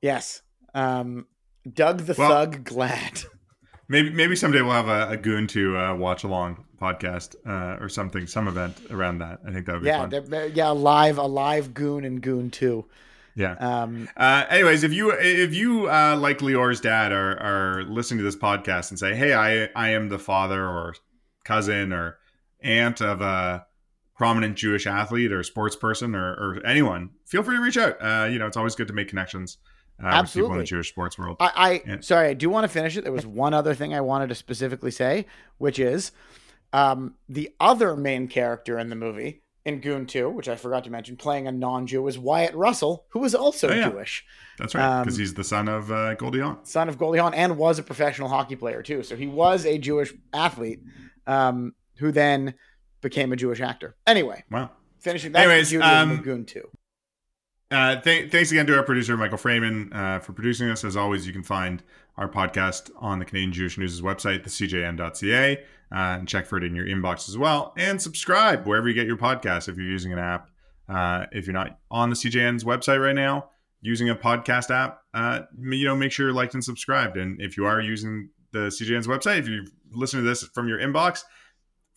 Yes. 0.00 0.40
Um, 0.74 1.26
Doug 1.70 1.98
the 2.02 2.14
well, 2.16 2.30
Thug 2.30 2.64
Glatt. 2.64 3.26
Maybe 3.90 4.10
maybe 4.10 4.36
someday 4.36 4.60
we'll 4.60 4.72
have 4.72 4.88
a, 4.88 5.12
a 5.12 5.16
goon 5.16 5.46
to 5.46 5.78
uh, 5.78 5.94
watch 5.94 6.22
along 6.22 6.66
podcast 6.78 7.36
uh, 7.46 7.82
or 7.82 7.88
something, 7.88 8.26
some 8.26 8.46
event 8.46 8.76
around 8.90 9.20
that. 9.20 9.40
I 9.46 9.50
think 9.50 9.64
that 9.64 9.72
would 9.72 9.82
be 9.82 9.88
yeah, 9.88 10.06
fun. 10.06 10.52
Yeah, 10.54 10.68
live 10.68 11.16
a 11.16 11.22
live 11.22 11.72
goon 11.72 12.04
and 12.04 12.20
goon 12.20 12.50
two. 12.50 12.84
Yeah. 13.38 13.52
Um, 13.52 14.08
uh, 14.16 14.46
anyways, 14.50 14.82
if 14.82 14.92
you 14.92 15.12
if 15.12 15.54
you 15.54 15.88
uh, 15.88 16.16
like 16.18 16.42
Lior's 16.42 16.80
dad 16.80 17.12
are 17.12 17.38
are 17.38 17.84
listening 17.84 18.18
to 18.18 18.24
this 18.24 18.36
podcast 18.36 18.90
and 18.90 18.98
say, 18.98 19.14
"Hey, 19.14 19.32
I 19.32 19.68
I 19.76 19.90
am 19.90 20.08
the 20.08 20.18
father 20.18 20.66
or 20.66 20.94
cousin 21.44 21.92
or 21.92 22.18
aunt 22.60 23.00
of 23.00 23.20
a 23.20 23.64
prominent 24.16 24.56
Jewish 24.56 24.86
athlete 24.86 25.32
or 25.32 25.42
sports 25.44 25.76
person 25.76 26.14
or, 26.14 26.32
or 26.32 26.66
anyone, 26.66 27.10
feel 27.24 27.42
free 27.44 27.56
to 27.56 27.62
reach 27.62 27.78
out. 27.78 27.96
Uh, 28.00 28.26
you 28.26 28.38
know, 28.38 28.46
it's 28.46 28.56
always 28.56 28.74
good 28.74 28.88
to 28.88 28.92
make 28.92 29.08
connections. 29.08 29.58
Uh, 30.02 30.06
Absolutely. 30.06 30.42
with 30.42 30.46
people 30.46 30.52
in 30.54 30.58
the 30.58 30.66
Jewish 30.66 30.88
sports 30.90 31.18
world. 31.18 31.36
I, 31.40 31.82
I 31.88 32.00
sorry, 32.00 32.28
I 32.28 32.34
do 32.34 32.50
want 32.50 32.64
to 32.64 32.68
finish 32.68 32.96
it. 32.96 33.02
There 33.02 33.12
was 33.12 33.26
one 33.26 33.54
other 33.54 33.74
thing 33.74 33.94
I 33.94 34.00
wanted 34.00 34.28
to 34.28 34.34
specifically 34.34 34.92
say, 34.92 35.26
which 35.58 35.78
is 35.78 36.12
um, 36.72 37.14
the 37.28 37.50
other 37.58 37.96
main 37.96 38.28
character 38.28 38.78
in 38.78 38.90
the 38.90 38.96
movie 38.96 39.42
in 39.64 39.80
Goon 39.80 40.06
2, 40.06 40.30
which 40.30 40.48
I 40.48 40.56
forgot 40.56 40.84
to 40.84 40.90
mention, 40.90 41.16
playing 41.16 41.46
a 41.46 41.52
non-Jew 41.52 42.06
is 42.06 42.18
Wyatt 42.18 42.54
Russell, 42.54 43.04
who 43.10 43.24
is 43.24 43.34
also 43.34 43.68
oh, 43.68 43.74
yeah. 43.74 43.90
Jewish. 43.90 44.24
That's 44.58 44.74
right, 44.74 45.02
because 45.02 45.16
um, 45.16 45.20
he's 45.20 45.34
the 45.34 45.44
son 45.44 45.68
of 45.68 45.90
uh, 45.90 46.14
Goldie 46.14 46.40
Hawn. 46.40 46.64
Son 46.64 46.88
of 46.88 46.98
Goldie 46.98 47.18
Hawn, 47.18 47.34
and 47.34 47.56
was 47.56 47.78
a 47.78 47.82
professional 47.82 48.28
hockey 48.28 48.56
player 48.56 48.82
too. 48.82 49.02
So 49.02 49.16
he 49.16 49.26
was 49.26 49.66
a 49.66 49.78
Jewish 49.78 50.12
athlete 50.32 50.80
um, 51.26 51.74
who 51.98 52.10
then 52.10 52.54
became 53.00 53.32
a 53.32 53.36
Jewish 53.36 53.60
actor. 53.60 53.94
Anyway, 54.06 54.44
wow. 54.50 54.70
Finishing 54.98 55.32
that. 55.32 55.46
Anyways, 55.46 55.74
um, 55.76 56.22
Goon 56.22 56.44
too. 56.44 56.68
Uh, 57.70 58.00
th- 58.00 58.30
thanks 58.30 58.50
again 58.50 58.66
to 58.66 58.76
our 58.76 58.82
producer 58.82 59.16
Michael 59.16 59.36
Fraiman 59.36 59.94
uh, 59.94 60.18
for 60.20 60.32
producing 60.32 60.70
us. 60.70 60.84
As 60.84 60.96
always, 60.96 61.26
you 61.26 61.32
can 61.32 61.42
find 61.42 61.82
our 62.16 62.28
podcast 62.28 62.90
on 62.98 63.18
the 63.18 63.24
Canadian 63.24 63.52
Jewish 63.52 63.76
News' 63.76 64.00
website, 64.00 64.42
the 64.42 64.50
CJN.ca, 64.50 65.58
uh, 65.58 65.94
and 65.94 66.26
check 66.26 66.46
for 66.46 66.56
it 66.56 66.64
in 66.64 66.74
your 66.74 66.86
inbox 66.86 67.28
as 67.28 67.36
well. 67.36 67.74
And 67.76 68.00
subscribe 68.00 68.66
wherever 68.66 68.88
you 68.88 68.94
get 68.94 69.06
your 69.06 69.18
podcast 69.18 69.68
if 69.68 69.76
you're 69.76 69.86
using 69.86 70.12
an 70.12 70.18
app. 70.18 70.50
Uh, 70.88 71.26
if 71.32 71.46
you're 71.46 71.54
not 71.54 71.78
on 71.90 72.08
the 72.08 72.16
CJN's 72.16 72.64
website 72.64 73.02
right 73.02 73.14
now, 73.14 73.50
using 73.82 74.08
a 74.08 74.16
podcast 74.16 74.70
app, 74.70 75.02
uh, 75.12 75.42
you 75.60 75.84
know, 75.84 75.94
make 75.94 76.10
sure 76.10 76.26
you're 76.26 76.34
liked 76.34 76.54
and 76.54 76.64
subscribed. 76.64 77.18
And 77.18 77.40
if 77.40 77.58
you 77.58 77.66
are 77.66 77.80
using 77.80 78.30
the 78.52 78.68
CJN's 78.68 79.06
website, 79.06 79.40
if 79.40 79.48
you 79.48 79.66
listen 79.92 80.20
to 80.20 80.26
this 80.26 80.42
from 80.42 80.68
your 80.68 80.78
inbox, 80.78 81.24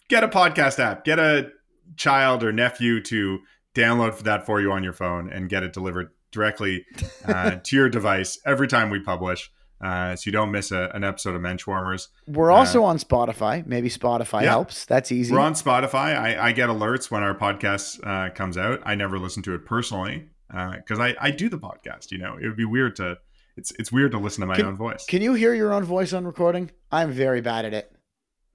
get 0.09 0.23
a 0.23 0.27
podcast 0.27 0.79
app, 0.79 1.05
get 1.05 1.17
a 1.17 1.49
child 1.95 2.43
or 2.43 2.51
nephew 2.51 3.01
to 3.03 3.39
download 3.75 4.19
that 4.19 4.45
for 4.45 4.61
you 4.61 4.71
on 4.71 4.83
your 4.83 4.93
phone 4.93 5.31
and 5.31 5.49
get 5.49 5.63
it 5.63 5.73
delivered 5.73 6.09
directly 6.31 6.85
uh, 7.25 7.55
to 7.63 7.75
your 7.75 7.89
device 7.89 8.39
every 8.45 8.67
time 8.67 8.89
we 8.89 8.99
publish. 8.99 9.51
Uh, 9.81 10.15
so 10.15 10.27
you 10.27 10.31
don't 10.31 10.51
miss 10.51 10.71
a, 10.71 10.91
an 10.93 11.03
episode 11.03 11.33
of 11.33 11.41
Menschwarmers. 11.41 12.07
We're 12.27 12.51
also 12.51 12.83
uh, 12.83 12.87
on 12.87 12.99
Spotify. 12.99 13.65
Maybe 13.65 13.89
Spotify 13.89 14.43
yeah, 14.43 14.51
helps. 14.51 14.85
That's 14.85 15.11
easy. 15.11 15.33
We're 15.33 15.39
on 15.39 15.53
Spotify. 15.53 16.15
I, 16.15 16.49
I 16.49 16.51
get 16.51 16.69
alerts 16.69 17.09
when 17.09 17.23
our 17.23 17.33
podcast 17.33 18.05
uh, 18.05 18.31
comes 18.33 18.57
out. 18.57 18.81
I 18.85 18.93
never 18.93 19.17
listen 19.17 19.41
to 19.43 19.55
it 19.55 19.65
personally 19.65 20.29
because 20.49 20.99
uh, 20.99 21.03
I, 21.03 21.15
I 21.19 21.31
do 21.31 21.49
the 21.49 21.57
podcast. 21.57 22.11
You 22.11 22.19
know, 22.19 22.37
it 22.39 22.45
would 22.45 22.57
be 22.57 22.65
weird 22.65 22.95
to 22.97 23.17
it's 23.57 23.71
it's 23.79 23.91
weird 23.91 24.11
to 24.11 24.19
listen 24.19 24.41
to 24.41 24.47
my 24.47 24.55
can, 24.55 24.65
own 24.65 24.75
voice. 24.75 25.05
Can 25.05 25.21
you 25.21 25.33
hear 25.33 25.53
your 25.53 25.73
own 25.73 25.83
voice 25.83 26.13
on 26.13 26.25
recording? 26.25 26.71
I'm 26.91 27.11
very 27.11 27.41
bad 27.41 27.65
at 27.65 27.73
it. 27.73 27.91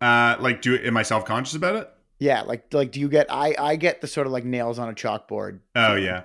Uh, 0.01 0.37
like, 0.41 0.63
do 0.63 0.77
am 0.77 0.97
I 0.97 1.03
self 1.03 1.25
conscious 1.25 1.55
about 1.55 1.77
it? 1.77 1.91
Yeah, 2.19 2.43
like 2.43 2.73
like 2.73 2.93
do 2.93 3.01
you 3.01 3.09
get 3.09 3.31
I 3.31 3.55
I 3.59 3.77
get 3.77 4.01
the 4.01 4.07
sort 4.07 4.27
of 4.27 4.33
like 4.33 4.45
nails 4.45 4.79
on 4.79 4.89
a 4.89 4.95
chalkboard. 4.95 5.61
Oh 5.75 5.95
yeah. 5.95 6.23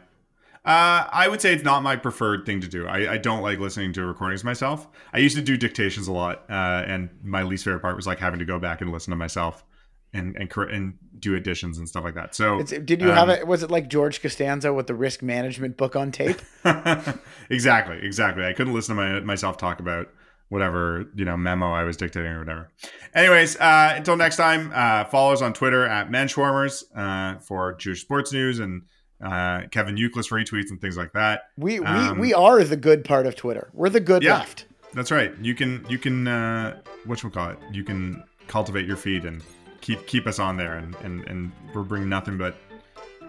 Uh, 0.63 1.09
I 1.11 1.27
would 1.27 1.41
say 1.41 1.53
it's 1.55 1.63
not 1.63 1.81
my 1.81 1.95
preferred 1.95 2.45
thing 2.45 2.61
to 2.61 2.67
do. 2.67 2.85
I, 2.85 3.13
I 3.13 3.17
don't 3.17 3.41
like 3.41 3.57
listening 3.57 3.93
to 3.93 4.05
recordings 4.05 4.43
myself. 4.43 4.87
I 5.11 5.17
used 5.17 5.35
to 5.35 5.41
do 5.41 5.57
dictations 5.57 6.07
a 6.07 6.11
lot, 6.11 6.45
uh, 6.51 6.83
and 6.85 7.09
my 7.23 7.41
least 7.41 7.65
favorite 7.65 7.79
part 7.79 7.95
was 7.95 8.05
like 8.05 8.19
having 8.19 8.37
to 8.37 8.45
go 8.45 8.59
back 8.59 8.79
and 8.79 8.91
listen 8.91 9.09
to 9.09 9.17
myself 9.17 9.63
and 10.13 10.35
and 10.35 10.51
and 10.69 10.93
do 11.17 11.35
additions 11.35 11.79
and 11.79 11.89
stuff 11.89 12.03
like 12.03 12.13
that. 12.13 12.35
So, 12.35 12.59
it's, 12.59 12.71
did 12.71 13.01
you 13.01 13.09
um, 13.09 13.15
have 13.15 13.29
it? 13.29 13.47
Was 13.47 13.63
it 13.63 13.71
like 13.71 13.87
George 13.87 14.21
Costanza 14.21 14.71
with 14.71 14.85
the 14.85 14.93
risk 14.93 15.23
management 15.23 15.77
book 15.77 15.95
on 15.95 16.11
tape? 16.11 16.39
exactly, 17.49 17.97
exactly. 18.03 18.45
I 18.45 18.53
couldn't 18.53 18.73
listen 18.73 18.95
to 18.95 19.01
my, 19.01 19.19
myself 19.21 19.57
talk 19.57 19.79
about 19.79 20.09
whatever 20.51 21.05
you 21.15 21.23
know 21.23 21.37
memo 21.37 21.71
I 21.71 21.83
was 21.83 21.95
dictating 21.95 22.29
or 22.29 22.39
whatever. 22.39 22.69
Anyways, 23.15 23.55
uh, 23.55 23.93
until 23.95 24.17
next 24.17 24.35
time, 24.35 24.71
uh, 24.75 25.05
follow 25.05 25.31
us 25.31 25.41
on 25.41 25.53
Twitter 25.53 25.85
at 25.85 26.09
Menschwarmers 26.09 26.83
uh, 26.93 27.39
for 27.39 27.73
Jewish 27.75 28.01
sports 28.01 28.33
news 28.33 28.59
and 28.59 28.81
uh, 29.23 29.61
Kevin 29.71 29.95
Youkilis 29.95 30.29
retweets 30.29 30.69
and 30.69 30.81
things 30.81 30.97
like 30.97 31.13
that. 31.13 31.43
We 31.57 31.79
we, 31.79 31.85
um, 31.85 32.19
we 32.19 32.33
are 32.33 32.61
the 32.65 32.75
good 32.75 33.05
part 33.05 33.25
of 33.25 33.35
Twitter. 33.37 33.69
We're 33.73 33.89
the 33.89 34.01
good 34.01 34.23
yeah, 34.23 34.39
left. 34.39 34.65
That's 34.93 35.09
right. 35.09 35.33
You 35.41 35.55
can 35.55 35.85
you 35.87 35.97
can 35.97 36.27
uh, 36.27 36.81
what 37.05 37.23
we 37.23 37.29
call 37.29 37.51
it. 37.51 37.57
You 37.71 37.85
can 37.85 38.21
cultivate 38.47 38.85
your 38.85 38.97
feed 38.97 39.23
and 39.23 39.41
keep 39.79 40.05
keep 40.05 40.27
us 40.27 40.37
on 40.37 40.57
there, 40.57 40.75
and 40.75 40.95
and, 40.97 41.25
and 41.29 41.51
we're 41.73 41.83
bringing 41.83 42.09
nothing 42.09 42.37
but 42.37 42.57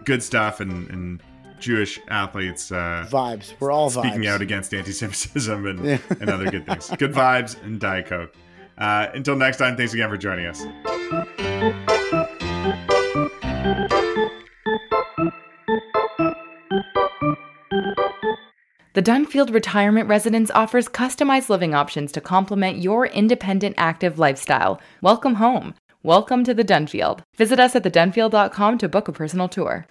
good 0.05 0.25
stuff 0.25 0.59
and 0.59 0.91
and 0.91 1.23
Jewish 1.63 2.01
athletes 2.09 2.71
uh, 2.71 3.07
vibes. 3.09 3.55
We're 3.61 3.71
all 3.71 3.89
speaking 3.89 4.23
vibes. 4.23 4.29
out 4.29 4.43
against 4.43 4.75
anti-Semitism 4.75 5.67
and, 5.67 5.85
yeah. 5.85 5.99
and 6.21 6.29
other 6.29 6.51
good 6.51 6.67
things. 6.67 6.91
Good 6.99 7.13
vibes 7.13 7.61
and 7.63 7.81
Diet 7.81 8.07
Coke. 8.07 8.35
Uh, 8.77 9.07
until 9.15 9.37
next 9.37 9.57
time, 9.57 9.77
thanks 9.77 9.95
again 9.95 10.11
for 10.11 10.17
joining 10.17 10.47
us. 10.47 10.63
The 18.95 19.03
Dunfield 19.03 19.55
Retirement 19.55 20.09
Residence 20.09 20.51
offers 20.51 20.87
customized 20.87 21.49
living 21.49 21.75
options 21.75 22.13
to 22.13 22.21
complement 22.21 22.79
your 22.79 23.07
independent, 23.07 23.75
active 23.79 24.19
lifestyle. 24.19 24.81
Welcome 25.01 25.37
home. 25.37 25.75
Welcome 26.03 26.45
to 26.45 26.53
the 26.53 26.65
Dunfield. 26.65 27.21
Visit 27.37 27.59
us 27.59 27.75
at 27.75 27.85
thedunfield.com 27.85 28.79
to 28.79 28.89
book 28.89 29.09
a 29.09 29.13
personal 29.13 29.49
tour. 29.49 29.87